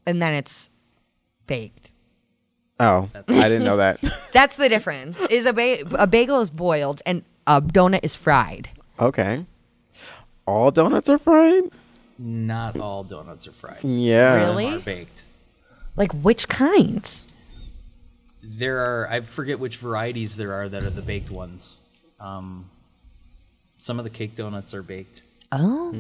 and 0.05 0.21
then 0.21 0.35
it's 0.35 0.69
baked. 1.47 1.93
Oh, 2.81 3.09
I 3.15 3.49
didn't 3.49 3.65
know 3.65 3.79
that. 3.79 4.01
That's 4.33 4.57
the 4.57 4.69
difference. 4.69 5.25
Is 5.27 5.47
a 5.47 5.53
ba- 5.53 5.85
a 5.93 6.07
bagel 6.07 6.41
is 6.41 6.51
boiled 6.51 7.03
and 7.07 7.25
a 7.47 7.61
donut 7.61 8.01
is 8.05 8.15
fried. 8.15 8.71
Okay. 9.01 9.47
All 10.47 10.71
donuts 10.71 11.09
are 11.09 11.19
fried? 11.19 11.65
Not 12.19 12.79
all 12.79 13.05
donuts 13.05 13.47
are 13.47 13.53
fried. 13.53 13.83
Yeah. 13.83 14.39
Some 14.39 14.49
Really? 14.49 14.77
Are 14.77 14.81
baked. 14.81 15.23
Like 15.97 16.13
which 16.13 16.49
kinds? 16.49 17.27
There 18.43 18.79
are 18.79 19.09
I 19.11 19.21
forget 19.23 19.59
which 19.59 19.77
varieties 19.77 20.37
there 20.37 20.53
are 20.53 20.69
that 20.69 20.83
are 20.83 20.91
the 20.91 21.03
baked 21.03 21.31
ones. 21.31 21.81
Um, 22.21 22.69
some 23.79 23.99
of 23.99 24.05
the 24.05 24.11
cake 24.11 24.35
donuts 24.37 24.75
are 24.75 24.83
baked. 24.83 25.23
Oh. 25.53 25.95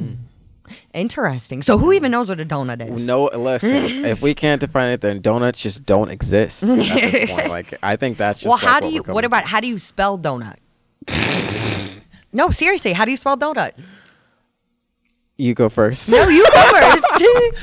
Interesting. 0.92 1.62
So 1.62 1.78
who 1.78 1.92
even 1.92 2.10
knows 2.10 2.28
what 2.28 2.40
a 2.40 2.44
donut 2.44 2.86
is? 2.86 3.06
No, 3.06 3.24
listen. 3.26 3.70
if 4.04 4.22
we 4.22 4.34
can't 4.34 4.60
define 4.60 4.90
it, 4.90 5.00
then 5.00 5.20
donuts 5.22 5.60
just 5.60 5.86
don't 5.86 6.10
exist 6.10 6.62
at 6.62 6.76
this 6.76 7.30
point. 7.30 7.48
Like, 7.58 7.74
I 7.82 7.96
think 7.96 8.18
that's 8.18 8.40
just. 8.40 8.48
well, 8.48 8.56
like 8.56 8.62
how 8.64 8.74
what 8.74 8.80
do 8.80 8.86
we're 8.86 8.92
you? 8.92 9.02
coming 9.02 9.14
What 9.14 9.20
to. 9.22 9.26
about 9.28 9.44
how 9.46 9.60
do 9.60 9.66
you 9.66 9.78
spell 9.78 10.18
donut? 10.18 10.56
no, 12.32 12.50
seriously, 12.50 12.92
how 12.92 13.04
do 13.06 13.10
you 13.10 13.16
spell 13.16 13.36
donut? 13.38 13.72
You 15.40 15.54
go 15.54 15.68
first. 15.68 16.10
No, 16.10 16.28
you 16.28 16.44
go 16.52 16.62
first. 16.62 17.04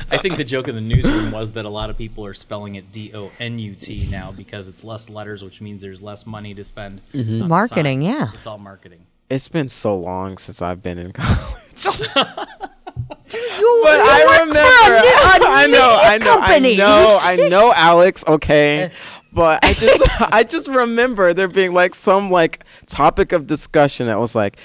I 0.10 0.18
think 0.20 0.38
the 0.38 0.44
joke 0.44 0.66
in 0.68 0.74
the 0.74 0.80
newsroom 0.80 1.30
was 1.30 1.52
that 1.52 1.66
a 1.66 1.68
lot 1.68 1.90
of 1.90 1.98
people 1.98 2.24
are 2.24 2.32
spelling 2.32 2.76
it 2.76 2.90
D 2.90 3.12
O 3.14 3.30
N 3.38 3.58
U 3.58 3.74
T 3.74 4.08
now 4.10 4.32
because 4.32 4.66
it's 4.66 4.82
less 4.82 5.10
letters, 5.10 5.44
which 5.44 5.60
means 5.60 5.82
there's 5.82 6.02
less 6.02 6.26
money 6.26 6.54
to 6.54 6.64
spend. 6.64 7.02
Mm-hmm. 7.12 7.42
on 7.42 7.48
Marketing, 7.50 8.00
sign. 8.00 8.02
yeah. 8.02 8.30
It's 8.34 8.46
all 8.46 8.56
marketing. 8.58 9.00
It's 9.28 9.48
been 9.48 9.68
so 9.68 9.96
long 9.98 10.38
since 10.38 10.62
I've 10.62 10.82
been 10.82 10.96
in 10.98 11.12
college. 11.12 11.36
you, 11.84 11.92
But 12.14 13.34
you 13.34 14.06
I 14.08 14.36
remember. 14.40 14.60
for 14.60 14.94
a 14.94 15.00
mi- 15.02 15.44
a 15.44 15.48
I 15.50 15.66
know. 15.66 16.00
I 16.02 16.18
know. 16.18 16.38
company. 16.38 16.74
I 16.74 16.76
know. 16.76 17.18
I 17.20 17.36
know, 17.48 17.72
Alex. 17.74 18.24
Okay. 18.26 18.90
But 19.32 19.62
I 19.64 19.72
just, 19.74 20.02
I 20.32 20.42
just 20.44 20.68
remember 20.68 21.34
there 21.34 21.48
being 21.48 21.74
like 21.74 21.94
some 21.94 22.30
like 22.30 22.64
topic 22.86 23.32
of 23.32 23.46
discussion 23.46 24.06
that 24.06 24.18
was 24.18 24.34
like, 24.34 24.56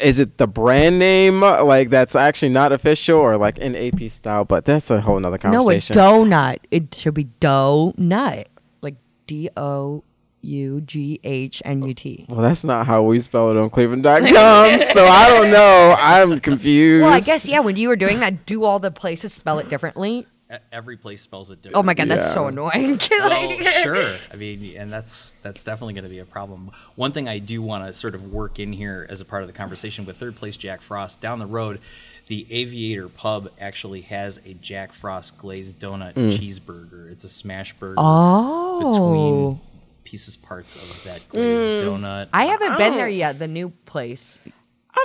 is 0.00 0.18
it 0.18 0.38
the 0.38 0.46
brand 0.46 0.98
name 0.98 1.40
like 1.40 1.90
that's 1.90 2.16
actually 2.16 2.48
not 2.50 2.72
official 2.72 3.18
or 3.18 3.36
like 3.36 3.58
in 3.58 3.74
AP 3.76 4.10
style? 4.10 4.44
But 4.44 4.64
that's 4.64 4.90
a 4.90 5.00
whole 5.00 5.18
nother 5.20 5.38
No, 5.44 5.50
a 5.50 5.56
conversation. 5.56 5.96
donut. 5.96 6.58
It 6.70 6.94
should 6.94 7.14
be 7.14 7.24
donut, 7.40 8.46
like 8.82 8.96
D 9.26 9.48
O 9.56 10.04
U 10.42 10.80
G 10.80 11.20
H 11.22 11.60
N 11.64 11.82
U 11.82 11.92
T. 11.94 12.26
Well, 12.28 12.40
that's 12.40 12.64
not 12.64 12.86
how 12.86 13.02
we 13.02 13.20
spell 13.20 13.50
it 13.50 13.56
on 13.56 13.68
Cleveland.com. 13.70 14.80
so 14.80 15.04
I 15.04 15.34
don't 15.34 15.50
know. 15.50 15.94
I'm 15.98 16.40
confused. 16.40 17.04
Well, 17.04 17.12
I 17.12 17.20
guess 17.20 17.44
yeah. 17.46 17.60
When 17.60 17.76
you 17.76 17.88
were 17.88 17.96
doing 17.96 18.20
that, 18.20 18.46
do 18.46 18.64
all 18.64 18.78
the 18.78 18.90
places 18.90 19.32
spell 19.34 19.58
it 19.58 19.68
differently? 19.68 20.26
Every 20.72 20.96
place 20.96 21.20
spells 21.20 21.50
it 21.50 21.62
different. 21.62 21.76
Oh 21.76 21.82
my 21.82 21.94
god, 21.94 22.08
that's 22.08 22.32
so 22.32 22.42
Yeah. 22.42 22.48
annoying. 22.48 22.98
well, 23.10 23.50
sure. 23.82 24.16
I 24.32 24.36
mean, 24.36 24.76
and 24.76 24.92
that's 24.92 25.34
that's 25.42 25.62
definitely 25.62 25.94
going 25.94 26.04
to 26.04 26.10
be 26.10 26.18
a 26.18 26.24
problem. 26.24 26.70
One 26.96 27.12
thing 27.12 27.28
I 27.28 27.38
do 27.38 27.62
want 27.62 27.86
to 27.86 27.94
sort 27.94 28.14
of 28.14 28.32
work 28.32 28.58
in 28.58 28.72
here 28.72 29.06
as 29.08 29.20
a 29.20 29.24
part 29.24 29.42
of 29.42 29.48
the 29.48 29.52
conversation 29.52 30.06
with 30.06 30.16
third 30.16 30.36
place 30.36 30.56
Jack 30.56 30.80
Frost 30.80 31.20
down 31.20 31.38
the 31.38 31.46
road, 31.46 31.80
the 32.26 32.46
Aviator 32.50 33.08
Pub 33.08 33.50
actually 33.60 34.02
has 34.02 34.38
a 34.44 34.54
Jack 34.54 34.92
Frost 34.92 35.38
glazed 35.38 35.78
donut 35.80 36.14
mm. 36.14 36.30
cheeseburger. 36.30 37.10
It's 37.10 37.24
a 37.24 37.28
smash 37.28 37.72
burger 37.74 37.94
Oh, 37.98 38.90
between 38.90 39.60
pieces 40.04 40.36
parts 40.36 40.74
of 40.76 41.04
that 41.04 41.28
glazed 41.28 41.84
mm. 41.84 41.86
donut. 41.86 42.28
I 42.32 42.46
haven't 42.46 42.72
I 42.72 42.78
been 42.78 42.96
there 42.96 43.06
oh. 43.06 43.08
yet. 43.08 43.38
The 43.38 43.48
new 43.48 43.70
place. 43.84 44.38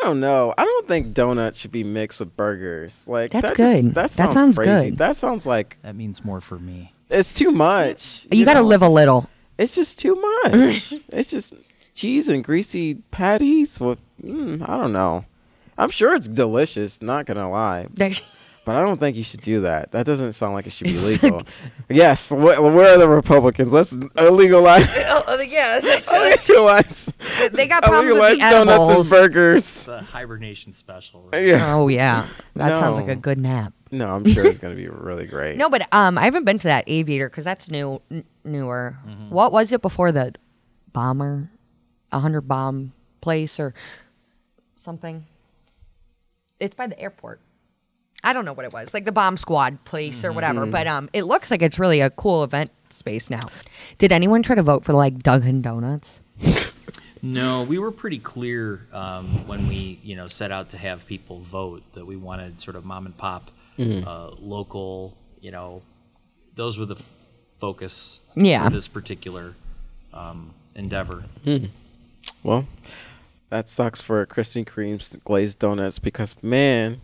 I 0.01 0.07
don't 0.07 0.19
know. 0.19 0.53
I 0.57 0.63
don't 0.63 0.87
think 0.87 1.13
donuts 1.13 1.59
should 1.59 1.71
be 1.71 1.83
mixed 1.83 2.19
with 2.19 2.35
burgers. 2.37 3.07
Like 3.07 3.31
That's 3.31 3.49
that 3.49 3.57
good. 3.57 3.83
Just, 3.83 3.95
that 3.95 4.01
That 4.01 4.09
sounds, 4.11 4.33
sounds 4.33 4.57
crazy. 4.57 4.89
good. 4.91 4.97
That 4.99 5.15
sounds 5.15 5.45
like 5.47 5.77
That 5.81 5.95
means 5.95 6.23
more 6.23 6.41
for 6.41 6.59
me. 6.59 6.93
it's 7.09 7.33
too 7.33 7.51
much. 7.51 8.27
You, 8.31 8.45
got 8.45 8.53
to 8.55 8.59
know? 8.61 8.65
live 8.67 8.81
a 8.81 8.89
little. 8.89 9.29
It's 9.57 9.71
just 9.71 9.99
too 9.99 10.15
much. 10.15 10.93
it's 11.09 11.29
just 11.29 11.53
cheese 11.93 12.27
and 12.27 12.43
greasy 12.43 12.95
patties 13.11 13.79
with. 13.79 13.99
Mm, 14.23 14.67
I 14.67 14.77
don't 14.77 14.93
know. 14.93 15.25
I'm 15.77 15.89
sure 15.89 16.13
it's 16.15 16.27
delicious. 16.27 17.01
Not 17.01 17.25
gonna 17.25 17.49
lie, 17.49 17.87
but 18.65 18.75
I 18.75 18.81
don't 18.81 18.99
think 18.99 19.15
you 19.15 19.23
should 19.23 19.41
do 19.41 19.61
that. 19.61 19.91
That 19.91 20.05
doesn't 20.05 20.33
sound 20.33 20.53
like 20.53 20.65
it 20.67 20.71
should 20.71 20.87
be 20.87 20.97
legal. 20.97 21.43
yes. 21.89 22.29
Wh- 22.29 22.35
where 22.61 22.95
are 22.95 22.97
the 22.97 23.07
Republicans? 23.07 23.71
Let's 23.71 23.93
illegalize. 23.95 24.85
yeah, 25.51 25.79
illegalize. 25.79 27.51
they 27.53 27.67
got 27.67 27.83
problems 27.83 28.13
with 28.13 28.21
illegalize 28.21 28.33
the 28.35 28.39
donuts 28.39 28.59
and 28.59 28.69
edibles. 28.89 29.09
burgers. 29.09 29.63
It's 29.65 29.87
a 29.87 30.01
hibernation 30.01 30.73
special. 30.73 31.29
Right? 31.31 31.45
Yeah. 31.45 31.75
Oh 31.75 31.87
yeah, 31.87 32.27
that 32.55 32.77
sounds 32.77 32.97
like 32.97 33.07
No. 33.07 33.13
a 33.13 33.15
good 33.17 33.37
nap. 33.37 33.73
No, 33.91 34.09
I'm 34.13 34.25
sure 34.25 34.45
it's 34.45 34.59
gonna 34.59 34.75
be 34.75 34.87
really 34.87 35.25
great. 35.27 35.57
No, 35.57 35.69
but 35.69 35.87
um, 35.93 36.17
I 36.17 36.23
haven't 36.25 36.43
been 36.43 36.57
to 36.59 36.67
that 36.67 36.83
Aviator 36.87 37.29
because 37.29 37.43
that's 37.45 37.69
new, 37.69 38.01
n- 38.11 38.25
newer. 38.43 38.97
Mm-hmm. 39.07 39.29
What 39.29 39.51
was 39.51 39.71
it 39.71 39.81
before 39.81 40.11
the 40.11 40.33
bomber, 40.91 41.49
a 42.11 42.19
hundred 42.19 42.41
bomb 42.41 42.93
place 43.21 43.59
or 43.59 43.73
something? 44.75 45.25
It's 46.59 46.75
by 46.75 46.87
the 46.87 46.99
airport. 46.99 47.39
I 48.23 48.33
don't 48.33 48.45
know 48.45 48.53
what 48.53 48.65
it 48.65 48.73
was, 48.73 48.93
like 48.93 49.05
the 49.05 49.11
bomb 49.11 49.37
squad 49.37 49.83
place 49.85 50.23
or 50.23 50.27
Mm-hmm. 50.29 50.35
whatever. 50.35 50.65
But 50.65 50.87
um, 50.87 51.09
it 51.13 51.23
looks 51.23 51.51
like 51.51 51.61
it's 51.61 51.77
really 51.79 51.99
a 52.01 52.09
cool 52.09 52.43
event 52.43 52.71
space 52.89 53.29
now. 53.29 53.49
Did 53.97 54.11
anyone 54.11 54.41
try 54.41 54.55
to 54.55 54.63
vote 54.63 54.83
for 54.85 54.93
like 54.93 55.21
Dunkin' 55.21 55.61
Donuts? 55.61 56.21
No, 57.21 57.63
we 57.63 57.79
were 57.79 57.91
pretty 57.91 58.19
clear 58.19 58.85
um, 58.93 59.47
when 59.47 59.67
we, 59.67 59.99
you 60.03 60.15
know, 60.15 60.27
set 60.27 60.51
out 60.51 60.69
to 60.69 60.77
have 60.77 61.07
people 61.07 61.39
vote 61.39 61.81
that 61.93 62.05
we 62.05 62.15
wanted 62.15 62.59
sort 62.59 62.75
of 62.75 62.85
mom 62.85 63.05
and 63.05 63.17
pop, 63.17 63.51
Mm-hmm. 63.79 64.07
uh, 64.07 64.29
local, 64.39 65.17
you 65.41 65.51
know, 65.51 65.81
those 66.55 66.77
were 66.79 66.85
the 66.85 66.95
f- 66.95 67.09
focus 67.59 68.21
Yeah. 68.35 68.63
for 68.63 68.69
this 68.69 68.87
particular 68.87 69.53
um, 70.13 70.53
endeavor. 70.75 71.25
Well, 72.41 72.67
that 73.49 73.67
sucks 73.67 74.01
for 74.01 74.25
Krispy 74.27 74.63
Kreme's 74.65 75.17
glazed 75.25 75.59
donuts 75.59 75.99
because 75.99 76.37
man, 76.41 77.01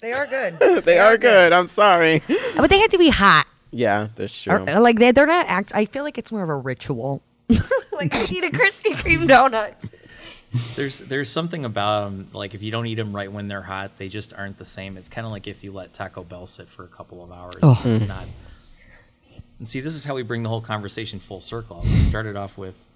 They 0.00 0.12
are 0.12 0.26
good, 0.26 0.58
they 0.84 0.98
are 0.98 1.16
good. 1.16 1.52
I'm 1.52 1.66
sorry. 1.66 2.22
but 2.56 2.70
they 2.70 2.78
have 2.78 2.90
to 2.92 2.98
be 2.98 3.08
hot. 3.08 3.46
Yeah, 3.70 4.08
that's 4.14 4.46
Or, 4.46 4.58
true. 4.58 4.66
Uh, 4.76 4.80
like 4.80 4.98
they, 4.98 5.12
they're 5.12 5.26
not 5.26 5.46
act. 5.48 5.72
I 5.74 5.84
feel 5.84 6.04
like 6.04 6.16
it's 6.18 6.32
more 6.32 6.42
of 6.42 6.48
a 6.48 6.56
ritual. 6.56 7.20
like 7.92 8.14
I 8.14 8.24
eat 8.24 8.44
a 8.44 8.50
Krispy 8.50 8.92
Kreme 8.94 9.28
donut. 9.28 9.74
There's 10.76 11.00
there's 11.00 11.28
something 11.28 11.64
about 11.66 12.04
them 12.04 12.28
like 12.32 12.54
if 12.54 12.62
you 12.62 12.70
don't 12.70 12.86
eat 12.86 12.94
them 12.94 13.14
right 13.14 13.30
when 13.30 13.48
they're 13.48 13.62
hot, 13.62 13.98
they 13.98 14.08
just 14.08 14.32
aren't 14.32 14.56
the 14.56 14.64
same. 14.64 14.96
It's 14.96 15.08
kind 15.10 15.26
of 15.26 15.30
like 15.32 15.46
if 15.46 15.62
you 15.62 15.72
let 15.72 15.92
Taco 15.92 16.22
Bell 16.24 16.46
sit 16.46 16.68
for 16.68 16.84
a 16.84 16.88
couple 16.88 17.22
of 17.22 17.30
hours. 17.30 17.56
Oh. 17.62 17.78
It's 17.84 18.06
not. 18.06 18.24
And 19.58 19.66
see, 19.68 19.80
this 19.80 19.94
is 19.94 20.04
how 20.04 20.14
we 20.14 20.22
bring 20.22 20.42
the 20.44 20.48
whole 20.48 20.60
conversation 20.60 21.18
full 21.18 21.40
circle. 21.40 21.80
We 21.84 22.00
started 22.00 22.36
off 22.36 22.56
with 22.56 22.86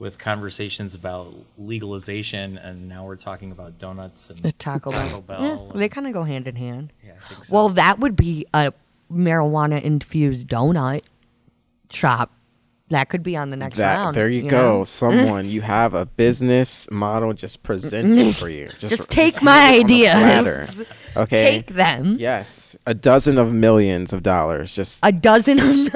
with 0.00 0.18
conversations 0.18 0.94
about 0.96 1.32
legalization, 1.58 2.58
and 2.58 2.88
now 2.88 3.04
we're 3.04 3.14
talking 3.16 3.52
about 3.52 3.78
donuts 3.78 4.30
and 4.30 4.38
The 4.40 4.50
Taco 4.52 4.90
Bell. 4.90 5.06
Taco 5.08 5.20
Bell. 5.20 5.40
Yeah, 5.42 5.72
and- 5.72 5.80
they 5.80 5.88
kind 5.88 6.06
of 6.08 6.12
go 6.12 6.24
hand 6.24 6.48
in 6.48 6.56
hand. 6.56 6.92
yeah, 7.04 7.12
I 7.22 7.28
think 7.28 7.44
so. 7.44 7.54
Well, 7.54 7.68
that 7.70 8.00
would 8.00 8.16
be 8.16 8.46
a 8.52 8.72
marijuana 9.12 9.80
infused 9.82 10.48
donut 10.48 11.02
shop. 11.90 12.32
That 12.88 13.08
could 13.08 13.22
be 13.22 13.36
on 13.36 13.50
the 13.50 13.56
next 13.56 13.76
That 13.76 13.96
round. 13.98 14.16
there 14.16 14.28
you, 14.28 14.42
know? 14.42 14.50
go. 14.50 14.84
Someone 14.84 15.48
you 15.48 15.60
have 15.60 15.94
a 15.94 16.06
business 16.06 16.90
model 16.90 17.32
just 17.34 17.62
presented 17.62 18.34
for 18.36 18.48
you. 18.48 18.68
Just 18.80 19.02
r- 19.02 19.06
take 19.08 19.40
my 19.42 19.56
hand 19.56 19.90
it 19.90 20.08
on 20.12 20.22
a 20.22 20.26
ideas. 20.40 20.82
Okay. 21.16 21.50
Take 21.50 21.66
them. 21.74 22.16
Yes, 22.20 22.76
a 22.86 22.94
dozen 22.94 23.36
of 23.36 23.52
millions 23.52 24.12
of 24.12 24.22
dollars. 24.22 24.72
Just 24.72 25.00
A 25.04 25.10
dozen 25.10 25.58
of 25.58 25.66
millions 25.66 25.92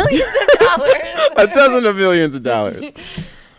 of 0.53 0.59
dollars. 0.59 1.03
a 1.37 1.47
dozen 1.47 1.87
of 1.87 1.95
millions 1.97 2.35
of 2.35 2.43
dollars. 2.43 2.93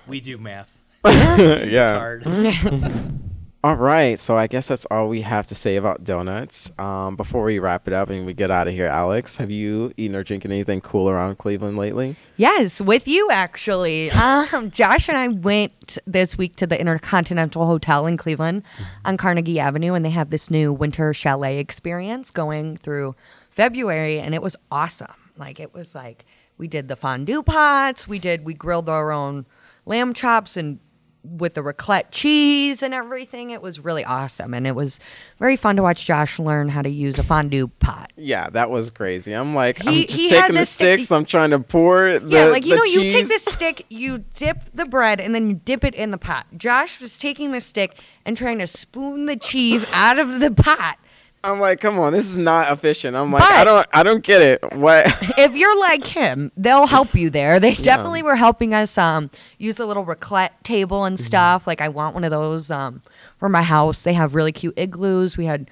We 0.08 0.20
do 0.20 0.38
math. 0.38 0.72
It's 1.08 1.72
yeah. 1.72 1.92
hard. 1.98 2.26
All 3.64 3.76
right. 3.76 4.20
So 4.20 4.38
I 4.38 4.46
guess 4.46 4.68
that's 4.68 4.86
all 4.92 5.08
we 5.08 5.22
have 5.22 5.48
to 5.48 5.56
say 5.56 5.76
about 5.76 6.04
donuts. 6.04 6.72
Um, 6.78 7.16
before 7.16 7.44
we 7.44 7.58
wrap 7.58 7.88
it 7.88 7.96
up 7.96 8.12
and 8.12 8.24
we 8.24 8.36
get 8.36 8.52
out 8.52 8.68
of 8.68 8.76
here, 8.76 8.86
Alex, 8.86 9.38
have 9.38 9.50
you 9.50 9.92
eaten 9.98 10.16
or 10.16 10.24
drinking 10.24 10.52
anything 10.52 10.82
cool 10.82 11.10
around 11.10 11.40
Cleveland 11.40 11.76
lately? 11.76 12.16
Yes, 12.38 12.80
with 12.80 13.08
you 13.08 13.28
actually. 13.32 14.12
Um, 14.12 14.70
Josh 14.70 15.10
and 15.10 15.18
I 15.18 15.30
went 15.30 15.98
this 16.06 16.38
week 16.38 16.56
to 16.58 16.68
the 16.68 16.80
Intercontinental 16.80 17.66
Hotel 17.66 18.06
in 18.06 18.18
Cleveland 18.18 18.62
on 19.04 19.18
Carnegie 19.18 19.60
Avenue, 19.60 19.96
and 19.96 20.06
they 20.06 20.12
have 20.12 20.30
this 20.30 20.52
new 20.52 20.72
winter 20.72 21.12
chalet 21.12 21.58
experience 21.58 22.30
going 22.30 22.78
through 22.78 23.16
February, 23.50 24.20
and 24.20 24.36
it 24.36 24.44
was 24.44 24.56
awesome. 24.70 25.32
Like 25.38 25.60
it 25.60 25.74
was 25.74 25.96
like 25.96 26.24
we 26.60 26.68
did 26.68 26.88
the 26.88 26.96
fondue 26.96 27.42
pots, 27.42 28.08
we 28.08 28.20
did 28.20 28.46
we 28.46 28.54
grilled 28.54 28.90
our 28.90 29.12
own 29.12 29.48
lamb 29.86 30.14
chops 30.14 30.58
and 30.58 30.80
with 31.28 31.56
the 31.56 31.62
raclette 31.62 32.12
cheese 32.12 32.84
and 32.84 32.94
everything. 32.94 33.50
It 33.50 33.62
was 33.62 33.80
really 33.80 34.06
awesome, 34.06 34.54
and 34.54 34.68
it 34.68 34.76
was 34.76 35.00
very 35.40 35.56
fun 35.56 35.76
to 35.78 35.82
watch 35.82 36.06
Josh 36.06 36.38
learn 36.40 36.70
how 36.70 36.82
to 36.84 36.90
use 36.90 37.18
a 37.18 37.24
fondue 37.24 37.68
pot. 37.68 38.12
Yeah, 38.16 38.50
that 38.52 38.70
was 38.70 38.92
crazy. 38.92 39.34
I'm 39.34 39.56
like, 39.56 39.80
He- 39.82 40.04
I'm 40.04 40.08
just 40.08 40.30
taking 40.30 40.56
the 40.56 40.66
sticks. 40.66 41.12
I'm 41.12 41.26
trying 41.26 41.50
to 41.52 41.60
pour 41.60 42.20
the 42.20 42.30
yeah, 42.30 42.46
like 42.46 42.66
you 42.66 42.76
know, 42.76 42.84
you 42.84 43.10
take 43.10 43.28
the 43.28 43.40
stick, 43.40 43.86
you 43.90 44.20
dip 44.36 44.60
the 44.74 44.86
bread, 44.86 45.20
and 45.20 45.34
then 45.34 45.50
you 45.50 45.56
dip 45.56 45.84
it 45.84 45.96
in 45.96 46.12
the 46.12 46.18
pot. 46.18 46.46
Josh 46.58 47.02
was 47.02 47.18
taking 47.18 47.52
the 47.52 47.62
stick 47.62 48.00
and 48.26 48.38
trying 48.38 48.60
to 48.60 48.68
spoon 48.68 49.26
the 49.26 49.36
cheese 49.36 49.86
out 49.94 50.20
of 50.20 50.40
the 50.40 50.52
pot 50.52 50.98
I'm 51.46 51.60
like, 51.60 51.80
come 51.80 52.00
on, 52.00 52.12
this 52.14 52.26
is 52.26 52.38
not 52.38 52.72
efficient. 52.72 53.16
I'm 53.16 53.32
like, 53.32 53.42
But- 53.44 53.52
I 53.52 53.64
don't, 53.64 53.88
I 53.94 54.04
don't 54.04 54.24
get 54.24 54.42
it. 54.42 54.74
What? 54.76 55.06
if 55.38 55.56
you're 55.56 55.80
like 55.80 56.06
him, 56.06 56.52
they'll 56.58 56.88
help 56.88 57.14
you 57.16 57.30
there. 57.30 57.60
They 57.60 57.76
definitely 57.76 58.24
were 58.24 58.36
helping 58.36 58.74
us 58.74 58.98
um 58.98 59.30
use 59.58 59.80
a 59.80 59.86
little 59.86 60.06
raclette 60.06 60.50
table 60.64 61.06
and 61.06 61.18
Mm-hmm. 61.18 61.26
stuff. 61.26 61.68
Like 61.68 61.82
I 61.82 61.90
want 61.90 62.14
one 62.16 62.24
of 62.24 62.32
those 62.32 62.72
um 62.72 63.02
for 63.38 63.48
my 63.50 63.62
house. 63.62 64.02
They 64.02 64.14
have 64.14 64.34
really 64.36 64.52
cute 64.52 64.74
igloos. 64.78 65.38
We 65.38 65.46
had 65.46 65.70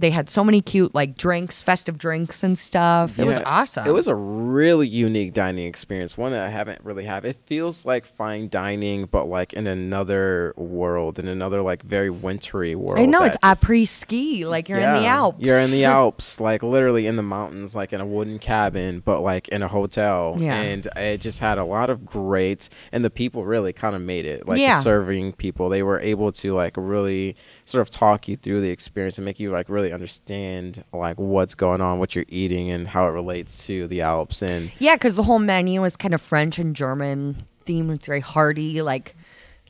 they 0.00 0.10
had 0.10 0.28
so 0.30 0.42
many 0.42 0.60
cute 0.60 0.94
like 0.94 1.16
drinks, 1.16 1.62
festive 1.62 1.98
drinks 1.98 2.42
and 2.42 2.58
stuff. 2.58 3.18
It 3.18 3.24
was 3.26 3.40
awesome. 3.44 3.86
It 3.86 3.92
was 3.92 4.08
a 4.08 4.14
really 4.14 4.88
unique 4.88 5.32
dining 5.34 5.66
experience, 5.66 6.16
one 6.18 6.32
that 6.32 6.42
I 6.44 6.48
haven't 6.48 6.82
really 6.84 7.04
had. 7.04 7.24
It 7.24 7.36
feels 7.46 7.84
like 7.84 8.04
fine 8.06 8.48
dining, 8.48 9.04
but 9.06 9.26
like 9.28 9.52
in 9.52 9.66
another 9.66 10.54
world, 10.56 11.18
in 11.18 11.28
another 11.28 11.62
like 11.62 11.82
very 11.82 12.10
wintry 12.10 12.74
world. 12.74 12.98
I 12.98 13.06
know 13.06 13.22
it's 13.24 13.36
just- 13.40 13.60
après 13.62 13.86
ski, 13.86 14.46
like 14.46 14.68
you're 14.68 14.78
in 14.78 14.94
the 14.94 15.06
Alps. 15.06 15.38
You're 15.44 15.58
in 15.58 15.70
the 15.70 15.84
Alps, 16.00 16.40
like 16.40 16.62
literally 16.62 17.06
in 17.06 17.16
the 17.16 17.22
mountains, 17.22 17.74
like 17.76 17.92
in 17.92 18.00
a 18.00 18.06
wooden 18.06 18.38
cabin, 18.38 19.00
but 19.04 19.20
like 19.20 19.48
in 19.48 19.62
a 19.62 19.68
hotel. 19.68 20.36
Yeah. 20.38 20.54
And 20.54 20.86
it 20.96 21.20
just 21.20 21.38
had 21.40 21.58
a 21.58 21.64
lot 21.64 21.90
of 21.90 22.04
great, 22.06 22.68
and 22.92 23.04
the 23.04 23.10
people 23.10 23.44
really 23.44 23.72
kind 23.72 23.94
of 23.94 24.02
made 24.02 24.24
it. 24.24 24.48
Like 24.48 24.60
Yeah. 24.60 24.80
serving 24.80 25.32
people, 25.34 25.68
they 25.68 25.82
were 25.82 26.00
able 26.00 26.32
to 26.32 26.54
like 26.54 26.74
really 26.76 27.36
sort 27.70 27.82
of 27.82 27.90
talk 27.90 28.28
you 28.28 28.36
through 28.36 28.60
the 28.60 28.70
experience 28.70 29.18
and 29.18 29.24
make 29.24 29.40
you 29.40 29.50
like 29.50 29.68
really 29.68 29.92
understand 29.92 30.84
like 30.92 31.18
what's 31.18 31.54
going 31.54 31.80
on, 31.80 31.98
what 31.98 32.14
you're 32.14 32.24
eating, 32.28 32.70
and 32.70 32.88
how 32.88 33.06
it 33.06 33.12
relates 33.12 33.66
to 33.66 33.86
the 33.86 34.00
Alps. 34.02 34.42
And 34.42 34.70
Yeah, 34.78 34.96
because 34.96 35.14
the 35.16 35.22
whole 35.22 35.38
menu 35.38 35.84
is 35.84 35.96
kind 35.96 36.14
of 36.14 36.20
French 36.20 36.58
and 36.58 36.74
German 36.76 37.44
themed. 37.66 37.94
It's 37.94 38.06
very 38.06 38.20
hearty, 38.20 38.82
like 38.82 39.14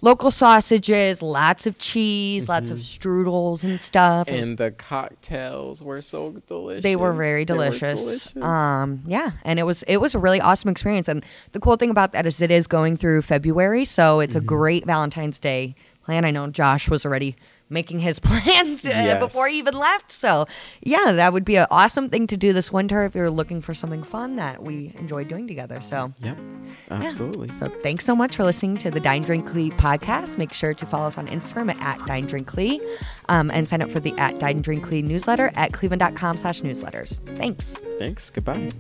local 0.03 0.30
sausages, 0.30 1.20
lots 1.20 1.66
of 1.66 1.76
cheese, 1.78 2.48
lots 2.48 2.70
of 2.70 2.78
strudels 2.78 3.62
and 3.64 3.78
stuff. 3.80 4.28
Mm-hmm. 4.28 4.42
and 4.42 4.59
the 4.59 4.70
cocktails 4.70 5.82
were 5.82 6.01
so 6.01 6.32
delicious. 6.46 6.82
they 6.82 6.96
were 6.96 7.12
very 7.12 7.44
They 7.44 7.53
were 7.53 7.64
delicious. 7.64 8.01
delicious. 8.24 8.42
Um, 8.42 9.03
yeah, 9.07 9.32
and 9.44 9.59
it 9.59 9.64
was 9.64 9.82
it 9.84 9.98
was 9.98 10.14
a 10.14 10.18
really 10.18 10.40
awesome 10.40 10.70
experience. 10.70 11.09
And 11.09 11.24
the 11.53 11.61
cool 11.61 11.76
thing 11.76 11.90
about 11.90 12.12
that 12.12 12.26
is 12.26 12.40
it 12.40 12.51
is 12.51 12.66
going 12.66 12.96
through 12.96 13.22
February, 13.22 13.84
so 13.84 14.20
it's 14.20 14.34
Mm-hmm. 14.34 14.44
a 14.44 14.46
great 14.46 14.86
Valentine's 14.86 15.38
Day 15.38 15.74
plan. 16.05 16.24
I 16.24 16.30
know 16.30 16.46
Josh 16.48 16.88
was 16.88 17.05
already 17.05 17.36
making 17.70 18.00
his 18.00 18.18
plans 18.20 18.84
uh, 18.84 18.88
Yes. 18.90 19.18
before 19.24 19.48
he 19.48 19.58
even 19.58 19.74
left. 19.74 20.12
So 20.12 20.46
yeah, 20.82 21.12
that 21.12 21.32
would 21.32 21.44
be 21.44 21.56
an 21.56 21.66
awesome 21.70 22.08
thing 22.10 22.26
to 22.26 22.36
do 22.36 22.52
this 22.52 22.70
winter 22.72 23.04
if 23.04 23.14
you're 23.14 23.30
looking 23.30 23.60
for 23.62 23.72
something 23.74 24.02
fun 24.02 24.36
that 24.36 24.62
we 24.62 24.92
enjoy 24.98 25.24
doing 25.24 25.46
together. 25.46 25.80
So. 25.80 26.12
Yep. 26.20 26.38
Absolutely. 26.90 27.48
So 27.52 27.68
thanks 27.82 28.04
so 28.04 28.14
much 28.14 28.36
for 28.36 28.44
listening 28.44 28.76
to 28.78 28.90
the 28.90 29.00
Dine 29.00 29.22
Drink 29.22 29.46
CLE 29.46 29.70
podcast. 29.70 30.38
Make 30.38 30.52
sure 30.52 30.74
to 30.74 30.86
follow 30.86 31.06
us 31.06 31.18
on 31.18 31.26
Instagram 31.28 31.74
at, 31.74 32.00
at 32.00 32.06
Dine 32.06 32.26
Drink 32.26 32.46
CLE 32.46 32.78
um, 33.28 33.50
and 33.50 33.68
sign 33.68 33.82
up 33.82 33.90
for 33.90 34.00
the 34.00 34.12
at 34.18 34.38
Dine 34.38 34.60
Drink 34.60 34.84
CLE 34.84 35.02
newsletter 35.02 35.50
at 35.54 35.72
cleveland.com 35.72 36.36
slash 36.38 36.60
newsletters. 36.62 37.18
Thanks. 37.36 37.80
Thanks. 37.98 38.30
Goodbye. 38.30 38.70